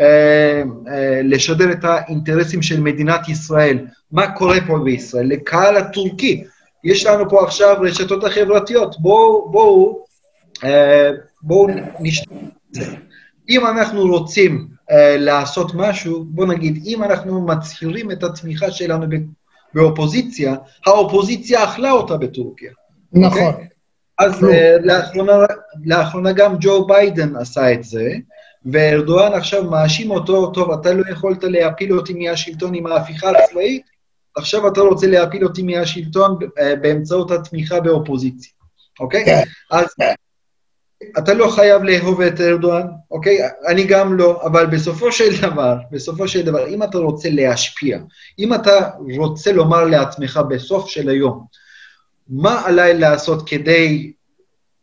אה, 0.00 0.62
אה, 0.88 1.20
לשדר 1.24 1.72
את 1.72 1.84
האינטרסים 1.84 2.62
של 2.62 2.80
מדינת 2.80 3.28
ישראל. 3.28 3.86
מה 4.12 4.32
קורה 4.32 4.58
פה 4.66 4.78
בישראל? 4.84 5.26
לקהל 5.26 5.76
הטורקי. 5.76 6.44
יש 6.84 7.06
לנו 7.06 7.30
פה 7.30 7.44
עכשיו 7.44 7.76
רשתות 7.80 8.24
החברתיות, 8.24 9.00
בואו, 9.00 9.50
בואו, 9.50 10.04
אה, 10.64 11.10
בואו 11.42 11.68
נשתמש 12.00 12.38
אם 13.48 13.66
אנחנו 13.66 14.06
רוצים 14.06 14.68
אה, 14.90 15.16
לעשות 15.18 15.74
משהו, 15.74 16.24
בואו 16.24 16.46
נגיד, 16.46 16.82
אם 16.86 17.04
אנחנו 17.04 17.46
מצהירים 17.46 18.10
את 18.10 18.22
התמיכה 18.22 18.70
שלנו 18.70 19.06
באופוזיציה, 19.76 20.56
האופוזיציה 20.86 21.64
אכלה 21.64 21.90
אותה 21.90 22.16
בטורקיה. 22.16 22.72
נכון. 23.12 23.38
Okay? 23.38 23.46
אוקיי? 23.46 23.68
אז 24.18 24.44
uh, 24.44 24.46
לאחרונה, 24.82 25.32
לאחרונה 25.84 26.32
גם 26.32 26.56
ג'ו 26.60 26.86
ביידן 26.86 27.36
עשה 27.36 27.72
את 27.72 27.84
זה, 27.84 28.14
וארדואן 28.72 29.32
עכשיו 29.32 29.70
מאשים 29.70 30.10
אותו, 30.10 30.50
טוב, 30.50 30.70
אתה 30.70 30.92
לא 30.92 31.10
יכולת 31.10 31.44
להפיל 31.44 31.98
אותי 31.98 32.14
מהשלטון 32.14 32.74
עם 32.74 32.86
ההפיכה 32.86 33.30
הצבאית, 33.30 33.82
עכשיו 34.36 34.68
אתה 34.68 34.80
רוצה 34.80 35.06
להפיל 35.06 35.44
אותי 35.44 35.62
מהשלטון 35.62 36.38
uh, 36.42 36.76
באמצעות 36.80 37.30
התמיכה 37.30 37.80
באופוזיציה, 37.80 38.52
אוקיי? 39.00 39.22
Okay? 39.22 39.26
כן. 39.26 39.42
אז 39.70 39.86
אתה 41.18 41.34
לא 41.34 41.50
חייב 41.50 41.82
לאהוב 41.82 42.20
את 42.20 42.40
ארדואן, 42.40 42.86
אוקיי? 43.10 43.38
אני 43.66 43.84
גם 43.84 44.16
לא, 44.16 44.42
אבל 44.42 44.66
בסופו 44.66 45.12
של 45.12 45.42
דבר, 45.42 45.76
בסופו 45.90 46.28
של 46.28 46.42
דבר, 46.42 46.68
אם 46.68 46.82
אתה 46.82 46.98
רוצה 46.98 47.30
להשפיע, 47.30 47.98
אם 48.38 48.54
אתה 48.54 48.90
רוצה 49.18 49.52
לומר 49.52 49.84
לעצמך 49.84 50.40
בסוף 50.48 50.88
של 50.88 51.08
היום, 51.08 51.44
מה 52.28 52.62
עליי 52.66 52.98
לעשות 52.98 53.48
כדי 53.48 54.12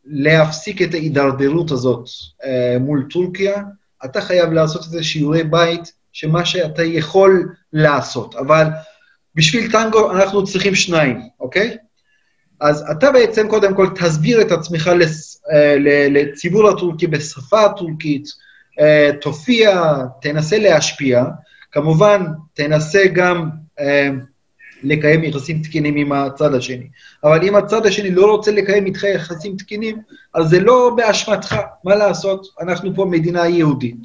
להפסיק 0.05 0.82
את 0.82 0.93
ההידרדרות 0.93 1.72
הזאת 1.72 2.05
אה, 2.43 2.78
מול 2.80 3.07
טורקיה, 3.09 3.64
אתה 4.05 4.22
חייב 4.22 4.53
לעשות 4.53 4.84
איזה 4.84 5.03
שיעורי 5.03 5.43
בית, 5.43 5.93
שמה 6.11 6.45
שאתה 6.45 6.84
יכול 6.84 7.53
לעשות, 7.74 8.36
אבל 8.36 8.66
בשביל 9.36 9.72
טנגו 9.72 10.11
אנחנו 10.11 10.43
צריכים 10.43 10.76
שניים, 10.76 11.22
אוקיי? 11.39 11.78
אז 12.64 12.86
אתה 12.91 13.11
בעצם 13.11 13.47
קודם 13.47 13.76
כל 13.76 13.88
תסביר 13.95 14.41
את 14.41 14.51
עצמך 14.51 14.91
אה, 15.53 15.76
לציבור 16.09 16.70
הטורקי 16.70 17.07
בשפה 17.07 17.66
הטורקית, 17.66 18.26
אה, 18.80 19.09
תופיע, 19.22 19.93
תנסה 20.22 20.57
להשפיע, 20.57 21.24
כמובן 21.72 22.26
תנסה 22.53 23.03
גם 23.14 23.49
אה, 23.80 24.09
לקיים 24.84 25.24
יחסים 25.24 25.61
תקינים 25.61 25.95
עם 25.95 26.11
הצד 26.11 26.53
השני. 26.53 26.88
אבל 27.24 27.47
אם 27.47 27.55
הצד 27.55 27.86
השני 27.86 28.11
לא 28.11 28.32
רוצה 28.32 28.51
לקיים 28.51 28.86
איתך 28.86 29.03
יחסים 29.03 29.55
תקינים, 29.57 29.97
אז 30.34 30.49
זה 30.49 30.59
לא 30.59 30.91
באשמתך, 30.95 31.55
מה 31.84 31.95
לעשות? 31.95 32.47
אנחנו 32.61 32.95
פה 32.95 33.05
מדינה 33.05 33.47
יהודית. 33.47 34.03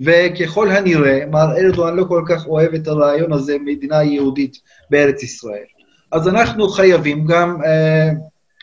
וככל 0.00 0.70
הנראה, 0.70 1.26
מר 1.30 1.56
ארדואן 1.56 1.96
לא 1.96 2.04
כל 2.08 2.24
כך 2.28 2.46
אוהב 2.46 2.74
את 2.74 2.88
הרעיון 2.88 3.32
הזה, 3.32 3.56
מדינה 3.64 4.02
יהודית 4.02 4.56
בארץ 4.90 5.22
ישראל. 5.22 5.64
אז 6.12 6.28
אנחנו 6.28 6.68
חייבים 6.68 7.26
גם 7.26 7.62
אה, 7.64 8.10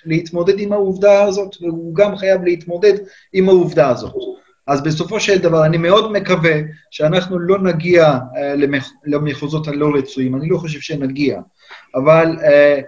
להתמודד 0.06 0.60
עם 0.60 0.74
העובדה 0.74 1.24
הזאת, 1.24 1.56
והוא 1.62 1.96
גם 1.96 2.18
חייב 2.18 2.44
להתמודד 2.44 2.94
עם 3.34 3.50
העובדה 3.50 3.90
הזאת. 3.90 4.14
אז 4.68 4.84
בסופו 4.84 5.20
של 5.20 5.38
דבר, 5.38 5.66
אני 5.66 5.78
מאוד 5.78 6.12
מקווה 6.12 6.56
שאנחנו 6.92 7.40
לא 7.40 7.60
נגיע 7.60 8.18
אה, 8.38 8.56
למח... 8.56 8.90
למחוזות 9.06 9.68
הלא 9.68 9.92
רצויים, 9.98 10.36
אני 10.36 10.50
לא 10.50 10.58
חושב 10.58 10.80
שנגיע, 10.80 11.40
אבל 11.96 12.38
אה, 12.44 12.80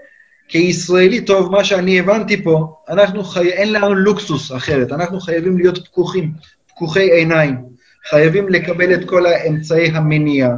כישראלי 0.48 1.22
טוב, 1.22 1.52
מה 1.52 1.64
שאני 1.64 2.00
הבנתי 2.00 2.44
פה, 2.44 2.76
אנחנו 2.90 3.24
חי... 3.24 3.50
אין 3.50 3.74
לנו 3.74 3.96
לוקסוס 3.96 4.52
אחרת, 4.52 4.92
אנחנו 4.92 5.20
חייבים 5.20 5.58
להיות 5.58 5.88
פקוחים, 5.88 6.32
פקוחי 6.68 7.12
עיניים, 7.12 7.56
חייבים 8.10 8.50
לקבל 8.50 8.94
את 8.94 9.10
כל 9.10 9.26
האמצעי 9.26 9.88
המניעה, 9.88 10.52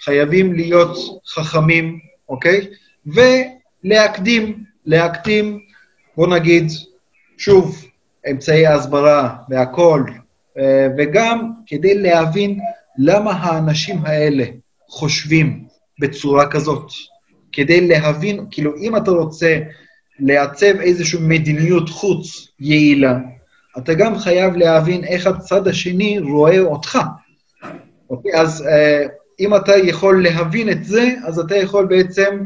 חייבים 0.00 0.52
להיות 0.52 0.96
חכמים, 1.26 1.98
אוקיי? 2.28 2.66
ולהקדים, 3.06 4.64
להקדים, 4.86 5.60
בוא 6.16 6.26
נגיד, 6.26 6.64
שוב, 7.38 7.84
אמצעי 8.30 8.66
ההסברה 8.66 9.36
והכול, 9.48 10.10
אה, 10.58 10.88
וגם 10.98 11.50
כדי 11.66 11.94
להבין 11.94 12.60
למה 12.98 13.32
האנשים 13.32 14.06
האלה 14.06 14.44
חושבים 14.88 15.64
בצורה 15.98 16.50
כזאת. 16.50 16.90
כדי 17.52 17.88
להבין, 17.88 18.46
כאילו, 18.50 18.76
אם 18.76 18.96
אתה 18.96 19.10
רוצה 19.10 19.58
לעצב 20.20 20.80
איזושהי 20.80 21.20
מדיניות 21.22 21.88
חוץ 21.88 22.48
יעילה, 22.60 23.18
אתה 23.78 23.94
גם 23.94 24.18
חייב 24.18 24.56
להבין 24.56 25.04
איך 25.04 25.26
הצד 25.26 25.68
השני 25.68 26.18
רואה 26.18 26.60
אותך. 26.60 26.98
אוקיי? 28.10 28.40
אז 28.40 28.66
אה, 28.66 29.06
אם 29.40 29.54
אתה 29.56 29.76
יכול 29.76 30.22
להבין 30.22 30.70
את 30.70 30.84
זה, 30.84 31.14
אז 31.26 31.38
אתה 31.38 31.56
יכול 31.56 31.86
בעצם 31.86 32.44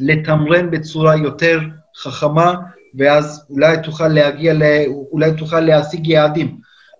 לתמרן 0.00 0.70
בצורה 0.70 1.16
יותר 1.16 1.60
חכמה, 1.96 2.54
ואז 2.98 3.46
אולי 3.50 3.76
תוכל 3.82 4.08
להגיע, 4.08 4.54
ל... 4.54 4.62
אולי 5.12 5.30
תוכל 5.38 5.60
להשיג 5.60 6.06
יעדים. 6.06 6.56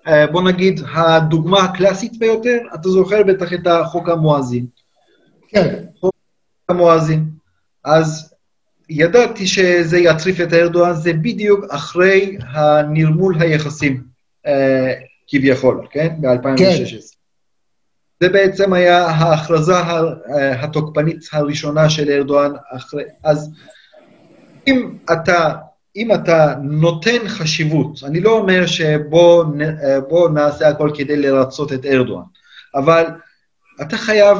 אה, 0.08 0.26
בוא 0.26 0.42
נגיד, 0.42 0.80
הדוגמה 0.94 1.58
הקלאסית 1.58 2.18
ביותר, 2.18 2.58
אתה 2.74 2.88
זוכר 2.88 3.22
בטח 3.22 3.52
את 3.52 3.66
החוק 3.66 4.08
המואזין. 4.08 4.66
כן. 5.48 5.84
חוק 6.00 6.14
המואזין. 6.68 7.24
אז 7.84 8.34
ידעתי 8.88 9.46
שזה 9.46 9.98
יטריף 9.98 10.40
את 10.40 10.52
ארדואן, 10.52 10.94
זה 10.94 11.12
בדיוק 11.12 11.64
אחרי 11.70 12.36
הנרמול 12.40 13.36
היחסים, 13.40 14.02
אה, 14.46 14.92
כביכול, 15.28 15.86
כן? 15.90 16.08
ב-2016. 16.20 16.58
כן. 16.58 16.84
זה 18.22 18.28
בעצם 18.28 18.72
היה 18.72 19.06
ההכרזה 19.06 19.74
התוקפנית 20.62 21.18
הראשונה 21.32 21.90
של 21.90 22.10
ארדואן 22.10 22.52
אחרי... 22.76 23.02
אז 23.24 23.50
אם 24.68 24.90
אתה, 25.12 25.52
אם 25.96 26.14
אתה 26.14 26.54
נותן 26.62 27.28
חשיבות, 27.28 28.00
אני 28.04 28.20
לא 28.20 28.30
אומר 28.38 28.66
שבוא 28.66 29.44
נעשה 30.34 30.68
הכל 30.68 30.90
כדי 30.94 31.16
לרצות 31.16 31.72
את 31.72 31.86
ארדואן, 31.86 32.22
אבל 32.74 33.04
אתה 33.82 33.96
חייב, 33.96 34.38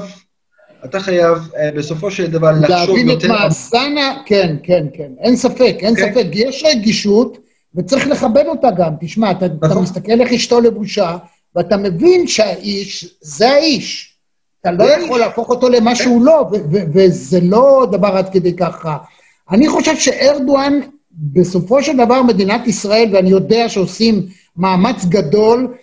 אתה 0.84 1.00
חייב 1.00 1.38
אה, 1.56 1.70
בסופו 1.76 2.10
של 2.10 2.30
דבר 2.30 2.50
לחשוב 2.50 2.70
יותר... 2.70 2.92
להבין 2.92 3.10
את 3.10 3.24
מאזנה, 3.24 4.22
כן, 4.26 4.56
כן, 4.62 4.86
כן, 4.92 5.12
אין 5.18 5.36
ספק, 5.36 5.76
אין 5.78 5.96
כן? 5.96 6.12
ספק. 6.12 6.26
יש 6.32 6.64
רגישות, 6.70 7.38
וצריך 7.74 8.06
לכבד 8.06 8.44
אותה 8.46 8.68
גם. 8.70 8.92
תשמע, 9.00 9.30
אתה, 9.30 9.46
נכון. 9.46 9.70
אתה 9.70 9.80
מסתכל 9.80 10.20
איך 10.20 10.32
אשתו 10.32 10.60
לבושה, 10.60 11.16
ואתה 11.56 11.76
מבין 11.76 12.26
שהאיש, 12.26 13.14
זה 13.20 13.50
האיש. 13.50 14.16
אתה 14.60 14.70
לא 14.70 14.84
יכול 14.84 15.20
להפוך 15.20 15.48
אותו 15.48 15.68
למה 15.68 15.94
שהוא 15.94 16.24
לא, 16.24 16.50
וזה 16.94 17.40
לא 17.42 17.86
דבר 17.92 18.08
עד 18.08 18.28
כדי 18.32 18.56
ככה. 18.56 18.96
אני 19.50 19.68
חושב 19.68 19.96
שארדואן, 19.96 20.80
בסופו 21.12 21.82
של 21.82 21.96
דבר 21.96 22.22
מדינת 22.22 22.66
ישראל, 22.66 23.08
ואני 23.12 23.30
יודע 23.30 23.68
שעושים 23.68 24.26
מאמץ 24.56 25.04
גדול 25.04 25.74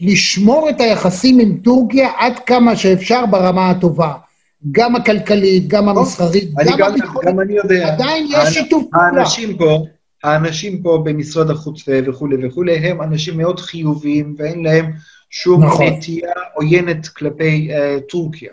לשמור 0.00 0.70
את 0.70 0.80
היחסים 0.80 1.38
עם 1.38 1.58
טורקיה 1.64 2.10
עד 2.18 2.38
כמה 2.38 2.76
שאפשר 2.76 3.26
ברמה 3.26 3.70
הטובה. 3.70 4.12
גם 4.72 4.96
הכלכלית, 4.96 5.68
גם 5.68 5.88
המסחרית, 5.88 6.50
גם 6.54 6.82
הביטחונית. 6.82 7.28
גם 7.28 7.40
אני 7.40 7.52
יודע. 7.52 7.92
עדיין 7.92 8.26
יש 8.30 8.48
שיתוף 8.54 8.84
פעולה. 8.90 9.06
האנשים 9.06 9.56
פה, 9.56 9.84
האנשים 10.24 10.82
פה 10.82 11.02
במשרד 11.04 11.50
החוץ 11.50 11.84
וכולי 11.88 12.46
וכולי, 12.46 12.76
הם 12.76 13.02
אנשים 13.02 13.36
מאוד 13.36 13.60
חיוביים 13.60 14.34
ואין 14.38 14.64
להם 14.64 14.92
שום 15.30 15.64
נכון. 15.64 15.86
נטייה 15.86 16.32
עוינת 16.54 17.08
כלפי 17.08 17.70
uh, 17.70 18.00
טורקיה. 18.00 18.52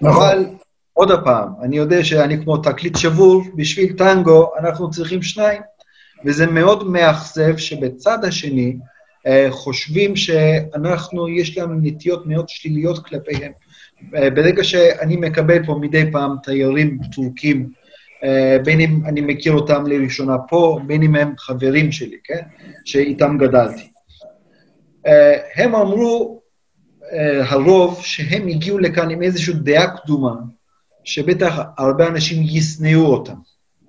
נכון. 0.00 0.22
אבל 0.22 0.46
עוד 0.92 1.24
פעם, 1.24 1.48
אני 1.62 1.76
יודע 1.76 2.04
שאני 2.04 2.44
כמו 2.44 2.56
תקליט 2.56 2.96
שבור, 2.96 3.42
בשביל 3.54 3.92
טנגו 3.92 4.50
אנחנו 4.58 4.90
צריכים 4.90 5.22
שניים, 5.22 5.62
וזה 6.24 6.46
מאוד 6.46 6.88
מאכזב 6.88 7.56
שבצד 7.56 8.24
השני 8.24 8.76
uh, 8.76 9.30
חושבים 9.50 10.16
שאנחנו, 10.16 11.28
יש 11.28 11.58
לנו 11.58 11.74
נטיות 11.82 12.26
מאוד 12.26 12.48
שליליות 12.48 13.06
כלפיהם. 13.06 13.52
Uh, 14.00 14.04
ברגע 14.34 14.64
שאני 14.64 15.16
מקבל 15.16 15.66
פה 15.66 15.78
מדי 15.80 16.12
פעם 16.12 16.36
תיירים 16.42 16.98
טורקים 17.14 17.68
אה, 17.74 17.79
בין 18.64 18.80
אם 18.80 19.00
אני 19.06 19.20
מכיר 19.20 19.52
אותם 19.52 19.86
לראשונה 19.86 20.36
פה, 20.48 20.80
בין 20.86 21.02
אם 21.02 21.16
הם 21.16 21.34
חברים 21.38 21.92
שלי, 21.92 22.16
כן? 22.24 22.42
שאיתם 22.84 23.38
גדלתי. 23.38 23.90
אה, 25.06 25.36
הם 25.56 25.74
אמרו, 25.74 26.40
אה, 27.12 27.50
הרוב, 27.50 28.00
שהם 28.02 28.48
הגיעו 28.48 28.78
לכאן 28.78 29.10
עם 29.10 29.22
איזושהי 29.22 29.54
דעה 29.54 29.96
קדומה, 29.96 30.34
שבטח 31.04 31.58
הרבה 31.78 32.06
אנשים 32.06 32.42
ישנאו 32.46 33.06
אותם, 33.06 33.34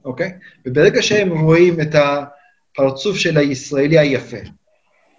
אוקיי? 0.06 0.32
וברגע 0.66 1.02
שהם 1.02 1.40
רואים 1.40 1.82
את 1.82 1.96
הפרצוף 1.96 3.18
של 3.18 3.38
הישראלי 3.38 4.00
היפה, 4.00 4.38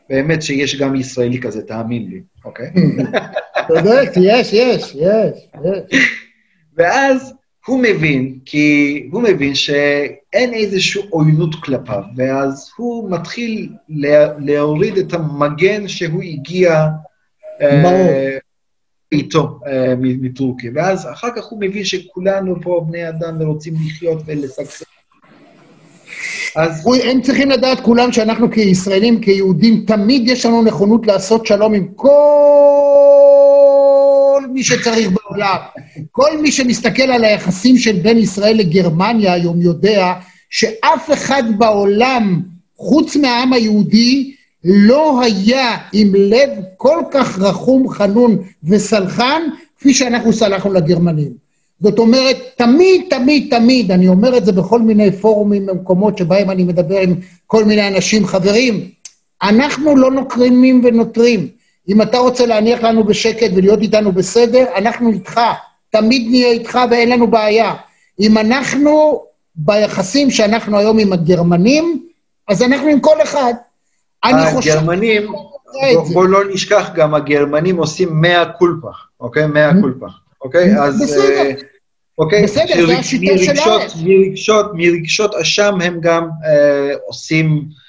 באמת 0.08 0.42
שיש 0.42 0.76
גם 0.76 0.96
ישראלי 0.96 1.40
כזה, 1.40 1.62
תאמין 1.62 2.10
לי, 2.10 2.22
אוקיי? 2.44 2.70
צודק, 3.68 4.10
יש, 4.16 4.52
יש, 4.52 4.94
יש, 4.94 5.48
יש. 5.64 5.94
ואז 6.76 7.34
הוא 7.66 7.80
מבין, 7.82 8.38
כי 8.44 9.08
הוא 9.12 9.22
מבין 9.22 9.54
שאין 9.54 10.54
איזושהי 10.54 11.02
עוינות 11.10 11.54
כלפיו, 11.54 12.02
ואז 12.16 12.70
הוא 12.76 13.10
מתחיל 13.10 13.68
לה, 13.88 14.38
להוריד 14.38 14.98
את 14.98 15.12
המגן 15.12 15.88
שהוא 15.88 16.22
הגיע 16.22 16.86
אה, 17.62 18.36
איתו 19.12 19.60
אה, 19.66 19.94
מטורקיה, 19.98 20.70
ואז 20.74 21.08
אחר 21.12 21.28
כך 21.36 21.44
הוא 21.44 21.60
מבין 21.60 21.84
שכולנו 21.84 22.60
פה 22.62 22.84
בני 22.88 23.08
אדם 23.08 23.36
ורוצים 23.40 23.74
לחיות 23.86 24.22
ולשגשג. 24.26 24.84
אז... 26.56 26.86
הם 27.04 27.20
צריכים 27.20 27.50
לדעת 27.50 27.80
כולם 27.80 28.12
שאנחנו 28.12 28.50
כישראלים, 28.50 29.20
כיהודים, 29.20 29.84
תמיד 29.86 30.28
יש 30.28 30.46
לנו 30.46 30.62
נכונות 30.62 31.06
לעשות 31.06 31.46
שלום 31.46 31.74
עם 31.74 31.88
כל 31.96 32.81
מי 34.52 34.62
שצריך 34.62 35.10
בעולם. 35.10 35.56
כל 36.10 36.38
מי 36.42 36.52
שמסתכל 36.52 37.02
על 37.02 37.24
היחסים 37.24 37.78
של 37.78 37.92
בין 37.92 38.18
ישראל 38.18 38.56
לגרמניה 38.56 39.32
היום 39.32 39.60
יודע 39.60 40.12
שאף 40.50 41.10
אחד 41.12 41.42
בעולם, 41.58 42.42
חוץ 42.76 43.16
מהעם 43.16 43.52
היהודי, 43.52 44.34
לא 44.64 45.22
היה 45.22 45.76
עם 45.92 46.14
לב 46.14 46.50
כל 46.76 47.02
כך 47.10 47.38
רחום, 47.38 47.88
חנון 47.88 48.38
וסלחן, 48.64 49.42
כפי 49.78 49.94
שאנחנו 49.94 50.32
סלחנו 50.32 50.72
לגרמנים. 50.72 51.32
זאת 51.80 51.98
אומרת, 51.98 52.36
תמיד, 52.56 53.02
תמיד, 53.10 53.46
תמיד, 53.50 53.92
אני 53.92 54.08
אומר 54.08 54.36
את 54.36 54.44
זה 54.44 54.52
בכל 54.52 54.80
מיני 54.80 55.12
פורומים 55.12 55.66
במקומות 55.66 56.18
שבהם 56.18 56.50
אני 56.50 56.64
מדבר 56.64 56.98
עם 56.98 57.14
כל 57.46 57.64
מיני 57.64 57.88
אנשים, 57.88 58.26
חברים, 58.26 58.88
אנחנו 59.42 59.96
לא 59.96 60.10
נוקרימים 60.10 60.80
ונותרים. 60.84 61.48
אם 61.88 62.02
אתה 62.02 62.18
רוצה 62.18 62.46
להניח 62.46 62.82
לנו 62.82 63.04
בשקט 63.04 63.50
ולהיות 63.56 63.80
איתנו 63.80 64.12
בסדר, 64.12 64.64
אנחנו 64.76 65.10
איתך. 65.10 65.40
תמיד 65.90 66.26
נהיה 66.30 66.50
איתך 66.50 66.78
ואין 66.90 67.10
לנו 67.10 67.26
בעיה. 67.30 67.74
אם 68.20 68.38
אנחנו 68.38 69.22
ביחסים 69.56 70.30
שאנחנו 70.30 70.78
היום 70.78 70.98
עם 70.98 71.12
הגרמנים, 71.12 72.06
אז 72.48 72.62
אנחנו 72.62 72.88
עם 72.88 73.00
כל 73.00 73.22
אחד. 73.22 73.54
הגרמנים, 74.24 75.32
בוא, 75.94 76.04
בוא 76.12 76.26
לא 76.26 76.40
נשכח 76.52 76.90
גם, 76.94 77.14
הגרמנים 77.14 77.76
עושים 77.76 78.08
מאה 78.12 78.44
קולפה, 78.44 78.90
אוקיי? 79.20 79.46
מאה 79.46 79.70
קולפה, 79.80 80.06
אוקיי? 80.42 80.78
אז... 80.80 81.02
בסדר. 81.02 81.62
אוקיי? 82.18 82.42
בסדר, 82.42 82.86
זו 82.86 82.92
השיטה 82.92 83.38
שלהם. 83.38 83.88
מרגשות, 84.74 85.34
אשם 85.34 85.80
הם 85.80 86.00
גם 86.00 86.28
אה, 86.44 86.94
עושים 87.06 87.46
אה, 87.46 87.81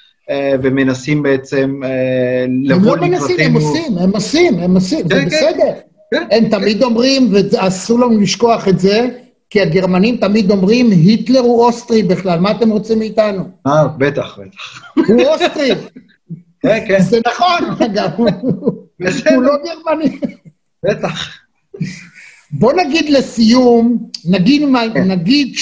ומנסים 0.62 1.22
בעצם 1.22 1.80
אה, 1.84 2.46
לבוא 2.62 2.96
לקראתנו. 2.96 3.04
הם 3.06 3.12
לא 3.12 3.18
מנסים, 3.18 3.40
הם 3.40 3.54
עושים, 3.54 3.98
הם 3.98 4.10
עושים, 4.14 4.58
הם 4.58 4.74
עושים, 4.74 5.08
זה 5.08 5.14
כן, 5.14 5.20
כן. 5.20 5.26
בסדר. 5.26 5.72
כן, 6.14 6.26
הם 6.30 6.48
תמיד 6.48 6.82
אומרים, 6.82 7.28
ואסור 7.32 8.00
לנו 8.00 8.20
לשכוח 8.20 8.68
את 8.68 8.78
זה, 8.78 9.08
כי 9.50 9.60
הגרמנים 9.60 10.16
תמיד 10.16 10.50
אומרים, 10.50 10.90
היטלר 10.90 11.40
הוא 11.40 11.64
אוסטרי 11.64 12.02
בכלל, 12.02 12.38
מה 12.38 12.50
אתם 12.50 12.70
רוצים 12.70 12.98
מאיתנו? 12.98 13.44
אה, 13.66 13.86
בטח, 13.98 14.38
בטח. 14.38 14.82
הוא 15.08 15.22
אוסטרי. 15.22 15.70
כן, 16.62 16.84
כן. 16.88 17.00
זה 17.00 17.20
נכון, 17.26 17.84
אגב, 17.84 18.10
הוא 18.16 19.42
לא 19.42 19.52
גרמני. 19.64 20.18
בטח. 20.84 21.38
בוא 22.50 22.72
נגיד 22.72 23.10
לסיום, 23.10 24.08
נגיד. 24.24 24.62
נגיד 25.06 25.54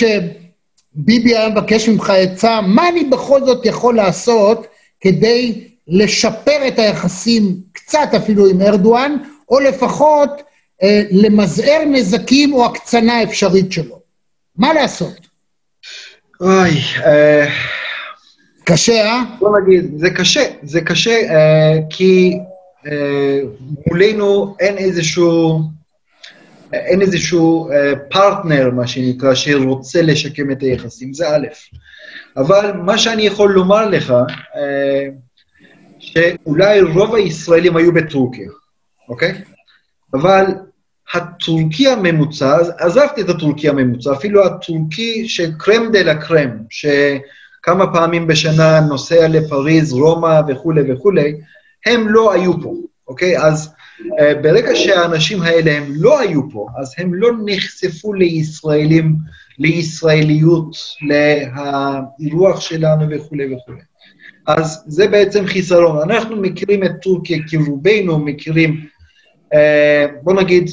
שביבי 0.96 1.36
היה 1.36 1.48
מבקש 1.48 1.88
ממך 1.88 2.10
עצה, 2.10 2.60
מה 2.60 2.88
אני 2.88 3.04
בכל 3.04 3.44
זאת 3.44 3.66
יכול 3.66 3.96
לעשות 3.96 4.66
כדי 5.00 5.64
לשפר 5.88 6.68
את 6.68 6.78
היחסים, 6.78 7.56
קצת 7.72 8.08
אפילו 8.16 8.46
עם 8.46 8.62
ארדואן, 8.62 9.16
או 9.48 9.60
לפחות 9.60 10.30
אה, 10.82 11.02
למזער 11.10 11.82
נזקים 11.86 12.52
או 12.52 12.66
הקצנה 12.66 13.22
אפשרית 13.22 13.72
שלו. 13.72 13.98
מה 14.56 14.72
לעשות? 14.72 15.20
אוי, 16.40 16.70
אה... 17.06 17.48
קשה, 18.64 19.04
אה? 19.06 19.22
בוא 19.38 19.58
נגיד, 19.58 19.90
זה 19.96 20.10
קשה, 20.10 20.44
זה 20.62 20.80
קשה, 20.80 21.10
אה, 21.30 21.78
כי 21.90 22.38
אה, 22.86 23.40
מולנו 23.86 24.56
אין 24.60 24.78
איזשהו... 24.78 25.60
אין 26.72 27.00
איזשהו 27.00 27.68
פרטנר, 28.10 28.70
מה 28.70 28.86
שנקרא, 28.86 29.34
שרוצה 29.34 30.02
לשקם 30.02 30.50
את 30.50 30.62
היחסים, 30.62 31.12
זה 31.12 31.28
א', 31.28 31.46
אבל 32.36 32.72
מה 32.72 32.98
שאני 32.98 33.22
יכול 33.22 33.50
לומר 33.50 33.88
לך, 33.88 34.10
אה, 34.56 35.08
שאולי 35.98 36.80
רוב 36.80 37.14
הישראלים 37.14 37.76
היו 37.76 37.92
בטורקיה, 37.92 38.48
אוקיי? 39.08 39.42
אבל 40.14 40.46
הטורקי 41.14 41.88
הממוצע, 41.88 42.56
עזבתי 42.78 43.20
את 43.20 43.28
הטורקי 43.28 43.68
הממוצע, 43.68 44.12
אפילו 44.12 44.46
הטורקי 44.46 45.28
של 45.28 45.50
crème 45.58 45.92
de 45.92 46.02
la 46.02 46.14
crème, 46.14 46.50
שכמה 46.70 47.92
פעמים 47.92 48.26
בשנה 48.26 48.80
נוסע 48.80 49.28
לפריז, 49.28 49.92
רומא 49.92 50.40
וכולי 50.48 50.92
וכולי, 50.92 51.34
הם 51.86 52.08
לא 52.08 52.32
היו 52.32 52.62
פה, 52.62 52.74
אוקיי? 53.08 53.38
אז 53.38 53.68
אה, 53.68 53.81
ברגע 54.42 54.70
שהאנשים 54.74 55.42
האלה 55.42 55.72
הם 55.72 55.84
לא 55.88 56.20
היו 56.20 56.50
פה, 56.50 56.66
אז 56.78 56.94
הם 56.98 57.14
לא 57.14 57.30
נחשפו 57.44 58.12
לישראלים, 58.12 59.16
לישראליות, 59.58 60.76
לאירוח 61.08 62.60
שלנו 62.60 63.10
וכולי 63.10 63.54
וכולי. 63.54 63.80
אז 64.46 64.84
זה 64.86 65.08
בעצם 65.08 65.46
חיסרון. 65.46 66.10
אנחנו 66.10 66.36
מכירים 66.36 66.84
את 66.84 66.90
טורקיה 67.02 67.38
כי 67.48 67.56
רובנו 67.56 68.18
מכירים, 68.18 68.86
אה, 69.54 70.06
בוא 70.22 70.32
נגיד, 70.32 70.70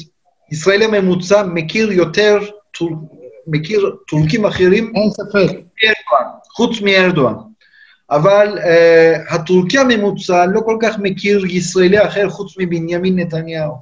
ישראלי 0.52 0.86
ממוצע 0.86 1.42
מכיר 1.42 1.92
יותר, 1.92 2.38
מכיר 3.46 3.96
טורקים 4.08 4.46
אחרים, 4.46 4.92
אין 4.96 5.10
ספק. 5.10 5.56
חוץ 6.56 6.80
מארדואן. 6.80 7.34
אבל 8.10 8.58
uh, 8.58 9.34
הטורקי 9.34 9.78
הממוצע 9.78 10.46
לא 10.46 10.60
כל 10.60 10.76
כך 10.82 10.98
מכיר 10.98 11.46
ישראלי 11.46 12.06
אחר 12.06 12.28
חוץ 12.28 12.54
מבנימין 12.58 13.18
נתניהו. 13.18 13.74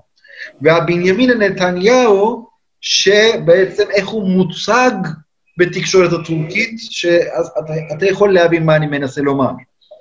והבנימין 0.61 1.31
נתניהו, 1.31 2.47
שבעצם 2.81 3.85
איך 3.91 4.09
הוא 4.09 4.29
מוצג 4.29 4.91
בתקשורת 5.59 6.13
הטורקית, 6.13 6.77
שאתה 6.79 8.07
יכול 8.07 8.35
להבין 8.35 8.65
מה 8.65 8.77
אני 8.77 8.87
מנסה 8.87 9.21
לומר. 9.21 9.51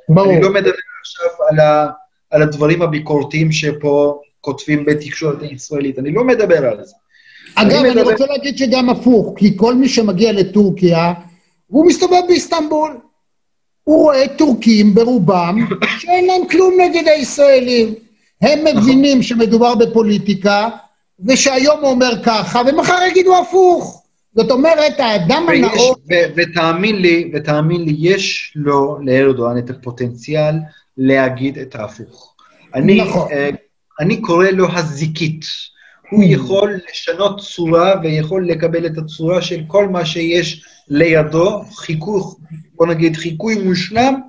ברור. 0.09 0.33
אני 0.33 0.41
לא 0.41 0.53
מדבר 0.53 0.71
עכשיו 1.01 1.45
על, 1.49 1.59
ה, 1.59 1.87
על 2.31 2.41
הדברים 2.41 2.81
הביקורתיים 2.81 3.51
שפה 3.51 4.21
כותבים 4.41 4.85
בתקשורת 4.85 5.41
הישראלית, 5.41 5.99
אני 5.99 6.11
לא 6.11 6.23
מדבר 6.23 6.65
על 6.65 6.83
זה. 6.83 6.95
אגב, 7.55 7.71
אני, 7.71 7.79
אני 7.79 7.89
מדבר... 7.89 8.11
רוצה 8.11 8.25
להגיד 8.25 8.57
שגם 8.57 8.89
הפוך, 8.89 9.33
כי 9.37 9.57
כל 9.57 9.75
מי 9.75 9.89
שמגיע 9.89 10.31
לטורקיה, 10.31 11.13
הוא 11.67 11.87
מסתובב 11.87 12.21
באיסטנבול. 12.27 12.97
הוא 13.87 14.03
רואה 14.03 14.27
טורקים 14.37 14.93
ברובם 14.93 15.67
שאין 15.99 16.25
להם 16.25 16.47
כלום 16.47 16.73
נגד 16.81 17.07
הישראלים. 17.07 17.93
הם 18.41 18.59
נכון. 18.63 18.81
מבינים 18.81 19.23
שמדובר 19.23 19.75
בפוליטיקה, 19.75 20.69
ושהיום 21.25 21.79
הוא 21.79 21.89
אומר 21.89 22.23
ככה, 22.23 22.61
ומחר 22.67 22.97
יגידו 23.11 23.37
הפוך. 23.37 24.03
זאת 24.35 24.51
אומרת, 24.51 24.99
האדם 24.99 25.45
הנאור... 25.49 25.95
ותאמין 26.35 26.95
לי, 26.95 27.31
ותאמין 27.33 27.81
לי, 27.83 27.95
יש 27.99 28.53
לו, 28.55 28.97
לארדואן, 29.01 29.57
את 29.57 29.69
הפוטנציאל 29.69 30.55
להגיד 30.97 31.57
את 31.57 31.75
ההפוך. 31.75 32.35
אני, 32.75 33.01
נכון. 33.01 33.31
Uh, 33.31 33.55
אני 33.99 34.21
קורא 34.21 34.47
לו 34.47 34.67
הזיקית. 34.73 35.45
הוא. 36.09 36.23
יכול 36.23 36.79
לשנות 36.91 37.39
צורה 37.39 37.93
ויכול 38.03 38.47
לקבל 38.47 38.85
את 38.85 38.97
הצורה 38.97 39.41
של 39.41 39.61
כל 39.67 39.87
מה 39.87 40.05
שיש 40.05 40.65
לידו, 40.87 41.63
חיכוך 41.75 42.39
בוא 42.77 42.87
נגיד, 42.87 43.15
חיקוי 43.15 43.55
מושלם, 43.55 44.19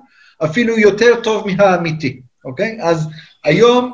אפילו 0.43 0.79
יותר 0.79 1.21
טוב 1.23 1.47
מהאמיתי, 1.47 2.21
אוקיי? 2.45 2.77
אז 2.81 3.07
היום, 3.43 3.91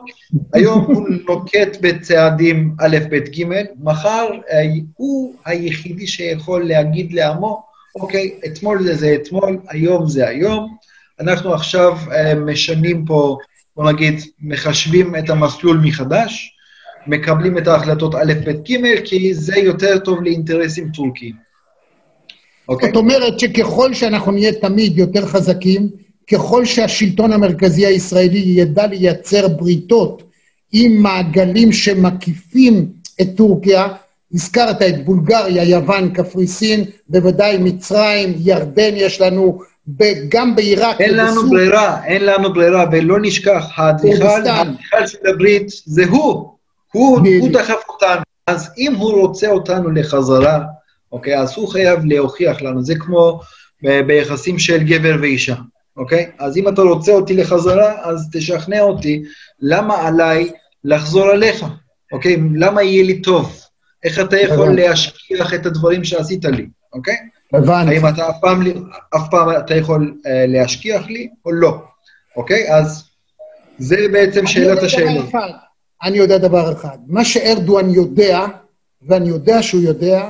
היום 0.53 0.79
הוא 0.85 1.07
נוקט 1.27 1.77
בצעדים 1.81 2.75
א', 2.81 2.97
ב', 3.09 3.15
ג', 3.15 3.63
מחר 3.83 4.27
אה, 4.51 4.63
הוא 4.95 5.35
היחידי 5.45 6.07
שיכול 6.07 6.67
להגיד 6.67 7.13
לעמו, 7.13 7.63
אוקיי, 7.95 8.39
אתמול 8.45 8.83
זה 8.83 8.95
זה 8.95 9.15
אתמול, 9.15 9.57
היום 9.69 10.07
זה 10.07 10.27
היום, 10.27 10.77
אנחנו 11.19 11.53
עכשיו 11.53 11.97
אה, 12.11 12.35
משנים 12.35 13.05
פה, 13.05 13.37
בוא 13.75 13.91
נגיד, 13.91 14.19
מחשבים 14.41 15.15
את 15.15 15.29
המסלול 15.29 15.81
מחדש, 15.83 16.54
מקבלים 17.07 17.57
את 17.57 17.67
ההחלטות 17.67 18.15
א', 18.15 18.33
ב', 18.45 18.51
ג', 18.51 19.01
כי 19.03 19.33
זה 19.33 19.57
יותר 19.57 19.99
טוב 19.99 20.23
לאינטרסים 20.23 20.89
טורקיים. 20.93 21.33
Okay. 21.33 22.69
אוקיי. 22.69 22.89
זאת 22.89 22.95
אומרת 22.95 23.39
שככל 23.39 23.93
שאנחנו 23.93 24.31
נהיה 24.31 24.51
תמיד 24.51 24.97
יותר 24.97 25.25
חזקים, 25.25 25.89
ככל 26.31 26.65
שהשלטון 26.65 27.33
המרכזי 27.33 27.85
הישראלי 27.85 28.43
ידע 28.45 28.87
לייצר 28.87 29.47
בריתות 29.47 30.23
עם 30.71 30.91
מעגלים 31.03 31.71
שמקיפים 31.71 32.87
את 33.21 33.27
טורקיה, 33.35 33.87
הזכרת 34.33 34.81
את 34.81 35.05
בולגריה, 35.05 35.63
יוון, 35.63 36.09
קפריסין, 36.13 36.83
בוודאי 37.09 37.57
מצרים, 37.57 38.33
ירדן 38.37 38.91
יש 38.95 39.21
לנו, 39.21 39.59
גם 40.29 40.55
בעיראק. 40.55 41.01
אין 41.01 41.17
לנו 41.17 41.31
ובסור... 41.31 41.49
ברירה, 41.49 42.05
אין 42.05 42.25
לנו 42.25 42.53
ברירה, 42.53 42.85
ולא 42.91 43.17
נשכח, 43.21 43.65
האדריכל 43.75 45.07
של 45.07 45.27
הברית 45.33 45.67
זה 45.85 46.05
הוא, 46.05 46.54
הוא, 46.95 47.19
הוא 47.39 47.49
דחף 47.53 47.81
אותנו. 47.89 48.21
אז 48.47 48.69
אם 48.77 48.95
הוא 48.95 49.21
רוצה 49.21 49.49
אותנו 49.49 49.91
לחזרה, 49.91 50.59
אוקיי? 51.11 51.39
אז 51.39 51.53
הוא 51.55 51.67
חייב 51.67 51.99
להוכיח 52.05 52.61
לנו, 52.61 52.83
זה 52.83 52.95
כמו 52.95 53.39
ב- 53.83 54.01
ביחסים 54.01 54.59
של 54.59 54.83
גבר 54.83 55.15
ואישה, 55.21 55.55
אוקיי? 55.97 56.31
אז 56.39 56.57
אם 56.57 56.67
אתה 56.67 56.81
רוצה 56.81 57.11
אותי 57.11 57.33
לחזרה, 57.33 57.93
אז 58.03 58.29
תשכנע 58.31 58.81
אותי 58.81 59.23
למה 59.59 60.07
עליי 60.07 60.51
לחזור 60.83 61.25
עליך, 61.29 61.65
אוקיי? 62.11 62.37
למה 62.55 62.83
יהיה 62.83 63.03
לי 63.03 63.21
טוב? 63.21 63.59
איך 64.03 64.19
אתה 64.19 64.37
יכול 64.39 64.65
הבנתי. 64.67 64.81
להשכיח 64.81 65.53
את 65.53 65.65
הדברים 65.65 66.03
שעשית 66.03 66.45
לי, 66.45 66.67
אוקיי? 66.93 67.15
הבנתי. 67.53 67.95
האם 67.95 68.07
אתה 68.07 68.29
אף 68.29 68.35
פעם, 68.41 68.61
אף 69.15 69.21
פעם 69.31 69.49
אתה 69.57 69.75
יכול 69.75 70.13
אה, 70.25 70.45
להשכיח 70.47 71.07
לי 71.07 71.29
או 71.45 71.51
לא, 71.51 71.77
אוקיי? 72.35 72.73
אז 72.73 73.03
זה 73.77 73.95
בעצם 74.11 74.47
שאלת 74.47 74.83
השאלות. 74.83 75.25
אני 76.03 76.17
יודע 76.17 76.37
דבר 76.37 76.71
אחד. 76.71 76.97
מה 77.07 77.25
שארדואן 77.25 77.89
יודע, 77.89 78.45
ואני 79.01 79.29
יודע 79.29 79.63
שהוא 79.63 79.81
יודע, 79.81 80.29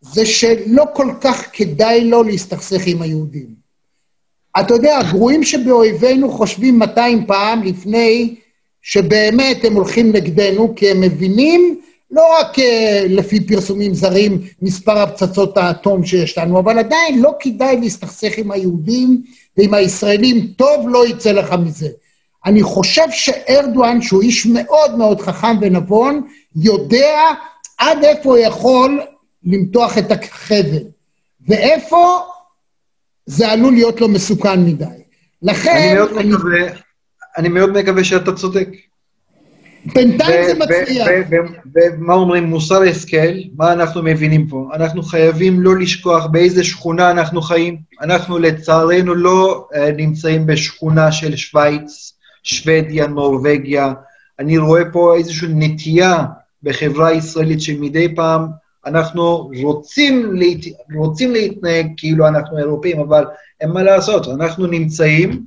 זה 0.00 0.26
שלא 0.26 0.84
כל 0.94 1.10
כך 1.20 1.50
כדאי 1.52 2.04
לו 2.04 2.22
להסתכסך 2.22 2.82
עם 2.86 3.02
היהודים. 3.02 3.54
אתה 4.60 4.74
יודע, 4.74 4.98
הגרועים 4.98 5.44
שבאויבינו 5.44 6.30
חושבים 6.30 6.78
200 6.78 7.26
פעם 7.26 7.62
לפני 7.62 8.34
שבאמת 8.82 9.64
הם 9.64 9.74
הולכים 9.74 10.12
נגדנו, 10.12 10.74
כי 10.76 10.90
הם 10.90 11.00
מבינים, 11.00 11.80
לא 12.10 12.22
רק 12.40 12.58
אה, 12.58 13.04
לפי 13.08 13.46
פרסומים 13.46 13.94
זרים, 13.94 14.40
מספר 14.62 14.98
הפצצות 14.98 15.56
האטום 15.56 16.04
שיש 16.04 16.38
לנו, 16.38 16.58
אבל 16.58 16.78
עדיין 16.78 17.22
לא 17.22 17.32
כדאי 17.40 17.76
להסתכסך 17.80 18.38
עם 18.38 18.50
היהודים 18.50 19.22
ועם 19.56 19.74
הישראלים, 19.74 20.46
טוב 20.56 20.88
לא 20.88 21.06
יצא 21.08 21.32
לך 21.32 21.52
מזה. 21.64 21.88
אני 22.46 22.62
חושב 22.62 23.10
שארדואן, 23.10 24.02
שהוא 24.02 24.22
איש 24.22 24.46
מאוד 24.46 24.94
מאוד 24.98 25.20
חכם 25.20 25.56
ונבון, 25.60 26.26
יודע 26.56 27.20
עד 27.78 28.04
איפה 28.04 28.28
הוא 28.28 28.38
יכול 28.38 29.00
למתוח 29.44 29.98
את 29.98 30.10
החבל, 30.10 30.82
ואיפה 31.48 32.18
זה 33.26 33.48
עלול 33.48 33.72
להיות 33.72 34.00
לו 34.00 34.08
מסוכן 34.08 34.64
מדי. 34.64 34.84
לכן, 35.42 35.70
אני 35.70 35.94
מאוד 35.94 36.12
מקווה, 36.12 36.60
אני 37.38 37.48
מאוד 37.48 37.70
מקווה 37.70 38.04
שאתה 38.04 38.32
צודק. 38.32 38.68
בינתיים 39.94 40.46
זה 40.46 40.54
מצליח. 40.54 41.08
ומה 41.74 42.14
אומרים, 42.14 42.44
מוסר 42.44 42.82
השכל, 42.82 43.34
מה 43.56 43.72
אנחנו 43.72 44.02
מבינים 44.02 44.46
פה? 44.48 44.68
אנחנו 44.74 45.02
חייבים 45.02 45.60
לא 45.60 45.76
לשכוח 45.76 46.26
באיזה 46.26 46.64
שכונה 46.64 47.10
אנחנו 47.10 47.42
חיים. 47.42 47.78
אנחנו 48.00 48.38
לצערנו 48.38 49.14
לא 49.14 49.68
אה, 49.74 49.90
נמצאים 49.96 50.46
בשכונה 50.46 51.12
של 51.12 51.36
שווייץ, 51.36 52.12
שוודיה, 52.44 53.06
נורבגיה. 53.06 53.92
אני 54.38 54.58
רואה 54.58 54.82
פה 54.92 55.16
איזושהי 55.16 55.48
נטייה 55.50 56.24
בחברה 56.62 57.08
הישראלית 57.08 57.60
שמדי 57.60 58.14
פעם 58.14 58.46
אנחנו 58.86 59.50
רוצים, 59.62 60.34
להת... 60.34 60.58
רוצים 60.94 61.32
להתנהג 61.32 61.86
כאילו 61.96 62.28
אנחנו 62.28 62.58
אירופאים, 62.58 63.00
אבל 63.00 63.24
אין 63.60 63.70
מה 63.70 63.82
לעשות, 63.82 64.28
אנחנו 64.28 64.66
נמצאים 64.66 65.44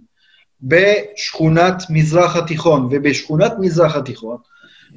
בשכונת 0.61 1.83
מזרח 1.89 2.35
התיכון, 2.35 2.87
ובשכונת 2.91 3.53
מזרח 3.59 3.95
התיכון, 3.95 4.37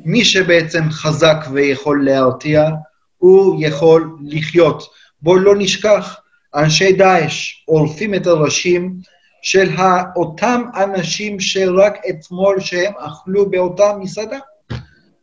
מי 0.05 0.25
שבעצם 0.25 0.91
חזק 0.91 1.47
ויכול 1.53 2.05
להרתיע, 2.05 2.71
הוא 3.19 3.63
יכול 3.63 4.17
לחיות. 4.25 4.83
בואו 5.23 5.39
לא 5.39 5.55
נשכח, 5.59 6.17
אנשי 6.55 6.93
דאעש 6.93 7.63
עורפים 7.65 8.15
את 8.15 8.27
הראשים 8.27 8.95
של 9.43 9.69
אותם 10.17 10.63
אנשים 10.77 11.41
שרק 11.41 11.99
אתמול 12.11 12.61
שהם 12.61 12.93
אכלו 12.99 13.51
באותה 13.51 13.93
מסעדה. 14.01 14.39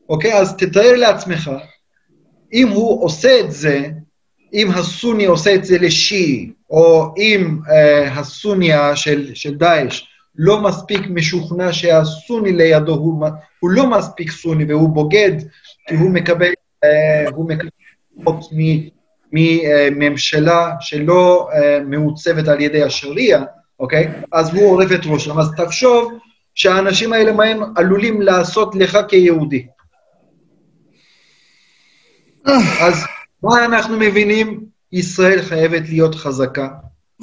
אוקיי? 0.09 0.33
אז 0.33 0.55
תתאר 0.57 0.95
לעצמך, 0.95 1.51
אם 2.53 2.67
הוא 2.67 3.03
עושה 3.03 3.39
את 3.39 3.51
זה, 3.51 3.89
אם 4.53 4.71
הסוני 4.75 5.25
עושה 5.25 5.55
את 5.55 5.65
זה 5.65 5.77
לשיעי, 5.77 6.51
או 6.69 7.13
אם 7.17 7.57
אה, 7.69 8.19
הסוניה 8.19 8.95
של, 8.95 9.35
של 9.35 9.55
דאעש 9.55 10.03
לא 10.35 10.61
מספיק 10.61 11.01
משוכנע 11.09 11.73
שהסוני 11.73 12.51
לידו 12.51 12.93
הוא, 12.93 13.25
הוא 13.59 13.69
לא 13.69 13.89
מספיק 13.89 14.31
סוני 14.31 14.65
והוא 14.65 14.89
בוגד, 14.89 15.31
כי 15.87 15.95
הוא 15.95 16.09
מקבל, 16.09 16.51
אה, 16.83 17.29
הוא 17.35 17.49
מקבל 17.49 17.69
מממשלה 19.31 20.71
שלא 20.79 21.49
אה, 21.53 21.79
מעוצבת 21.79 22.47
על 22.47 22.61
ידי 22.61 22.83
השריעה, 22.83 23.43
אוקיי? 23.79 24.11
אז 24.31 24.53
הוא 24.53 24.71
עורף 24.71 24.91
את 24.91 25.01
ראשם. 25.05 25.39
אז 25.39 25.51
תחשוב 25.57 26.13
שהאנשים 26.55 27.13
האלה, 27.13 27.31
מה 27.31 27.43
הם 27.43 27.59
עלולים 27.75 28.21
לעשות 28.21 28.75
לך 28.75 28.97
כיהודי. 29.07 29.67
אז 32.81 33.03
מה 33.43 33.65
אנחנו 33.65 33.97
מבינים? 33.99 34.65
ישראל 34.91 35.41
חייבת 35.41 35.89
להיות 35.89 36.15
חזקה. 36.15 36.67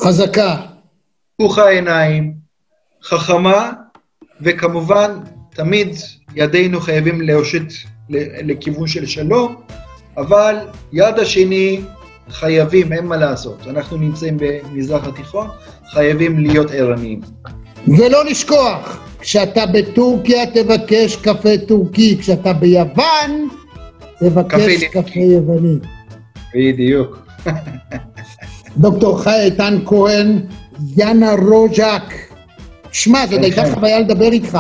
חזקה. 0.01 0.57
פתוחה 1.37 1.69
עיניים, 1.69 2.35
חכמה, 3.03 3.73
וכמובן, 4.41 5.19
תמיד 5.51 5.89
ידינו 6.35 6.81
חייבים 6.81 7.21
להושיט 7.21 7.73
לכיוון 8.45 8.87
של 8.87 9.07
שלום, 9.07 9.63
אבל 10.17 10.57
יד 10.93 11.19
השני 11.19 11.81
חייבים, 12.31 12.93
אין 12.93 13.07
מה 13.07 13.17
לעשות. 13.17 13.59
אנחנו 13.71 13.97
נמצאים 13.97 14.37
במזרח 14.39 15.07
התיכון, 15.07 15.47
חייבים 15.91 16.39
להיות 16.39 16.71
ערניים. 16.71 17.21
ולא 17.89 18.25
לשכוח, 18.25 19.01
כשאתה 19.21 19.67
בטורקיה 19.67 20.47
תבקש 20.47 21.17
קפה 21.17 21.59
טורקי, 21.69 22.19
כשאתה 22.21 22.53
ביוון 22.53 23.49
תבקש 24.21 24.85
קפה, 24.85 25.03
קפה 25.03 25.21
יווני. 25.21 25.79
בדיוק. 26.55 27.27
דוקטור 28.77 29.23
חי 29.23 29.41
איתן 29.45 29.79
כהן, 29.87 30.39
יאנה 30.97 31.33
רוז'ק. 31.33 32.15
שמע, 32.93 33.27
זאת 33.27 33.43
הייתה 33.43 33.63
חוויה 33.75 34.01
לדבר 34.01 34.33
איתך. 34.33 34.59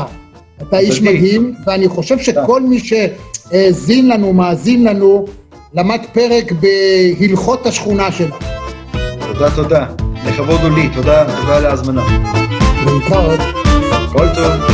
אתה 0.62 0.78
איש 0.78 1.02
מדהים, 1.02 1.54
ואני 1.66 1.88
חושב 1.88 2.18
שכל 2.18 2.62
מי 2.62 2.78
שהאזין 2.80 4.08
לנו, 4.08 4.32
מאזין 4.32 4.84
לנו, 4.84 5.26
למד 5.74 6.00
פרק 6.12 6.52
בהלכות 6.52 7.66
השכונה 7.66 8.12
שלה. 8.12 8.36
תודה, 9.20 9.50
תודה. 9.54 9.86
לכבוד 10.26 10.60
הוא 10.60 10.70
לי, 10.70 10.88
תודה, 10.88 11.24
תודה 11.40 11.56
על 11.56 11.66
ההזמנה. 11.66 12.02
להתראות. 12.86 13.40
כל 14.12 14.26
טוב. 14.34 14.73